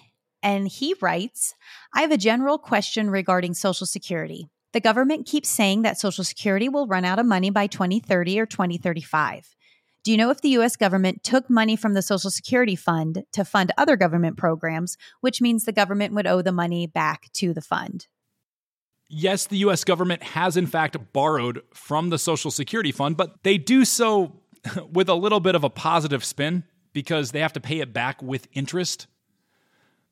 and 0.43 0.67
he 0.67 0.95
writes 1.01 1.55
I 1.95 2.01
have 2.01 2.11
a 2.11 2.17
general 2.17 2.59
question 2.59 3.11
regarding 3.11 3.55
Social 3.55 3.87
Security. 3.87 4.49
The 4.73 4.81
government 4.81 5.27
keeps 5.27 5.49
saying 5.49 5.83
that 5.83 5.99
Social 5.99 6.25
Security 6.25 6.69
will 6.69 6.87
run 6.87 7.05
out 7.05 7.19
of 7.19 7.27
money 7.27 7.51
by 7.51 7.67
2030 7.67 8.41
or 8.41 8.47
2035. 8.47 9.55
Do 10.03 10.11
you 10.11 10.17
know 10.17 10.31
if 10.31 10.41
the 10.41 10.51
US 10.51 10.77
government 10.77 11.23
took 11.23 11.51
money 11.51 11.77
from 11.77 11.93
the 11.93 12.03
Social 12.03 12.31
Security 12.31 12.77
Fund 12.77 13.25
to 13.33 13.45
fund 13.45 13.73
other 13.77 13.97
government 13.97 14.39
programs, 14.39 14.97
which 15.21 15.43
means 15.43 15.65
the 15.65 15.73
government 15.73 16.15
would 16.15 16.27
owe 16.27 16.41
the 16.41 16.53
money 16.53 16.87
back 16.87 17.31
to 17.35 17.53
the 17.53 17.61
fund? 17.61 18.07
Yes, 19.13 19.47
the 19.47 19.59
US 19.59 19.83
government 19.83 20.23
has 20.23 20.57
in 20.57 20.67
fact 20.67 20.97
borrowed 21.13 21.63
from 21.75 22.11
the 22.11 22.19
Social 22.19 22.51
Security 22.51 22.93
Fund, 22.93 23.17
but 23.17 23.43
they 23.43 23.59
do 23.59 23.85
so 23.85 24.41
with 24.93 25.09
a 25.09 25.15
little 25.15 25.41
bit 25.41 25.57
of 25.57 25.65
a 25.65 25.71
positive 25.71 26.25
spin 26.25 26.63
because 26.93 27.33
they 27.33 27.41
have 27.41 27.53
to 27.55 27.61
pay 27.61 27.81
it 27.81 27.93
back 27.93 28.23
with 28.23 28.47
interest. 28.53 29.09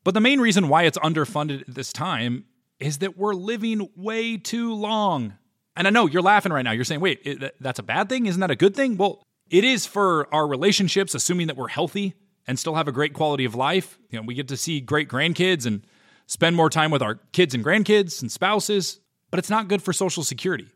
But 0.03 0.15
the 0.15 0.21
main 0.21 0.41
reason 0.41 0.69
why 0.69 0.83
it's 0.83 0.99
underfunded 0.99 1.69
at 1.69 1.75
this 1.75 1.93
time 1.93 2.45
is 2.81 2.99
that 2.99 3.17
we're 3.17 3.35
living 3.35 3.89
way 3.95 4.37
too 4.37 4.75
long. 4.75 5.35
And 5.77 5.87
I 5.87 5.91
know 5.91 6.07
you're 6.07 6.23
laughing 6.23 6.53
right 6.53 6.63
now. 6.63 6.73
You're 6.73 6.85
saying, 6.85 7.01
wait, 7.01 7.41
that's 7.61 7.79
a 7.79 7.85
bad 7.85 8.09
thing? 8.09 8.27
Isn't 8.27 8.41
that 8.41 8.51
a 8.51 8.57
good 8.57 8.75
thing? 8.75 8.97
Well, 8.97 9.23
it 9.49 9.63
is 9.63 9.87
for 9.87 10.33
our 10.35 10.47
relationships, 10.47 11.15
assuming 11.15 11.47
that 11.47 11.57
we're 11.57 11.69
healthy 11.69 12.15
and 12.47 12.59
still 12.59 12.75
have 12.75 12.89
a 12.89 12.93
great 12.93 13.13
quality 13.13 13.45
of 13.45 13.55
life. 13.55 13.99
You 14.11 14.19
know, 14.19 14.25
we 14.27 14.35
get 14.35 14.49
to 14.49 14.57
see 14.57 14.81
great 14.81 15.09
grandkids 15.09 15.67
and 15.67 15.85
spend 16.29 16.55
more 16.55 16.71
time 16.71 16.93
with 16.93 17.03
our 17.03 17.17
kids 17.33 17.55
and 17.55 17.65
grandkids 17.65 18.23
and 18.23 18.31
spouses, 18.31 19.01
but 19.31 19.39
it's 19.39 19.51
not 19.51 19.67
good 19.67 19.83
for 19.83 19.93
Social 19.93 20.23
Security. 20.23 20.69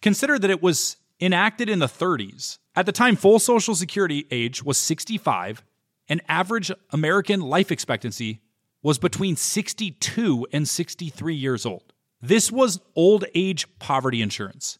Consider 0.00 0.38
that 0.38 0.50
it 0.50 0.62
was 0.62 0.96
enacted 1.20 1.68
in 1.68 1.80
the 1.80 1.86
30s. 1.86 2.58
At 2.76 2.86
the 2.86 2.92
time, 2.92 3.16
full 3.16 3.40
Social 3.40 3.74
Security 3.74 4.26
age 4.30 4.62
was 4.62 4.78
65, 4.78 5.64
and 6.08 6.20
average 6.28 6.70
American 6.90 7.40
life 7.40 7.72
expectancy 7.72 8.40
was 8.82 8.98
between 8.98 9.34
62 9.34 10.46
and 10.52 10.68
63 10.68 11.34
years 11.34 11.66
old. 11.66 11.92
This 12.20 12.52
was 12.52 12.80
old 12.94 13.24
age 13.34 13.66
poverty 13.78 14.22
insurance. 14.22 14.78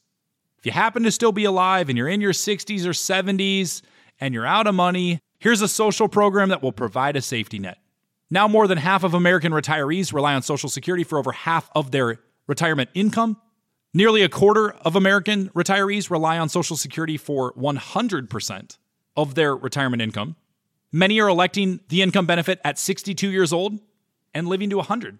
If 0.58 0.66
you 0.66 0.72
happen 0.72 1.02
to 1.04 1.12
still 1.12 1.32
be 1.32 1.44
alive 1.44 1.88
and 1.88 1.96
you're 1.96 2.08
in 2.08 2.20
your 2.20 2.32
60s 2.32 2.84
or 2.84 2.90
70s 2.90 3.82
and 4.20 4.34
you're 4.34 4.46
out 4.46 4.66
of 4.66 4.74
money, 4.74 5.20
here's 5.38 5.62
a 5.62 5.68
social 5.68 6.08
program 6.08 6.48
that 6.50 6.62
will 6.62 6.72
provide 6.72 7.16
a 7.16 7.22
safety 7.22 7.58
net. 7.58 7.78
Now, 8.30 8.46
more 8.46 8.66
than 8.66 8.78
half 8.78 9.04
of 9.04 9.14
American 9.14 9.52
retirees 9.52 10.12
rely 10.12 10.34
on 10.34 10.42
Social 10.42 10.68
Security 10.68 11.04
for 11.04 11.18
over 11.18 11.32
half 11.32 11.70
of 11.74 11.90
their 11.90 12.20
retirement 12.46 12.90
income. 12.94 13.38
Nearly 13.94 14.22
a 14.22 14.28
quarter 14.28 14.70
of 14.70 14.96
American 14.96 15.48
retirees 15.50 16.10
rely 16.10 16.38
on 16.38 16.48
Social 16.48 16.76
Security 16.76 17.16
for 17.16 17.54
100% 17.54 18.78
of 19.16 19.34
their 19.34 19.56
retirement 19.56 20.02
income. 20.02 20.36
Many 20.92 21.20
are 21.20 21.28
electing 21.28 21.80
the 21.88 22.02
income 22.02 22.26
benefit 22.26 22.60
at 22.64 22.78
62 22.78 23.30
years 23.30 23.52
old 23.52 23.78
and 24.34 24.46
living 24.46 24.70
to 24.70 24.76
100. 24.76 25.14
I 25.14 25.18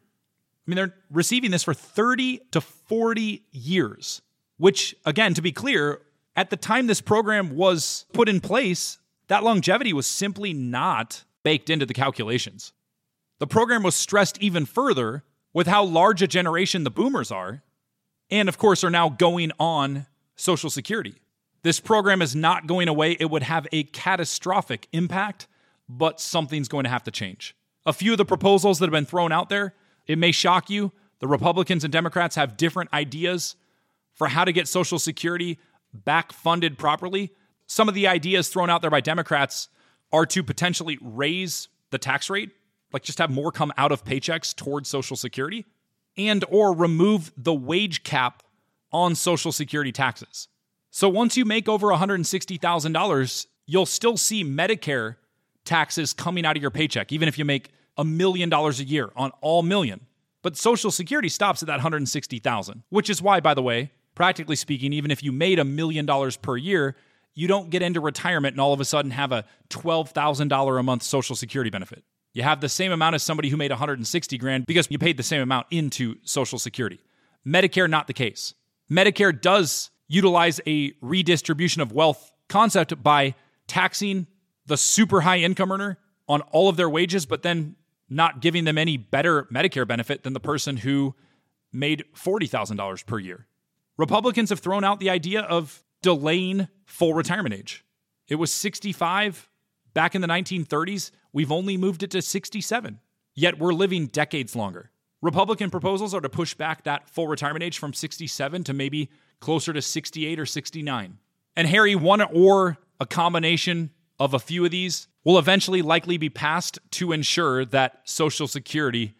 mean, 0.66 0.76
they're 0.76 0.94
receiving 1.10 1.50
this 1.50 1.64
for 1.64 1.72
30 1.72 2.40
to 2.52 2.60
40 2.60 3.42
years 3.52 4.20
which, 4.58 4.94
again, 5.06 5.34
to 5.34 5.42
be 5.42 5.52
clear, 5.52 6.02
at 6.36 6.50
the 6.50 6.56
time 6.56 6.86
this 6.86 7.00
program 7.00 7.56
was 7.56 8.04
put 8.12 8.28
in 8.28 8.40
place, 8.40 8.98
that 9.28 9.42
longevity 9.42 9.92
was 9.92 10.06
simply 10.06 10.52
not 10.52 11.24
baked 11.42 11.70
into 11.70 11.86
the 11.86 11.94
calculations. 11.94 12.72
The 13.38 13.46
program 13.46 13.82
was 13.82 13.94
stressed 13.94 14.38
even 14.40 14.66
further 14.66 15.24
with 15.52 15.66
how 15.66 15.84
large 15.84 16.22
a 16.22 16.26
generation 16.26 16.84
the 16.84 16.90
boomers 16.90 17.30
are, 17.30 17.62
and 18.30 18.48
of 18.48 18.58
course, 18.58 18.84
are 18.84 18.90
now 18.90 19.08
going 19.08 19.52
on 19.58 20.06
Social 20.36 20.70
Security. 20.70 21.14
This 21.62 21.80
program 21.80 22.22
is 22.22 22.36
not 22.36 22.66
going 22.66 22.88
away. 22.88 23.16
It 23.18 23.30
would 23.30 23.42
have 23.42 23.66
a 23.72 23.84
catastrophic 23.84 24.88
impact 24.92 25.48
but 25.88 26.20
something's 26.20 26.68
going 26.68 26.84
to 26.84 26.90
have 26.90 27.04
to 27.04 27.10
change. 27.10 27.56
A 27.86 27.92
few 27.92 28.12
of 28.12 28.18
the 28.18 28.24
proposals 28.24 28.78
that 28.78 28.86
have 28.86 28.92
been 28.92 29.06
thrown 29.06 29.32
out 29.32 29.48
there, 29.48 29.74
it 30.06 30.18
may 30.18 30.32
shock 30.32 30.68
you. 30.68 30.92
The 31.20 31.26
Republicans 31.26 31.84
and 31.84 31.92
Democrats 31.92 32.36
have 32.36 32.56
different 32.56 32.92
ideas 32.92 33.56
for 34.12 34.28
how 34.28 34.44
to 34.44 34.52
get 34.52 34.68
Social 34.68 34.98
Security 34.98 35.58
back 35.92 36.32
funded 36.32 36.76
properly. 36.76 37.32
Some 37.66 37.88
of 37.88 37.94
the 37.94 38.06
ideas 38.06 38.48
thrown 38.48 38.70
out 38.70 38.82
there 38.82 38.90
by 38.90 39.00
Democrats 39.00 39.68
are 40.12 40.26
to 40.26 40.42
potentially 40.42 40.98
raise 41.00 41.68
the 41.90 41.98
tax 41.98 42.28
rate, 42.28 42.50
like 42.92 43.02
just 43.02 43.18
have 43.18 43.30
more 43.30 43.52
come 43.52 43.72
out 43.76 43.92
of 43.92 44.04
paychecks 44.04 44.54
towards 44.54 44.88
Social 44.88 45.16
Security, 45.16 45.64
and 46.16 46.44
or 46.48 46.74
remove 46.74 47.32
the 47.36 47.54
wage 47.54 48.02
cap 48.02 48.42
on 48.92 49.14
Social 49.14 49.52
Security 49.52 49.92
taxes. 49.92 50.48
So 50.90 51.08
once 51.08 51.36
you 51.36 51.44
make 51.44 51.68
over 51.68 51.88
$160,000, 51.88 53.46
you'll 53.66 53.86
still 53.86 54.16
see 54.16 54.44
Medicare 54.44 55.16
taxes 55.64 56.12
coming 56.12 56.46
out 56.46 56.56
of 56.56 56.62
your 56.62 56.70
paycheck, 56.70 57.12
even 57.12 57.28
if 57.28 57.38
you 57.38 57.44
make 57.44 57.70
a 57.96 58.04
million 58.04 58.48
dollars 58.48 58.80
a 58.80 58.84
year 58.84 59.10
on 59.14 59.30
all 59.40 59.62
million. 59.62 60.06
But 60.42 60.56
Social 60.56 60.90
Security 60.90 61.28
stops 61.28 61.62
at 61.62 61.66
that 61.66 61.74
160,000, 61.74 62.82
which 62.88 63.10
is 63.10 63.20
why, 63.20 63.40
by 63.40 63.54
the 63.54 63.62
way, 63.62 63.92
practically 64.14 64.56
speaking, 64.56 64.92
even 64.92 65.10
if 65.10 65.22
you 65.22 65.30
made 65.30 65.58
a 65.58 65.64
million 65.64 66.06
dollars 66.06 66.36
per 66.36 66.56
year, 66.56 66.96
you 67.34 67.46
don't 67.46 67.70
get 67.70 67.82
into 67.82 68.00
retirement 68.00 68.54
and 68.54 68.60
all 68.60 68.72
of 68.72 68.80
a 68.80 68.84
sudden 68.84 69.10
have 69.10 69.30
a 69.30 69.44
$12,000 69.70 70.80
a 70.80 70.82
month 70.82 71.02
Social 71.02 71.36
Security 71.36 71.70
benefit. 71.70 72.02
You 72.32 72.42
have 72.42 72.60
the 72.60 72.68
same 72.68 72.92
amount 72.92 73.14
as 73.14 73.22
somebody 73.22 73.48
who 73.48 73.56
made 73.56 73.70
160 73.70 74.38
grand 74.38 74.66
because 74.66 74.88
you 74.90 74.98
paid 74.98 75.16
the 75.16 75.22
same 75.22 75.40
amount 75.40 75.66
into 75.70 76.16
Social 76.22 76.58
Security. 76.58 77.00
Medicare, 77.46 77.88
not 77.88 78.06
the 78.06 78.12
case. 78.12 78.54
Medicare 78.90 79.38
does 79.38 79.90
utilize 80.06 80.60
a 80.66 80.92
redistribution 81.00 81.82
of 81.82 81.92
wealth 81.92 82.32
concept 82.48 83.02
by 83.02 83.34
taxing 83.66 84.26
the 84.66 84.76
super 84.76 85.22
high 85.22 85.38
income 85.38 85.72
earner 85.72 85.98
on 86.28 86.40
all 86.52 86.68
of 86.68 86.76
their 86.76 86.88
wages, 86.88 87.26
but 87.26 87.42
then 87.42 87.76
not 88.08 88.40
giving 88.40 88.64
them 88.64 88.78
any 88.78 88.96
better 88.96 89.44
Medicare 89.44 89.86
benefit 89.86 90.22
than 90.22 90.32
the 90.32 90.40
person 90.40 90.78
who 90.78 91.14
made 91.72 92.04
$40,000 92.14 93.06
per 93.06 93.18
year. 93.18 93.46
Republicans 93.96 94.50
have 94.50 94.60
thrown 94.60 94.84
out 94.84 95.00
the 95.00 95.10
idea 95.10 95.42
of 95.42 95.82
delaying 96.02 96.68
full 96.84 97.14
retirement 97.14 97.54
age. 97.54 97.84
It 98.28 98.36
was 98.36 98.52
65 98.52 99.48
back 99.98 100.14
in 100.14 100.20
the 100.20 100.28
1930s. 100.28 101.10
We've 101.32 101.50
only 101.50 101.76
moved 101.76 102.04
it 102.04 102.12
to 102.12 102.22
67, 102.22 103.00
yet 103.34 103.58
we're 103.58 103.72
living 103.72 104.06
decades 104.06 104.54
longer. 104.54 104.92
Republican 105.20 105.70
proposals 105.70 106.14
are 106.14 106.20
to 106.20 106.28
push 106.28 106.54
back 106.54 106.84
that 106.84 107.10
full 107.10 107.26
retirement 107.26 107.64
age 107.64 107.78
from 107.78 107.92
67 107.92 108.62
to 108.62 108.72
maybe 108.72 109.10
closer 109.40 109.72
to 109.72 109.82
68 109.82 110.38
or 110.38 110.46
69. 110.46 111.18
And 111.56 111.66
Harry, 111.66 111.96
one 111.96 112.20
or 112.20 112.78
a 113.00 113.06
combination 113.06 113.90
of 114.20 114.34
a 114.34 114.38
few 114.38 114.64
of 114.64 114.70
these 114.70 115.08
will 115.24 115.36
eventually 115.36 115.82
likely 115.82 116.16
be 116.16 116.30
passed 116.30 116.78
to 116.92 117.10
ensure 117.10 117.64
that 117.64 118.02
Social 118.04 118.46
Security 118.46 119.16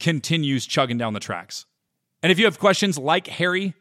continues 0.00 0.64
chugging 0.64 0.96
down 0.96 1.12
the 1.12 1.20
tracks. 1.20 1.66
And 2.22 2.32
if 2.32 2.38
you 2.38 2.46
have 2.46 2.58
questions 2.58 2.96
like 2.96 3.26
Harry, 3.26 3.74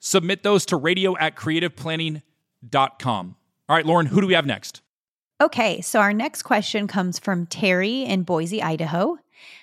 submit 0.00 0.44
those 0.44 0.64
to 0.64 0.78
radio 0.78 1.14
at 1.18 1.36
creativeplanning.com. 1.36 3.36
All 3.68 3.76
right, 3.76 3.84
Lauren, 3.84 4.06
who 4.06 4.22
do 4.22 4.26
we 4.26 4.32
have 4.32 4.46
next? 4.46 4.80
Okay, 5.40 5.80
so 5.80 5.98
our 5.98 6.12
next 6.12 6.42
question 6.42 6.86
comes 6.86 7.18
from 7.18 7.46
Terry 7.46 8.04
in 8.04 8.22
Boise, 8.22 8.62
Idaho. 8.62 9.18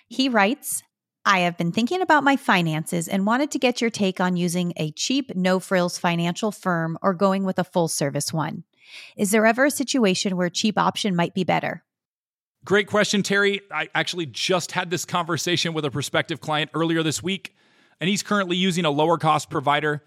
He 0.10 0.28
writes, 0.28 0.84
I 1.24 1.40
have 1.40 1.58
been 1.58 1.72
thinking 1.72 2.02
about 2.02 2.26
my 2.26 2.36
finances 2.36 3.08
and 3.08 3.26
wanted 3.26 3.52
to 3.52 3.60
get 3.60 3.80
your 3.80 3.90
take 3.90 4.20
on 4.20 4.36
using 4.36 4.74
a 4.76 4.92
cheap, 4.92 5.34
no 5.34 5.60
frills 5.60 5.98
financial 5.98 6.52
firm 6.52 6.98
or 7.02 7.14
going 7.14 7.46
with 7.46 7.58
a 7.58 7.64
full 7.64 7.88
service 7.88 8.34
one. 8.34 8.66
Is 9.16 9.32
there 9.32 9.46
ever 9.46 9.66
a 9.66 9.72
situation 9.72 10.36
where 10.36 10.48
a 10.48 10.52
cheap 10.52 10.78
option 10.78 11.16
might 11.16 11.34
be 11.34 11.46
better? 11.46 11.84
Great 12.66 12.88
question, 12.88 13.24
Terry. 13.24 13.62
I 13.72 13.88
actually 13.96 14.26
just 14.26 14.74
had 14.74 14.90
this 14.90 15.06
conversation 15.06 15.74
with 15.74 15.86
a 15.86 15.92
prospective 15.92 16.42
client 16.42 16.72
earlier 16.74 17.02
this 17.02 17.24
week, 17.24 17.56
and 18.02 18.10
he's 18.10 18.24
currently 18.24 18.58
using 18.58 18.84
a 18.84 18.92
lower 18.92 19.18
cost 19.18 19.50
provider. 19.50 20.04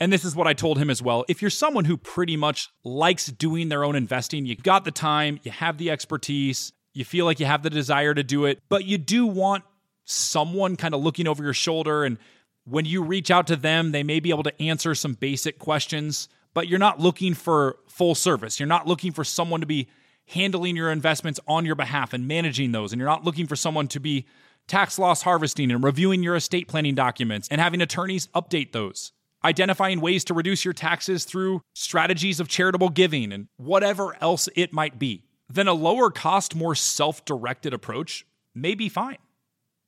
And 0.00 0.10
this 0.10 0.24
is 0.24 0.34
what 0.34 0.46
I 0.46 0.54
told 0.54 0.78
him 0.78 0.88
as 0.88 1.02
well. 1.02 1.26
If 1.28 1.42
you're 1.42 1.50
someone 1.50 1.84
who 1.84 1.98
pretty 1.98 2.36
much 2.36 2.70
likes 2.82 3.26
doing 3.26 3.68
their 3.68 3.84
own 3.84 3.94
investing, 3.94 4.46
you've 4.46 4.62
got 4.62 4.86
the 4.86 4.90
time, 4.90 5.38
you 5.42 5.50
have 5.52 5.76
the 5.76 5.90
expertise, 5.90 6.72
you 6.94 7.04
feel 7.04 7.26
like 7.26 7.38
you 7.38 7.46
have 7.46 7.62
the 7.62 7.70
desire 7.70 8.14
to 8.14 8.22
do 8.22 8.46
it, 8.46 8.60
but 8.70 8.86
you 8.86 8.96
do 8.96 9.26
want 9.26 9.62
someone 10.06 10.76
kind 10.76 10.94
of 10.94 11.02
looking 11.02 11.28
over 11.28 11.44
your 11.44 11.52
shoulder. 11.52 12.04
And 12.04 12.16
when 12.64 12.86
you 12.86 13.02
reach 13.02 13.30
out 13.30 13.46
to 13.48 13.56
them, 13.56 13.92
they 13.92 14.02
may 14.02 14.20
be 14.20 14.30
able 14.30 14.42
to 14.44 14.62
answer 14.62 14.94
some 14.94 15.12
basic 15.12 15.58
questions, 15.58 16.28
but 16.54 16.66
you're 16.66 16.78
not 16.78 16.98
looking 16.98 17.34
for 17.34 17.76
full 17.86 18.14
service. 18.14 18.58
You're 18.58 18.66
not 18.66 18.86
looking 18.86 19.12
for 19.12 19.22
someone 19.22 19.60
to 19.60 19.66
be 19.66 19.88
handling 20.26 20.76
your 20.76 20.90
investments 20.90 21.40
on 21.46 21.66
your 21.66 21.74
behalf 21.74 22.12
and 22.14 22.26
managing 22.26 22.72
those. 22.72 22.92
And 22.92 22.98
you're 22.98 23.08
not 23.08 23.24
looking 23.24 23.46
for 23.46 23.56
someone 23.56 23.88
to 23.88 24.00
be 24.00 24.26
tax 24.66 24.98
loss 24.98 25.22
harvesting 25.22 25.70
and 25.70 25.84
reviewing 25.84 26.22
your 26.22 26.36
estate 26.36 26.68
planning 26.68 26.94
documents 26.94 27.48
and 27.48 27.60
having 27.60 27.80
attorneys 27.80 28.28
update 28.28 28.72
those. 28.72 29.12
Identifying 29.42 30.00
ways 30.00 30.24
to 30.24 30.34
reduce 30.34 30.64
your 30.64 30.74
taxes 30.74 31.24
through 31.24 31.62
strategies 31.74 32.40
of 32.40 32.48
charitable 32.48 32.90
giving 32.90 33.32
and 33.32 33.48
whatever 33.56 34.16
else 34.20 34.48
it 34.54 34.72
might 34.72 34.98
be. 34.98 35.24
Then 35.48 35.66
a 35.66 35.72
lower 35.72 36.10
cost, 36.10 36.54
more 36.54 36.74
self 36.74 37.24
directed 37.24 37.72
approach 37.72 38.26
may 38.54 38.74
be 38.74 38.88
fine. 38.88 39.18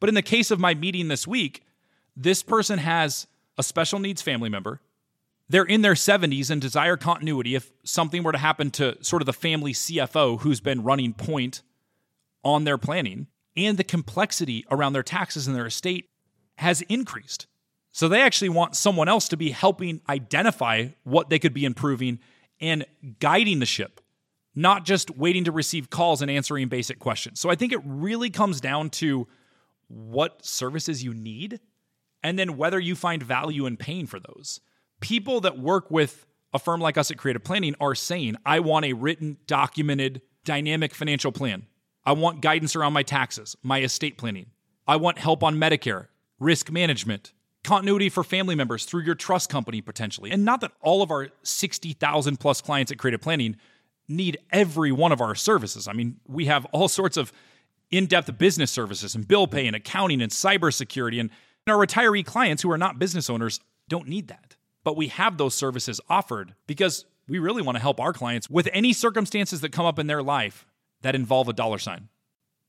But 0.00 0.08
in 0.08 0.14
the 0.14 0.22
case 0.22 0.50
of 0.50 0.58
my 0.58 0.74
meeting 0.74 1.08
this 1.08 1.26
week, 1.26 1.62
this 2.16 2.42
person 2.42 2.78
has 2.78 3.26
a 3.56 3.62
special 3.62 3.98
needs 3.98 4.22
family 4.22 4.48
member. 4.48 4.80
They're 5.48 5.64
in 5.64 5.82
their 5.82 5.94
70s 5.94 6.50
and 6.50 6.60
desire 6.60 6.96
continuity 6.96 7.54
if 7.54 7.72
something 7.84 8.22
were 8.22 8.32
to 8.32 8.38
happen 8.38 8.70
to 8.72 8.96
sort 9.04 9.22
of 9.22 9.26
the 9.26 9.32
family 9.32 9.72
CFO 9.72 10.40
who's 10.40 10.60
been 10.60 10.82
running 10.82 11.12
point 11.12 11.62
on 12.42 12.64
their 12.64 12.78
planning. 12.78 13.26
And 13.54 13.76
the 13.76 13.84
complexity 13.84 14.64
around 14.70 14.94
their 14.94 15.02
taxes 15.02 15.46
and 15.46 15.54
their 15.54 15.66
estate 15.66 16.08
has 16.56 16.80
increased. 16.82 17.46
So 17.92 18.08
they 18.08 18.22
actually 18.22 18.48
want 18.48 18.74
someone 18.74 19.08
else 19.08 19.28
to 19.28 19.36
be 19.36 19.50
helping 19.50 20.00
identify 20.08 20.88
what 21.04 21.28
they 21.28 21.38
could 21.38 21.52
be 21.52 21.64
improving 21.64 22.18
and 22.60 22.86
guiding 23.20 23.60
the 23.60 23.66
ship, 23.66 24.00
not 24.54 24.84
just 24.84 25.10
waiting 25.10 25.44
to 25.44 25.52
receive 25.52 25.90
calls 25.90 26.22
and 26.22 26.30
answering 26.30 26.68
basic 26.68 26.98
questions. 26.98 27.38
So 27.38 27.50
I 27.50 27.54
think 27.54 27.72
it 27.72 27.80
really 27.84 28.30
comes 28.30 28.60
down 28.60 28.90
to 28.90 29.28
what 29.88 30.44
services 30.44 31.04
you 31.04 31.12
need 31.12 31.60
and 32.22 32.38
then 32.38 32.56
whether 32.56 32.80
you 32.80 32.96
find 32.96 33.22
value 33.22 33.66
in 33.66 33.76
paying 33.76 34.06
for 34.06 34.18
those. 34.18 34.60
People 35.00 35.40
that 35.42 35.58
work 35.58 35.90
with 35.90 36.26
a 36.54 36.58
firm 36.58 36.80
like 36.80 36.96
us 36.96 37.10
at 37.10 37.18
Creative 37.18 37.42
Planning 37.42 37.74
are 37.80 37.94
saying, 37.94 38.36
I 38.46 38.60
want 38.60 38.86
a 38.86 38.92
written, 38.94 39.36
documented, 39.46 40.22
dynamic 40.44 40.94
financial 40.94 41.32
plan. 41.32 41.66
I 42.04 42.12
want 42.12 42.40
guidance 42.40 42.74
around 42.74 42.94
my 42.94 43.02
taxes, 43.02 43.56
my 43.62 43.80
estate 43.80 44.16
planning. 44.16 44.46
I 44.86 44.96
want 44.96 45.18
help 45.18 45.42
on 45.42 45.56
Medicare, 45.56 46.08
risk 46.38 46.70
management, 46.70 47.32
continuity 47.64 48.08
for 48.08 48.24
family 48.24 48.54
members 48.54 48.84
through 48.84 49.02
your 49.02 49.14
trust 49.14 49.48
company 49.48 49.80
potentially. 49.80 50.30
And 50.30 50.44
not 50.44 50.60
that 50.60 50.72
all 50.80 51.02
of 51.02 51.10
our 51.10 51.28
60,000 51.42 52.38
plus 52.38 52.60
clients 52.60 52.90
at 52.90 52.98
Creative 52.98 53.20
Planning 53.20 53.56
need 54.08 54.38
every 54.50 54.92
one 54.92 55.12
of 55.12 55.20
our 55.20 55.34
services. 55.34 55.86
I 55.86 55.92
mean, 55.92 56.16
we 56.26 56.46
have 56.46 56.64
all 56.66 56.88
sorts 56.88 57.16
of 57.16 57.32
in 57.90 58.06
depth 58.06 58.36
business 58.38 58.70
services 58.70 59.14
and 59.14 59.28
bill 59.28 59.46
pay 59.46 59.66
and 59.66 59.76
accounting 59.76 60.20
and 60.22 60.32
cybersecurity. 60.32 61.20
And 61.20 61.30
our 61.66 61.86
retiree 61.86 62.24
clients 62.24 62.62
who 62.62 62.70
are 62.70 62.78
not 62.78 62.98
business 62.98 63.30
owners 63.30 63.60
don't 63.88 64.08
need 64.08 64.28
that. 64.28 64.56
But 64.82 64.96
we 64.96 65.08
have 65.08 65.36
those 65.36 65.54
services 65.54 66.00
offered 66.08 66.54
because 66.66 67.04
we 67.28 67.38
really 67.38 67.62
want 67.62 67.76
to 67.76 67.82
help 67.82 68.00
our 68.00 68.12
clients 68.12 68.50
with 68.50 68.68
any 68.72 68.92
circumstances 68.92 69.60
that 69.60 69.70
come 69.70 69.86
up 69.86 69.98
in 69.98 70.08
their 70.08 70.22
life 70.22 70.66
that 71.02 71.14
involve 71.14 71.48
a 71.48 71.52
dollar 71.52 71.78
sign. 71.78 72.08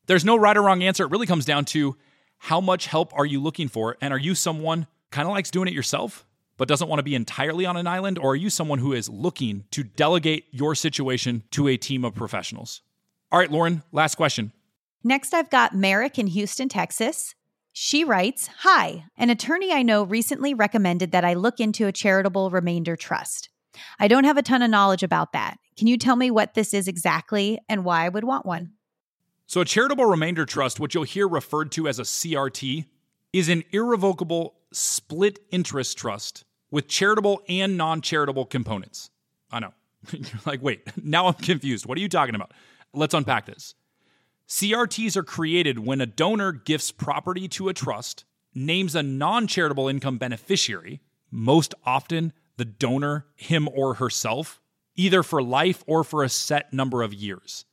There's 0.06 0.26
no 0.26 0.36
right 0.36 0.56
or 0.56 0.62
wrong 0.62 0.84
answer. 0.84 1.06
It 1.06 1.12
really 1.12 1.26
comes 1.26 1.46
down 1.46 1.66
to 1.66 1.96
how 2.44 2.60
much 2.60 2.88
help 2.88 3.18
are 3.18 3.26
you 3.26 3.40
looking 3.40 3.70
for? 3.70 3.96
And 4.02 4.14
are 4.14 4.20
you 4.20 4.36
someone 4.36 4.88
kind 5.12 5.26
of 5.26 5.34
likes 5.34 5.50
doing 5.50 5.70
it 5.70 5.74
yourself, 5.74 6.26
but 6.58 6.68
doesn't 6.68 6.90
want 6.90 7.00
to 7.00 7.04
be 7.04 7.16
entirely 7.16 7.66
on 7.66 7.78
an 7.78 7.88
island? 7.88 8.20
Or 8.20 8.32
are 8.32 8.36
you 8.36 8.50
someone 8.50 8.80
who 8.80 8.92
is 8.92 9.08
looking 9.08 9.64
to 9.72 9.82
delegate 9.82 10.48
your 10.52 10.76
situation 10.76 11.44
to 11.52 11.70
a 11.70 11.78
team 11.78 12.04
of 12.04 12.16
professionals? 12.16 12.82
All 13.32 13.40
right, 13.40 13.50
Lauren, 13.50 13.82
last 13.94 14.16
question. 14.16 14.52
Next, 15.06 15.34
I've 15.34 15.50
got 15.50 15.74
Merrick 15.74 16.20
in 16.20 16.28
Houston, 16.28 16.68
Texas. 16.68 17.34
She 17.72 18.04
writes 18.04 18.50
Hi, 18.60 19.06
an 19.18 19.30
attorney 19.30 19.72
I 19.72 19.82
know 19.82 20.04
recently 20.04 20.54
recommended 20.54 21.14
that 21.14 21.24
I 21.24 21.36
look 21.36 21.62
into 21.62 21.88
a 21.88 21.94
charitable 21.94 22.50
remainder 22.50 22.98
trust. 22.98 23.48
I 24.00 24.10
don't 24.10 24.26
have 24.26 24.38
a 24.38 24.44
ton 24.44 24.62
of 24.62 24.70
knowledge 24.70 25.02
about 25.02 25.32
that. 25.32 25.60
Can 25.78 25.88
you 25.88 25.98
tell 25.98 26.18
me 26.18 26.30
what 26.30 26.56
this 26.56 26.74
is 26.74 26.90
exactly 26.90 27.60
and 27.70 27.86
why 27.86 28.04
I 28.04 28.10
would 28.10 28.26
want 28.26 28.46
one? 28.46 28.74
So, 29.54 29.62
a 29.62 29.66
charitable 29.66 30.08
remainder 30.08 30.48
trust, 30.48 30.80
what 30.80 30.96
you'll 30.96 31.04
hear 31.04 31.28
referred 31.28 31.72
to 31.74 31.88
as 31.88 32.00
a 32.00 32.02
CRT, 32.02 32.88
is 33.34 33.50
an 33.50 33.64
irrevocable 33.70 34.56
split 34.72 35.38
interest 35.52 35.96
trust 35.96 36.44
with 36.72 36.88
charitable 36.88 37.44
and 37.48 37.78
non 37.78 38.02
charitable 38.02 38.48
components. 38.48 39.12
I 39.52 39.60
know. 39.60 39.76
You're 40.12 40.42
like, 40.48 40.64
wait, 40.64 40.82
now 41.04 41.28
I'm 41.28 41.36
confused. 41.36 41.86
What 41.86 42.00
are 42.00 42.02
you 42.02 42.10
talking 42.10 42.34
about? 42.34 42.52
Let's 42.96 43.14
unpack 43.14 43.46
this. 43.46 43.76
CRTs 44.48 45.16
are 45.16 45.24
created 45.24 45.78
when 45.78 46.02
a 46.02 46.08
donor 46.08 46.52
gifts 46.52 46.90
property 46.92 47.48
to 47.50 47.70
a 47.70 47.76
trust, 47.76 48.26
names 48.56 48.96
a 48.96 49.04
non 49.04 49.46
charitable 49.46 49.88
income 49.88 50.18
beneficiary, 50.18 51.00
most 51.30 51.76
often 51.86 52.34
the 52.58 52.66
donor, 52.66 53.28
him 53.36 53.70
or 53.72 53.94
herself, 53.94 54.60
either 54.96 55.22
for 55.22 55.44
life 55.44 55.84
or 55.86 56.04
for 56.04 56.24
a 56.24 56.30
set 56.30 56.74
number 56.74 57.04
of 57.04 57.14
years. 57.14 57.66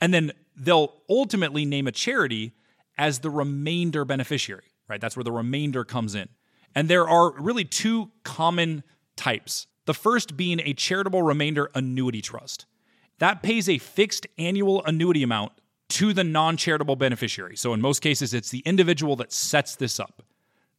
And 0.00 0.12
then 0.12 0.32
they'll 0.58 0.94
ultimately 1.08 1.64
name 1.64 1.86
a 1.86 1.92
charity 1.92 2.52
as 2.96 3.20
the 3.20 3.30
remainder 3.30 4.04
beneficiary, 4.04 4.72
right? 4.88 5.00
That's 5.00 5.16
where 5.16 5.24
the 5.24 5.32
remainder 5.32 5.84
comes 5.84 6.14
in. 6.14 6.28
And 6.74 6.88
there 6.88 7.08
are 7.08 7.32
really 7.40 7.64
two 7.64 8.10
common 8.24 8.82
types. 9.16 9.66
The 9.86 9.94
first 9.94 10.36
being 10.36 10.60
a 10.60 10.74
charitable 10.74 11.22
remainder 11.22 11.70
annuity 11.74 12.20
trust. 12.20 12.66
That 13.18 13.42
pays 13.42 13.68
a 13.68 13.78
fixed 13.78 14.26
annual 14.36 14.84
annuity 14.84 15.22
amount 15.22 15.52
to 15.90 16.12
the 16.12 16.24
non 16.24 16.56
charitable 16.56 16.96
beneficiary. 16.96 17.56
So 17.56 17.72
in 17.72 17.80
most 17.80 18.00
cases, 18.00 18.34
it's 18.34 18.50
the 18.50 18.60
individual 18.60 19.16
that 19.16 19.32
sets 19.32 19.76
this 19.76 19.98
up. 19.98 20.22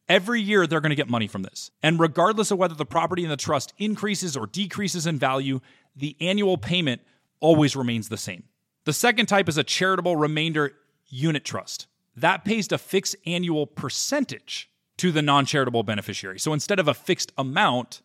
Every 0.08 0.40
year, 0.40 0.66
they're 0.66 0.80
going 0.80 0.90
to 0.90 0.96
get 0.96 1.08
money 1.08 1.28
from 1.28 1.42
this. 1.42 1.70
And 1.82 2.00
regardless 2.00 2.50
of 2.50 2.58
whether 2.58 2.74
the 2.74 2.86
property 2.86 3.22
in 3.22 3.30
the 3.30 3.36
trust 3.36 3.72
increases 3.78 4.36
or 4.36 4.46
decreases 4.46 5.06
in 5.06 5.18
value, 5.18 5.60
the 5.94 6.16
annual 6.20 6.56
payment 6.56 7.02
always 7.40 7.76
remains 7.76 8.08
the 8.08 8.16
same. 8.16 8.44
The 8.84 8.92
second 8.92 9.26
type 9.26 9.48
is 9.48 9.58
a 9.58 9.64
charitable 9.64 10.16
remainder 10.16 10.72
unitrust. 11.12 11.86
That 12.16 12.44
pays 12.44 12.70
a 12.72 12.78
fixed 12.78 13.16
annual 13.26 13.66
percentage 13.66 14.70
to 14.98 15.12
the 15.12 15.22
non 15.22 15.46
charitable 15.46 15.82
beneficiary. 15.82 16.38
So 16.38 16.52
instead 16.52 16.78
of 16.78 16.88
a 16.88 16.94
fixed 16.94 17.32
amount, 17.38 18.02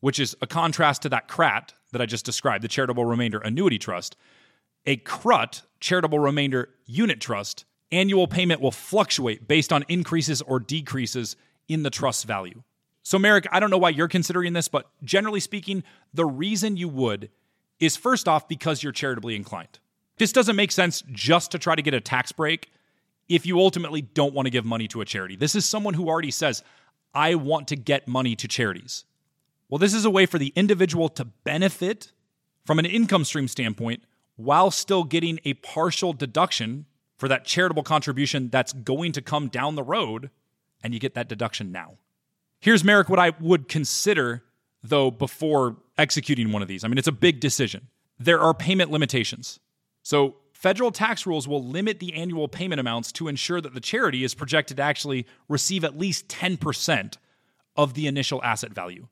which 0.00 0.18
is 0.18 0.36
a 0.40 0.46
contrast 0.46 1.02
to 1.02 1.08
that 1.10 1.28
CRAT 1.28 1.74
that 1.92 2.00
I 2.00 2.06
just 2.06 2.24
described, 2.24 2.64
the 2.64 2.68
charitable 2.68 3.04
remainder 3.04 3.38
annuity 3.38 3.78
trust, 3.78 4.16
a 4.86 4.96
CRUT, 4.96 5.62
charitable 5.80 6.18
remainder 6.18 6.70
unitrust, 6.88 7.64
annual 7.92 8.26
payment 8.26 8.60
will 8.60 8.70
fluctuate 8.70 9.46
based 9.46 9.72
on 9.72 9.84
increases 9.88 10.42
or 10.42 10.60
decreases 10.60 11.36
in 11.68 11.82
the 11.82 11.90
trust 11.90 12.26
value. 12.26 12.62
So, 13.02 13.18
Merrick, 13.18 13.46
I 13.52 13.60
don't 13.60 13.70
know 13.70 13.78
why 13.78 13.90
you're 13.90 14.08
considering 14.08 14.54
this, 14.54 14.68
but 14.68 14.86
generally 15.02 15.40
speaking, 15.40 15.84
the 16.12 16.24
reason 16.24 16.76
you 16.76 16.88
would 16.88 17.30
is 17.78 17.96
first 17.96 18.26
off 18.26 18.48
because 18.48 18.82
you're 18.82 18.92
charitably 18.92 19.36
inclined. 19.36 19.78
This 20.18 20.32
doesn't 20.32 20.56
make 20.56 20.72
sense 20.72 21.02
just 21.12 21.50
to 21.52 21.58
try 21.58 21.74
to 21.74 21.82
get 21.82 21.94
a 21.94 22.00
tax 22.00 22.32
break 22.32 22.70
if 23.28 23.46
you 23.46 23.58
ultimately 23.58 24.02
don't 24.02 24.34
want 24.34 24.46
to 24.46 24.50
give 24.50 24.64
money 24.64 24.86
to 24.88 25.00
a 25.00 25.04
charity. 25.04 25.36
This 25.36 25.54
is 25.54 25.64
someone 25.64 25.94
who 25.94 26.08
already 26.08 26.30
says, 26.30 26.62
I 27.14 27.34
want 27.34 27.68
to 27.68 27.76
get 27.76 28.06
money 28.06 28.36
to 28.36 28.48
charities. 28.48 29.04
Well, 29.68 29.78
this 29.78 29.94
is 29.94 30.04
a 30.04 30.10
way 30.10 30.26
for 30.26 30.38
the 30.38 30.52
individual 30.54 31.08
to 31.10 31.24
benefit 31.24 32.12
from 32.64 32.78
an 32.78 32.86
income 32.86 33.24
stream 33.24 33.48
standpoint 33.48 34.02
while 34.36 34.70
still 34.70 35.04
getting 35.04 35.40
a 35.44 35.54
partial 35.54 36.12
deduction 36.12 36.86
for 37.16 37.28
that 37.28 37.44
charitable 37.44 37.82
contribution 37.82 38.50
that's 38.50 38.72
going 38.72 39.12
to 39.12 39.22
come 39.22 39.48
down 39.48 39.76
the 39.76 39.82
road, 39.82 40.30
and 40.82 40.92
you 40.92 41.00
get 41.00 41.14
that 41.14 41.28
deduction 41.28 41.70
now. 41.70 41.94
Here's 42.60 42.82
Merrick 42.82 43.08
what 43.08 43.18
I 43.18 43.32
would 43.40 43.68
consider, 43.68 44.42
though, 44.82 45.10
before 45.10 45.76
executing 45.96 46.50
one 46.50 46.62
of 46.62 46.68
these. 46.68 46.82
I 46.82 46.88
mean, 46.88 46.98
it's 46.98 47.08
a 47.08 47.12
big 47.12 47.38
decision. 47.38 47.88
There 48.18 48.40
are 48.40 48.54
payment 48.54 48.90
limitations. 48.90 49.60
So, 50.04 50.36
federal 50.52 50.92
tax 50.92 51.26
rules 51.26 51.48
will 51.48 51.64
limit 51.64 51.98
the 51.98 52.14
annual 52.14 52.46
payment 52.46 52.78
amounts 52.78 53.10
to 53.12 53.26
ensure 53.26 53.60
that 53.60 53.74
the 53.74 53.80
charity 53.80 54.22
is 54.22 54.34
projected 54.34 54.76
to 54.76 54.82
actually 54.82 55.26
receive 55.48 55.82
at 55.82 55.98
least 55.98 56.28
10% 56.28 57.16
of 57.74 57.94
the 57.94 58.06
initial 58.06 58.42
asset 58.44 58.72
value. 58.72 59.08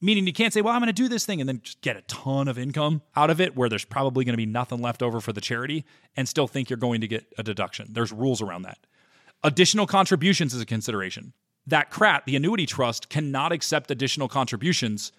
Meaning 0.00 0.26
you 0.26 0.32
can't 0.32 0.52
say, 0.52 0.62
well, 0.62 0.72
I'm 0.72 0.80
going 0.80 0.86
to 0.86 0.94
do 0.94 1.08
this 1.08 1.26
thing 1.26 1.40
and 1.40 1.48
then 1.48 1.60
just 1.62 1.82
get 1.82 1.96
a 1.96 2.02
ton 2.02 2.48
of 2.48 2.58
income 2.58 3.02
out 3.14 3.28
of 3.28 3.38
it 3.38 3.54
where 3.54 3.68
there's 3.68 3.84
probably 3.84 4.24
going 4.24 4.32
to 4.32 4.38
be 4.38 4.46
nothing 4.46 4.80
left 4.80 5.02
over 5.02 5.20
for 5.20 5.34
the 5.34 5.42
charity 5.42 5.84
and 6.16 6.26
still 6.26 6.48
think 6.48 6.70
you're 6.70 6.78
going 6.78 7.02
to 7.02 7.08
get 7.08 7.26
a 7.36 7.42
deduction. 7.42 7.88
There's 7.90 8.10
rules 8.10 8.40
around 8.40 8.62
that. 8.62 8.78
Additional 9.44 9.86
contributions 9.86 10.54
is 10.54 10.62
a 10.62 10.66
consideration. 10.66 11.34
That 11.66 11.90
CRAT, 11.90 12.24
the 12.24 12.34
annuity 12.34 12.64
trust, 12.64 13.10
cannot 13.10 13.52
accept 13.52 13.90
additional 13.90 14.26
contributions 14.26 15.12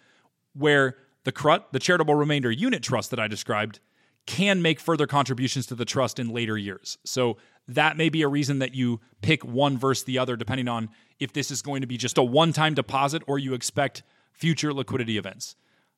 where 0.53 0.97
the 1.25 1.31
CRUT, 1.31 1.71
the 1.71 1.79
charitable 1.79 2.15
remainder 2.15 2.51
unitrust 2.51 3.09
that 3.09 3.19
I 3.19 3.27
described, 3.27 3.79
can 4.25 4.61
make 4.61 4.79
further 4.79 5.07
contributions 5.07 5.65
to 5.67 5.75
the 5.75 5.85
trust 5.85 6.19
in 6.19 6.29
later 6.29 6.57
years. 6.57 6.97
So 7.05 7.37
that 7.67 7.97
may 7.97 8.09
be 8.09 8.21
a 8.21 8.27
reason 8.27 8.59
that 8.59 8.75
you 8.75 8.99
pick 9.21 9.43
one 9.43 9.77
versus 9.77 10.03
the 10.03 10.19
other, 10.19 10.35
depending 10.35 10.67
on 10.67 10.89
if 11.19 11.33
this 11.33 11.51
is 11.51 11.61
going 11.61 11.81
to 11.81 11.87
be 11.87 11.97
just 11.97 12.17
a 12.17 12.23
one 12.23 12.53
time 12.53 12.73
deposit 12.73 13.23
or 13.27 13.39
you 13.39 13.53
expect 13.53 14.03
future 14.31 14.73
liquidity 14.73 15.17
events. 15.17 15.55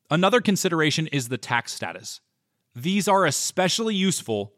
Another 0.09 0.41
consideration 0.41 1.07
is 1.07 1.29
the 1.29 1.37
tax 1.37 1.73
status. 1.73 2.21
These 2.75 3.07
are 3.07 3.25
especially 3.25 3.95
useful 3.95 4.53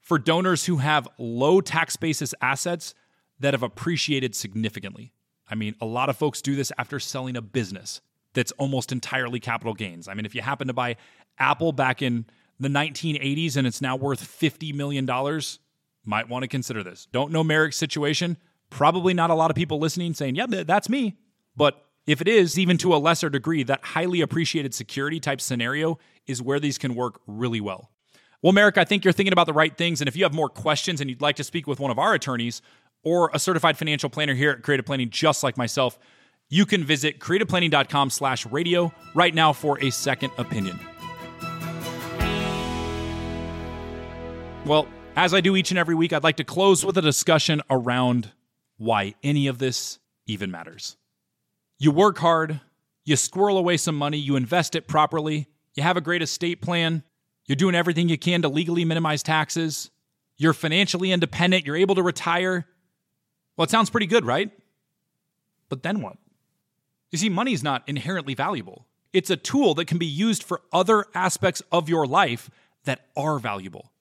for 0.00 0.18
donors 0.18 0.66
who 0.66 0.78
have 0.78 1.08
low 1.18 1.60
tax 1.60 1.96
basis 1.96 2.34
assets 2.40 2.94
that 3.40 3.54
have 3.54 3.62
appreciated 3.62 4.34
significantly. 4.34 5.12
I 5.50 5.54
mean, 5.54 5.74
a 5.80 5.86
lot 5.86 6.08
of 6.08 6.16
folks 6.16 6.42
do 6.42 6.56
this 6.56 6.72
after 6.78 7.00
selling 7.00 7.36
a 7.36 7.42
business 7.42 8.00
that's 8.34 8.52
almost 8.52 8.92
entirely 8.92 9.40
capital 9.40 9.74
gains. 9.74 10.08
I 10.08 10.14
mean, 10.14 10.26
if 10.26 10.34
you 10.34 10.42
happen 10.42 10.68
to 10.68 10.74
buy 10.74 10.96
Apple 11.38 11.72
back 11.72 12.02
in 12.02 12.26
the 12.60 12.68
1980s 12.68 13.56
and 13.56 13.66
it's 13.66 13.80
now 13.80 13.96
worth 13.96 14.20
$50 14.20 14.74
million, 14.74 15.06
might 16.04 16.28
want 16.28 16.42
to 16.42 16.48
consider 16.48 16.82
this. 16.82 17.06
Don't 17.12 17.32
know 17.32 17.44
Merrick's 17.44 17.76
situation. 17.76 18.36
Probably 18.70 19.14
not 19.14 19.30
a 19.30 19.34
lot 19.34 19.50
of 19.50 19.56
people 19.56 19.78
listening 19.78 20.14
saying, 20.14 20.34
yeah, 20.34 20.46
that's 20.46 20.88
me. 20.88 21.16
But 21.56 21.84
if 22.06 22.20
it 22.20 22.28
is, 22.28 22.58
even 22.58 22.78
to 22.78 22.94
a 22.94 22.96
lesser 22.96 23.28
degree, 23.30 23.62
that 23.64 23.84
highly 23.84 24.20
appreciated 24.20 24.74
security 24.74 25.20
type 25.20 25.40
scenario 25.40 25.98
is 26.26 26.42
where 26.42 26.58
these 26.58 26.78
can 26.78 26.94
work 26.94 27.20
really 27.26 27.60
well. 27.60 27.90
Well, 28.42 28.52
Merrick, 28.52 28.78
I 28.78 28.84
think 28.84 29.04
you're 29.04 29.12
thinking 29.12 29.32
about 29.32 29.46
the 29.46 29.52
right 29.52 29.76
things. 29.76 30.00
And 30.00 30.08
if 30.08 30.16
you 30.16 30.24
have 30.24 30.32
more 30.32 30.48
questions 30.48 31.00
and 31.00 31.10
you'd 31.10 31.20
like 31.20 31.36
to 31.36 31.44
speak 31.44 31.66
with 31.66 31.80
one 31.80 31.90
of 31.90 31.98
our 31.98 32.14
attorneys 32.14 32.62
or 33.02 33.30
a 33.34 33.38
certified 33.38 33.76
financial 33.76 34.08
planner 34.08 34.34
here 34.34 34.52
at 34.52 34.62
Creative 34.62 34.86
Planning, 34.86 35.10
just 35.10 35.42
like 35.42 35.56
myself, 35.56 35.98
you 36.48 36.64
can 36.64 36.84
visit 36.84 37.18
creativeplanning.com 37.20 38.10
slash 38.10 38.46
radio 38.46 38.92
right 39.14 39.34
now 39.34 39.52
for 39.52 39.82
a 39.82 39.90
second 39.90 40.30
opinion. 40.38 40.78
Well, 44.68 44.86
as 45.16 45.32
I 45.32 45.40
do 45.40 45.56
each 45.56 45.70
and 45.70 45.78
every 45.78 45.94
week, 45.94 46.12
I'd 46.12 46.22
like 46.22 46.36
to 46.36 46.44
close 46.44 46.84
with 46.84 46.98
a 46.98 47.02
discussion 47.02 47.62
around 47.70 48.32
why 48.76 49.14
any 49.22 49.46
of 49.46 49.56
this 49.56 49.98
even 50.26 50.50
matters. 50.50 50.98
You 51.78 51.90
work 51.90 52.18
hard, 52.18 52.60
you 53.02 53.16
squirrel 53.16 53.56
away 53.56 53.78
some 53.78 53.94
money, 53.94 54.18
you 54.18 54.36
invest 54.36 54.76
it 54.76 54.86
properly, 54.86 55.46
you 55.72 55.82
have 55.82 55.96
a 55.96 56.02
great 56.02 56.20
estate 56.20 56.60
plan, 56.60 57.02
you're 57.46 57.56
doing 57.56 57.74
everything 57.74 58.10
you 58.10 58.18
can 58.18 58.42
to 58.42 58.48
legally 58.50 58.84
minimize 58.84 59.22
taxes, 59.22 59.90
you're 60.36 60.52
financially 60.52 61.12
independent, 61.12 61.64
you're 61.64 61.74
able 61.74 61.94
to 61.94 62.02
retire. 62.02 62.66
Well, 63.56 63.64
it 63.64 63.70
sounds 63.70 63.88
pretty 63.88 64.06
good, 64.06 64.26
right? 64.26 64.50
But 65.70 65.82
then 65.82 66.02
what? 66.02 66.18
You 67.10 67.16
see, 67.16 67.30
money 67.30 67.54
is 67.54 67.62
not 67.62 67.84
inherently 67.88 68.34
valuable. 68.34 68.86
It's 69.14 69.30
a 69.30 69.36
tool 69.36 69.74
that 69.76 69.86
can 69.86 69.96
be 69.96 70.04
used 70.04 70.42
for 70.42 70.60
other 70.74 71.06
aspects 71.14 71.62
of 71.72 71.88
your 71.88 72.06
life 72.06 72.50
that 72.84 73.06
are 73.16 73.38
valuable. 73.38 73.92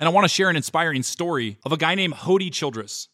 And 0.00 0.08
I 0.08 0.12
want 0.12 0.24
to 0.24 0.28
share 0.28 0.48
an 0.48 0.56
inspiring 0.56 1.02
story 1.02 1.58
of 1.62 1.72
a 1.72 1.76
guy 1.76 1.94
named 1.94 2.14
Hody 2.14 2.50
Childress. 2.50 3.08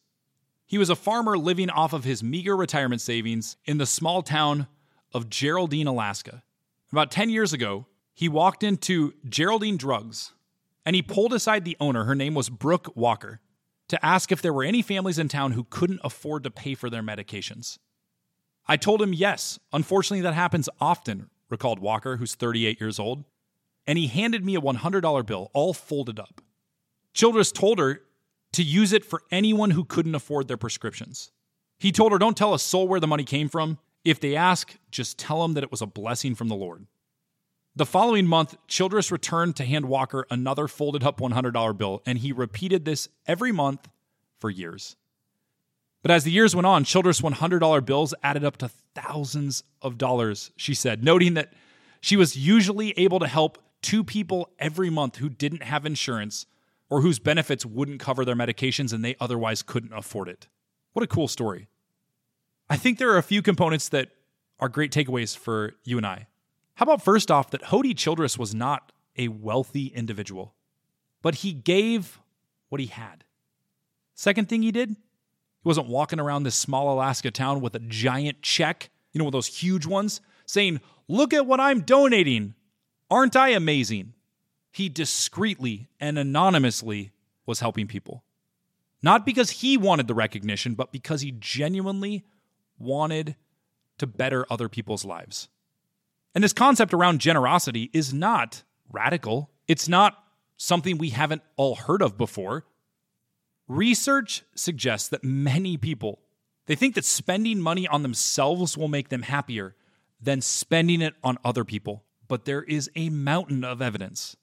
He 0.66 0.78
was 0.78 0.88
a 0.88 0.94
farmer 0.94 1.36
living 1.36 1.68
off 1.68 1.92
of 1.92 2.04
his 2.04 2.22
meager 2.22 2.56
retirement 2.56 3.00
savings 3.00 3.56
in 3.64 3.78
the 3.78 3.86
small 3.86 4.22
town 4.22 4.68
of 5.12 5.28
Geraldine, 5.28 5.88
Alaska. 5.88 6.44
About 6.92 7.10
10 7.10 7.28
years 7.28 7.52
ago, 7.52 7.86
he 8.14 8.28
walked 8.28 8.62
into 8.62 9.14
Geraldine 9.28 9.76
Drugs 9.76 10.32
and 10.84 10.94
he 10.94 11.02
pulled 11.02 11.34
aside 11.34 11.64
the 11.64 11.76
owner, 11.80 12.04
her 12.04 12.14
name 12.14 12.34
was 12.34 12.48
Brooke 12.48 12.96
Walker, 12.96 13.40
to 13.88 14.06
ask 14.06 14.30
if 14.30 14.40
there 14.40 14.52
were 14.52 14.62
any 14.62 14.80
families 14.80 15.18
in 15.18 15.26
town 15.26 15.52
who 15.52 15.64
couldn't 15.64 16.00
afford 16.04 16.44
to 16.44 16.50
pay 16.52 16.74
for 16.74 16.88
their 16.88 17.02
medications. 17.02 17.78
I 18.68 18.76
told 18.76 19.02
him 19.02 19.12
yes. 19.12 19.58
Unfortunately, 19.72 20.22
that 20.22 20.34
happens 20.34 20.68
often, 20.80 21.30
recalled 21.50 21.80
Walker, 21.80 22.18
who's 22.18 22.36
38 22.36 22.80
years 22.80 23.00
old. 23.00 23.24
And 23.88 23.98
he 23.98 24.06
handed 24.06 24.44
me 24.44 24.54
a 24.54 24.60
$100 24.60 25.26
bill, 25.26 25.50
all 25.52 25.74
folded 25.74 26.20
up. 26.20 26.40
Childress 27.16 27.50
told 27.50 27.78
her 27.78 28.02
to 28.52 28.62
use 28.62 28.92
it 28.92 29.02
for 29.02 29.22
anyone 29.30 29.70
who 29.70 29.84
couldn't 29.84 30.14
afford 30.14 30.48
their 30.48 30.58
prescriptions. 30.58 31.32
He 31.78 31.90
told 31.90 32.12
her, 32.12 32.18
Don't 32.18 32.36
tell 32.36 32.52
a 32.52 32.58
soul 32.58 32.86
where 32.86 33.00
the 33.00 33.06
money 33.06 33.24
came 33.24 33.48
from. 33.48 33.78
If 34.04 34.20
they 34.20 34.36
ask, 34.36 34.76
just 34.90 35.18
tell 35.18 35.40
them 35.40 35.54
that 35.54 35.64
it 35.64 35.70
was 35.70 35.80
a 35.80 35.86
blessing 35.86 36.34
from 36.34 36.48
the 36.48 36.54
Lord. 36.54 36.86
The 37.74 37.86
following 37.86 38.26
month, 38.26 38.56
Childress 38.68 39.10
returned 39.10 39.56
to 39.56 39.64
hand 39.64 39.86
Walker 39.86 40.26
another 40.30 40.68
folded 40.68 41.04
up 41.04 41.18
$100 41.18 41.78
bill, 41.78 42.02
and 42.04 42.18
he 42.18 42.32
repeated 42.32 42.84
this 42.84 43.08
every 43.26 43.50
month 43.50 43.88
for 44.38 44.50
years. 44.50 44.94
But 46.02 46.10
as 46.10 46.24
the 46.24 46.30
years 46.30 46.54
went 46.54 46.66
on, 46.66 46.84
Childress' 46.84 47.22
$100 47.22 47.86
bills 47.86 48.14
added 48.22 48.44
up 48.44 48.58
to 48.58 48.68
thousands 48.94 49.64
of 49.80 49.96
dollars, 49.96 50.50
she 50.56 50.74
said, 50.74 51.02
noting 51.02 51.32
that 51.32 51.54
she 52.02 52.16
was 52.18 52.36
usually 52.36 52.90
able 52.98 53.20
to 53.20 53.26
help 53.26 53.56
two 53.80 54.04
people 54.04 54.50
every 54.58 54.90
month 54.90 55.16
who 55.16 55.30
didn't 55.30 55.62
have 55.62 55.86
insurance 55.86 56.44
or 56.88 57.00
whose 57.00 57.18
benefits 57.18 57.66
wouldn't 57.66 58.00
cover 58.00 58.24
their 58.24 58.36
medications 58.36 58.92
and 58.92 59.04
they 59.04 59.16
otherwise 59.20 59.62
couldn't 59.62 59.92
afford 59.92 60.28
it. 60.28 60.48
What 60.92 61.02
a 61.02 61.08
cool 61.08 61.28
story. 61.28 61.68
I 62.68 62.76
think 62.76 62.98
there 62.98 63.10
are 63.10 63.18
a 63.18 63.22
few 63.22 63.42
components 63.42 63.88
that 63.90 64.08
are 64.58 64.68
great 64.68 64.92
takeaways 64.92 65.36
for 65.36 65.74
you 65.84 65.96
and 65.96 66.06
I. 66.06 66.26
How 66.74 66.84
about 66.84 67.02
first 67.02 67.30
off, 67.30 67.50
that 67.50 67.64
Hody 67.64 67.96
Childress 67.96 68.38
was 68.38 68.54
not 68.54 68.92
a 69.16 69.28
wealthy 69.28 69.86
individual, 69.86 70.54
but 71.22 71.36
he 71.36 71.52
gave 71.52 72.20
what 72.68 72.80
he 72.80 72.86
had. 72.86 73.24
Second 74.14 74.48
thing 74.48 74.62
he 74.62 74.72
did, 74.72 74.90
he 74.90 74.96
wasn't 75.64 75.88
walking 75.88 76.20
around 76.20 76.42
this 76.42 76.54
small 76.54 76.92
Alaska 76.92 77.30
town 77.30 77.60
with 77.60 77.74
a 77.74 77.80
giant 77.80 78.42
check, 78.42 78.90
you 79.12 79.18
know, 79.18 79.24
with 79.24 79.32
those 79.32 79.46
huge 79.46 79.86
ones, 79.86 80.20
saying, 80.44 80.80
Look 81.08 81.32
at 81.32 81.46
what 81.46 81.60
I'm 81.60 81.82
donating. 81.82 82.54
Aren't 83.10 83.36
I 83.36 83.50
amazing? 83.50 84.14
He 84.76 84.90
discreetly 84.90 85.88
and 85.98 86.18
anonymously 86.18 87.10
was 87.46 87.60
helping 87.60 87.86
people. 87.86 88.22
Not 89.02 89.24
because 89.24 89.48
he 89.48 89.78
wanted 89.78 90.06
the 90.06 90.12
recognition, 90.12 90.74
but 90.74 90.92
because 90.92 91.22
he 91.22 91.32
genuinely 91.38 92.26
wanted 92.78 93.36
to 93.96 94.06
better 94.06 94.44
other 94.50 94.68
people's 94.68 95.02
lives. 95.02 95.48
And 96.34 96.44
this 96.44 96.52
concept 96.52 96.92
around 96.92 97.22
generosity 97.22 97.88
is 97.94 98.12
not 98.12 98.64
radical. 98.92 99.50
It's 99.66 99.88
not 99.88 100.22
something 100.58 100.98
we 100.98 101.08
haven't 101.08 101.40
all 101.56 101.76
heard 101.76 102.02
of 102.02 102.18
before. 102.18 102.66
Research 103.68 104.42
suggests 104.54 105.08
that 105.08 105.24
many 105.24 105.78
people 105.78 106.20
they 106.66 106.74
think 106.74 106.96
that 106.96 107.04
spending 107.06 107.62
money 107.62 107.88
on 107.88 108.02
themselves 108.02 108.76
will 108.76 108.88
make 108.88 109.08
them 109.08 109.22
happier 109.22 109.74
than 110.20 110.42
spending 110.42 111.00
it 111.00 111.14
on 111.24 111.38
other 111.44 111.64
people. 111.64 112.04
But 112.28 112.44
there 112.44 112.62
is 112.62 112.90
a 112.94 113.08
mountain 113.08 113.64
of 113.64 113.80
evidence 113.80 114.36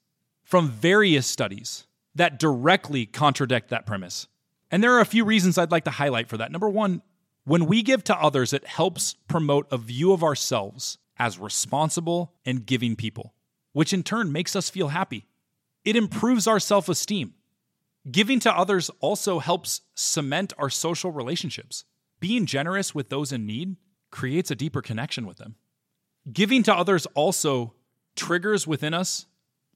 from 0.44 0.70
various 0.70 1.26
studies 1.26 1.86
that 2.14 2.38
directly 2.38 3.06
contradict 3.06 3.70
that 3.70 3.86
premise. 3.86 4.28
And 4.70 4.82
there 4.82 4.92
are 4.92 5.00
a 5.00 5.06
few 5.06 5.24
reasons 5.24 5.58
I'd 5.58 5.70
like 5.70 5.84
to 5.84 5.90
highlight 5.90 6.28
for 6.28 6.36
that. 6.36 6.52
Number 6.52 6.68
one, 6.68 7.02
when 7.44 7.66
we 7.66 7.82
give 7.82 8.04
to 8.04 8.16
others, 8.16 8.52
it 8.52 8.66
helps 8.66 9.14
promote 9.28 9.66
a 9.70 9.78
view 9.78 10.12
of 10.12 10.22
ourselves 10.22 10.98
as 11.18 11.38
responsible 11.38 12.34
and 12.44 12.66
giving 12.66 12.96
people, 12.96 13.34
which 13.72 13.92
in 13.92 14.02
turn 14.02 14.32
makes 14.32 14.56
us 14.56 14.70
feel 14.70 14.88
happy. 14.88 15.26
It 15.84 15.96
improves 15.96 16.46
our 16.46 16.60
self 16.60 16.88
esteem. 16.88 17.34
Giving 18.10 18.40
to 18.40 18.52
others 18.52 18.90
also 19.00 19.38
helps 19.38 19.80
cement 19.94 20.52
our 20.58 20.70
social 20.70 21.10
relationships. 21.10 21.84
Being 22.20 22.46
generous 22.46 22.94
with 22.94 23.08
those 23.08 23.32
in 23.32 23.46
need 23.46 23.76
creates 24.10 24.50
a 24.50 24.54
deeper 24.54 24.82
connection 24.82 25.26
with 25.26 25.38
them. 25.38 25.56
Giving 26.30 26.62
to 26.64 26.74
others 26.74 27.06
also 27.14 27.74
triggers 28.16 28.66
within 28.66 28.94
us, 28.94 29.26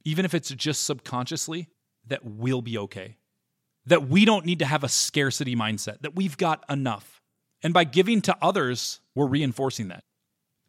even 0.05 0.25
if 0.25 0.35
it's 0.35 0.51
just 0.51 0.85
subconsciously, 0.85 1.69
that 2.07 2.25
we'll 2.25 2.63
be 2.63 2.79
okay. 2.79 3.17
That 3.87 4.09
we 4.09 4.25
don't 4.25 4.47
need 4.47 4.59
to 4.59 4.67
have 4.67 4.85
a 4.85 4.89
scarcity 4.89 5.57
mindset, 5.57 6.03
that 6.03 6.15
we've 6.15 6.37
got 6.37 6.65
enough. 6.69 7.21
And 7.63 7.75
by 7.75 7.85
giving 7.85 8.21
to 8.23 8.37
others, 8.41 9.01
we're 9.15 9.27
reinforcing 9.27 9.89
that. 9.89 10.05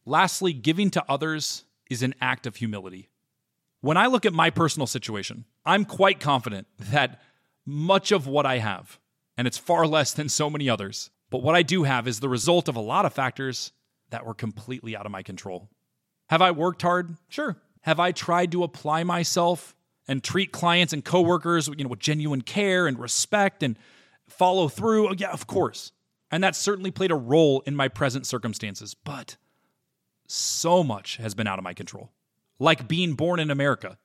Lastly, 0.05 0.53
giving 0.53 0.89
to 0.91 1.03
others 1.07 1.65
is 1.89 2.01
an 2.03 2.15
act 2.21 2.47
of 2.47 2.55
humility. 2.55 3.09
When 3.81 3.97
I 3.97 4.07
look 4.07 4.25
at 4.25 4.33
my 4.33 4.49
personal 4.49 4.87
situation, 4.87 5.45
I'm 5.65 5.85
quite 5.85 6.19
confident 6.19 6.67
that 6.79 7.21
much 7.65 8.11
of 8.11 8.27
what 8.27 8.45
I 8.45 8.57
have, 8.57 8.99
and 9.37 9.47
it's 9.47 9.57
far 9.57 9.85
less 9.85 10.13
than 10.13 10.29
so 10.29 10.49
many 10.49 10.69
others, 10.69 11.11
but 11.29 11.43
what 11.43 11.55
I 11.55 11.61
do 11.61 11.83
have 11.83 12.07
is 12.07 12.19
the 12.19 12.29
result 12.29 12.67
of 12.67 12.75
a 12.75 12.81
lot 12.81 13.05
of 13.05 13.13
factors 13.13 13.71
that 14.09 14.25
were 14.25 14.33
completely 14.33 14.95
out 14.95 15.05
of 15.05 15.11
my 15.11 15.21
control. 15.21 15.69
Have 16.29 16.41
I 16.41 16.51
worked 16.51 16.81
hard? 16.81 17.15
Sure. 17.27 17.57
Have 17.81 17.99
I 17.99 18.11
tried 18.11 18.51
to 18.51 18.63
apply 18.63 19.03
myself 19.03 19.75
and 20.07 20.23
treat 20.23 20.51
clients 20.51 20.93
and 20.93 21.05
coworkers, 21.05 21.67
you 21.67 21.83
know, 21.83 21.89
with 21.89 21.99
genuine 21.99 22.41
care 22.41 22.87
and 22.87 22.99
respect 22.99 23.63
and 23.63 23.77
follow 24.27 24.67
through? 24.67 25.09
Oh, 25.09 25.15
yeah, 25.17 25.31
of 25.31 25.47
course. 25.47 25.91
And 26.31 26.43
that 26.43 26.55
certainly 26.55 26.91
played 26.91 27.11
a 27.11 27.15
role 27.15 27.61
in 27.61 27.75
my 27.75 27.87
present 27.87 28.27
circumstances, 28.27 28.93
but 28.93 29.37
so 30.27 30.83
much 30.83 31.17
has 31.17 31.33
been 31.33 31.47
out 31.47 31.57
of 31.57 31.63
my 31.63 31.73
control. 31.73 32.11
Like 32.59 32.87
being 32.87 33.13
born 33.13 33.39
in 33.39 33.49
America, 33.49 33.97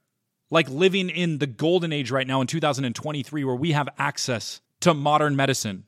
like 0.50 0.68
living 0.70 1.10
in 1.10 1.38
the 1.38 1.46
golden 1.46 1.92
age 1.92 2.10
right 2.10 2.26
now 2.26 2.40
in 2.40 2.46
2023 2.46 3.44
where 3.44 3.54
we 3.54 3.72
have 3.72 3.88
access 3.98 4.60
to 4.80 4.94
modern 4.94 5.36
medicine 5.36 5.84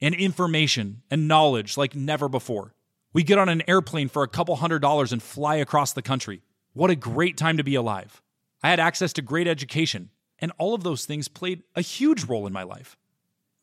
and 0.00 0.14
information 0.14 1.02
and 1.10 1.28
knowledge 1.28 1.76
like 1.76 1.94
never 1.94 2.28
before. 2.28 2.74
We 3.12 3.22
get 3.22 3.38
on 3.38 3.48
an 3.48 3.62
airplane 3.68 4.08
for 4.08 4.22
a 4.22 4.28
couple 4.28 4.56
hundred 4.56 4.80
dollars 4.80 5.12
and 5.12 5.22
fly 5.22 5.56
across 5.56 5.92
the 5.92 6.02
country. 6.02 6.42
What 6.72 6.90
a 6.90 6.96
great 6.96 7.36
time 7.36 7.56
to 7.56 7.64
be 7.64 7.74
alive. 7.74 8.22
I 8.62 8.70
had 8.70 8.80
access 8.80 9.12
to 9.14 9.22
great 9.22 9.48
education, 9.48 10.10
and 10.38 10.52
all 10.58 10.74
of 10.74 10.82
those 10.82 11.04
things 11.04 11.28
played 11.28 11.62
a 11.74 11.80
huge 11.80 12.24
role 12.24 12.46
in 12.46 12.52
my 12.52 12.62
life. 12.62 12.96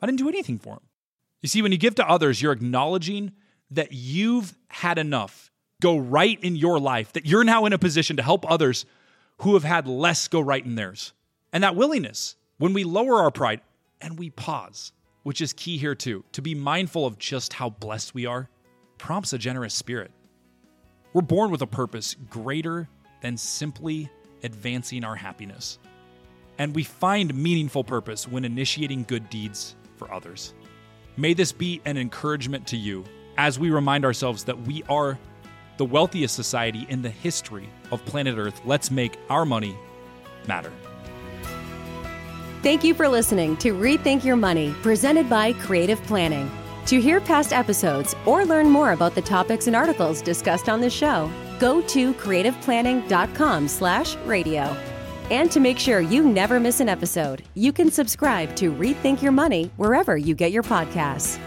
I 0.00 0.06
didn't 0.06 0.18
do 0.18 0.28
anything 0.28 0.58
for 0.58 0.74
them. 0.74 0.84
You 1.40 1.48
see, 1.48 1.62
when 1.62 1.72
you 1.72 1.78
give 1.78 1.94
to 1.96 2.08
others, 2.08 2.42
you're 2.42 2.52
acknowledging 2.52 3.32
that 3.70 3.92
you've 3.92 4.56
had 4.68 4.98
enough 4.98 5.50
go 5.80 5.96
right 5.96 6.42
in 6.42 6.56
your 6.56 6.80
life, 6.80 7.12
that 7.12 7.26
you're 7.26 7.44
now 7.44 7.64
in 7.64 7.72
a 7.72 7.78
position 7.78 8.16
to 8.16 8.22
help 8.22 8.50
others 8.50 8.84
who 9.38 9.54
have 9.54 9.64
had 9.64 9.86
less 9.86 10.26
go 10.26 10.40
right 10.40 10.64
in 10.64 10.74
theirs. 10.74 11.12
And 11.52 11.62
that 11.62 11.76
willingness, 11.76 12.34
when 12.58 12.72
we 12.72 12.84
lower 12.84 13.20
our 13.20 13.30
pride 13.30 13.60
and 14.00 14.18
we 14.18 14.30
pause, 14.30 14.92
which 15.22 15.40
is 15.40 15.52
key 15.52 15.78
here 15.78 15.94
too, 15.94 16.24
to 16.32 16.42
be 16.42 16.54
mindful 16.54 17.06
of 17.06 17.18
just 17.18 17.52
how 17.52 17.70
blessed 17.70 18.14
we 18.14 18.26
are, 18.26 18.48
prompts 18.98 19.32
a 19.32 19.38
generous 19.38 19.74
spirit. 19.74 20.10
We're 21.12 21.22
born 21.22 21.50
with 21.50 21.62
a 21.62 21.66
purpose 21.66 22.16
greater 22.28 22.88
than 23.20 23.36
simply 23.36 24.08
advancing 24.42 25.04
our 25.04 25.16
happiness. 25.16 25.78
And 26.58 26.74
we 26.74 26.84
find 26.84 27.34
meaningful 27.34 27.84
purpose 27.84 28.26
when 28.26 28.44
initiating 28.44 29.04
good 29.04 29.30
deeds 29.30 29.76
for 29.96 30.12
others. 30.12 30.54
May 31.16 31.34
this 31.34 31.52
be 31.52 31.80
an 31.84 31.96
encouragement 31.96 32.66
to 32.68 32.76
you 32.76 33.04
as 33.36 33.58
we 33.58 33.70
remind 33.70 34.04
ourselves 34.04 34.44
that 34.44 34.60
we 34.62 34.82
are 34.88 35.18
the 35.76 35.84
wealthiest 35.84 36.34
society 36.34 36.86
in 36.88 37.02
the 37.02 37.10
history 37.10 37.68
of 37.90 38.04
planet 38.04 38.36
Earth. 38.36 38.60
Let's 38.64 38.90
make 38.90 39.16
our 39.30 39.44
money 39.44 39.76
matter. 40.46 40.72
Thank 42.62 42.82
you 42.82 42.92
for 42.92 43.08
listening 43.08 43.56
to 43.58 43.72
Rethink 43.72 44.24
Your 44.24 44.34
Money, 44.34 44.74
presented 44.82 45.30
by 45.30 45.52
Creative 45.52 46.02
Planning. 46.02 46.50
To 46.86 47.00
hear 47.00 47.20
past 47.20 47.52
episodes 47.52 48.16
or 48.26 48.44
learn 48.44 48.68
more 48.68 48.92
about 48.92 49.14
the 49.14 49.22
topics 49.22 49.68
and 49.68 49.76
articles 49.76 50.20
discussed 50.20 50.68
on 50.68 50.80
this 50.80 50.92
show, 50.92 51.30
go 51.58 51.80
to 51.82 52.14
creativeplanning.com 52.14 53.68
slash 53.68 54.16
radio. 54.24 54.76
And 55.30 55.50
to 55.52 55.60
make 55.60 55.78
sure 55.78 56.00
you 56.00 56.24
never 56.24 56.58
miss 56.58 56.80
an 56.80 56.88
episode, 56.88 57.42
you 57.54 57.72
can 57.72 57.90
subscribe 57.90 58.56
to 58.56 58.72
Rethink 58.72 59.20
Your 59.20 59.32
Money 59.32 59.70
wherever 59.76 60.16
you 60.16 60.34
get 60.34 60.52
your 60.52 60.62
podcasts. 60.62 61.38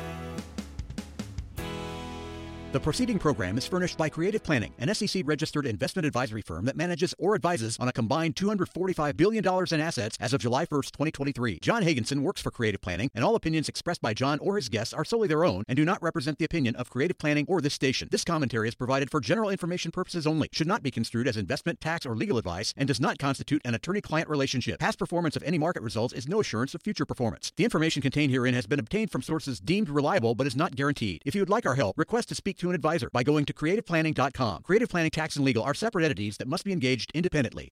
The 2.71 2.79
preceding 2.79 3.19
program 3.19 3.57
is 3.57 3.67
furnished 3.67 3.97
by 3.97 4.07
Creative 4.07 4.41
Planning, 4.41 4.73
an 4.79 4.95
SEC 4.95 5.23
registered 5.25 5.65
investment 5.65 6.05
advisory 6.05 6.41
firm 6.41 6.63
that 6.63 6.77
manages 6.77 7.13
or 7.19 7.35
advises 7.35 7.77
on 7.81 7.89
a 7.89 7.91
combined 7.91 8.37
$245 8.37 9.17
billion 9.17 9.45
in 9.45 9.81
assets 9.81 10.17
as 10.21 10.31
of 10.31 10.39
July 10.39 10.65
1st, 10.65 10.91
2023. 10.91 11.59
John 11.59 11.83
Hagensen 11.83 12.21
works 12.21 12.39
for 12.39 12.49
Creative 12.49 12.79
Planning, 12.79 13.11
and 13.13 13.25
all 13.25 13.35
opinions 13.35 13.67
expressed 13.67 14.01
by 14.01 14.13
John 14.13 14.39
or 14.39 14.55
his 14.55 14.69
guests 14.69 14.93
are 14.93 15.03
solely 15.03 15.27
their 15.27 15.43
own 15.43 15.65
and 15.67 15.75
do 15.75 15.83
not 15.83 16.01
represent 16.01 16.37
the 16.37 16.45
opinion 16.45 16.77
of 16.77 16.89
Creative 16.89 17.17
Planning 17.17 17.45
or 17.49 17.59
this 17.59 17.73
station. 17.73 18.07
This 18.09 18.23
commentary 18.23 18.69
is 18.69 18.75
provided 18.75 19.11
for 19.11 19.19
general 19.19 19.49
information 19.49 19.91
purposes 19.91 20.25
only, 20.25 20.47
should 20.53 20.65
not 20.65 20.81
be 20.81 20.91
construed 20.91 21.27
as 21.27 21.35
investment, 21.35 21.81
tax, 21.81 22.05
or 22.05 22.15
legal 22.15 22.37
advice, 22.37 22.73
and 22.77 22.87
does 22.87 23.01
not 23.01 23.19
constitute 23.19 23.61
an 23.65 23.75
attorney 23.75 23.99
client 23.99 24.29
relationship. 24.29 24.79
Past 24.79 24.97
performance 24.97 25.35
of 25.35 25.43
any 25.43 25.57
market 25.57 25.83
results 25.83 26.13
is 26.13 26.25
no 26.25 26.39
assurance 26.39 26.73
of 26.73 26.81
future 26.81 27.05
performance. 27.05 27.51
The 27.57 27.65
information 27.65 28.01
contained 28.01 28.31
herein 28.31 28.53
has 28.53 28.65
been 28.65 28.79
obtained 28.79 29.11
from 29.11 29.23
sources 29.23 29.59
deemed 29.59 29.89
reliable 29.89 30.35
but 30.35 30.47
is 30.47 30.55
not 30.55 30.77
guaranteed. 30.77 31.21
If 31.25 31.35
you 31.35 31.41
would 31.41 31.49
like 31.49 31.65
our 31.65 31.75
help, 31.75 31.97
request 31.97 32.29
to 32.29 32.35
speak 32.35 32.60
to 32.61 32.69
an 32.69 32.75
advisor 32.75 33.09
by 33.11 33.23
going 33.23 33.45
to 33.45 33.53
creativeplanning.com. 33.53 34.63
Creative 34.63 34.89
Planning 34.89 35.11
Tax 35.11 35.35
and 35.35 35.45
Legal 35.45 35.63
are 35.63 35.73
separate 35.73 36.05
entities 36.05 36.37
that 36.37 36.47
must 36.47 36.63
be 36.63 36.71
engaged 36.71 37.11
independently. 37.13 37.69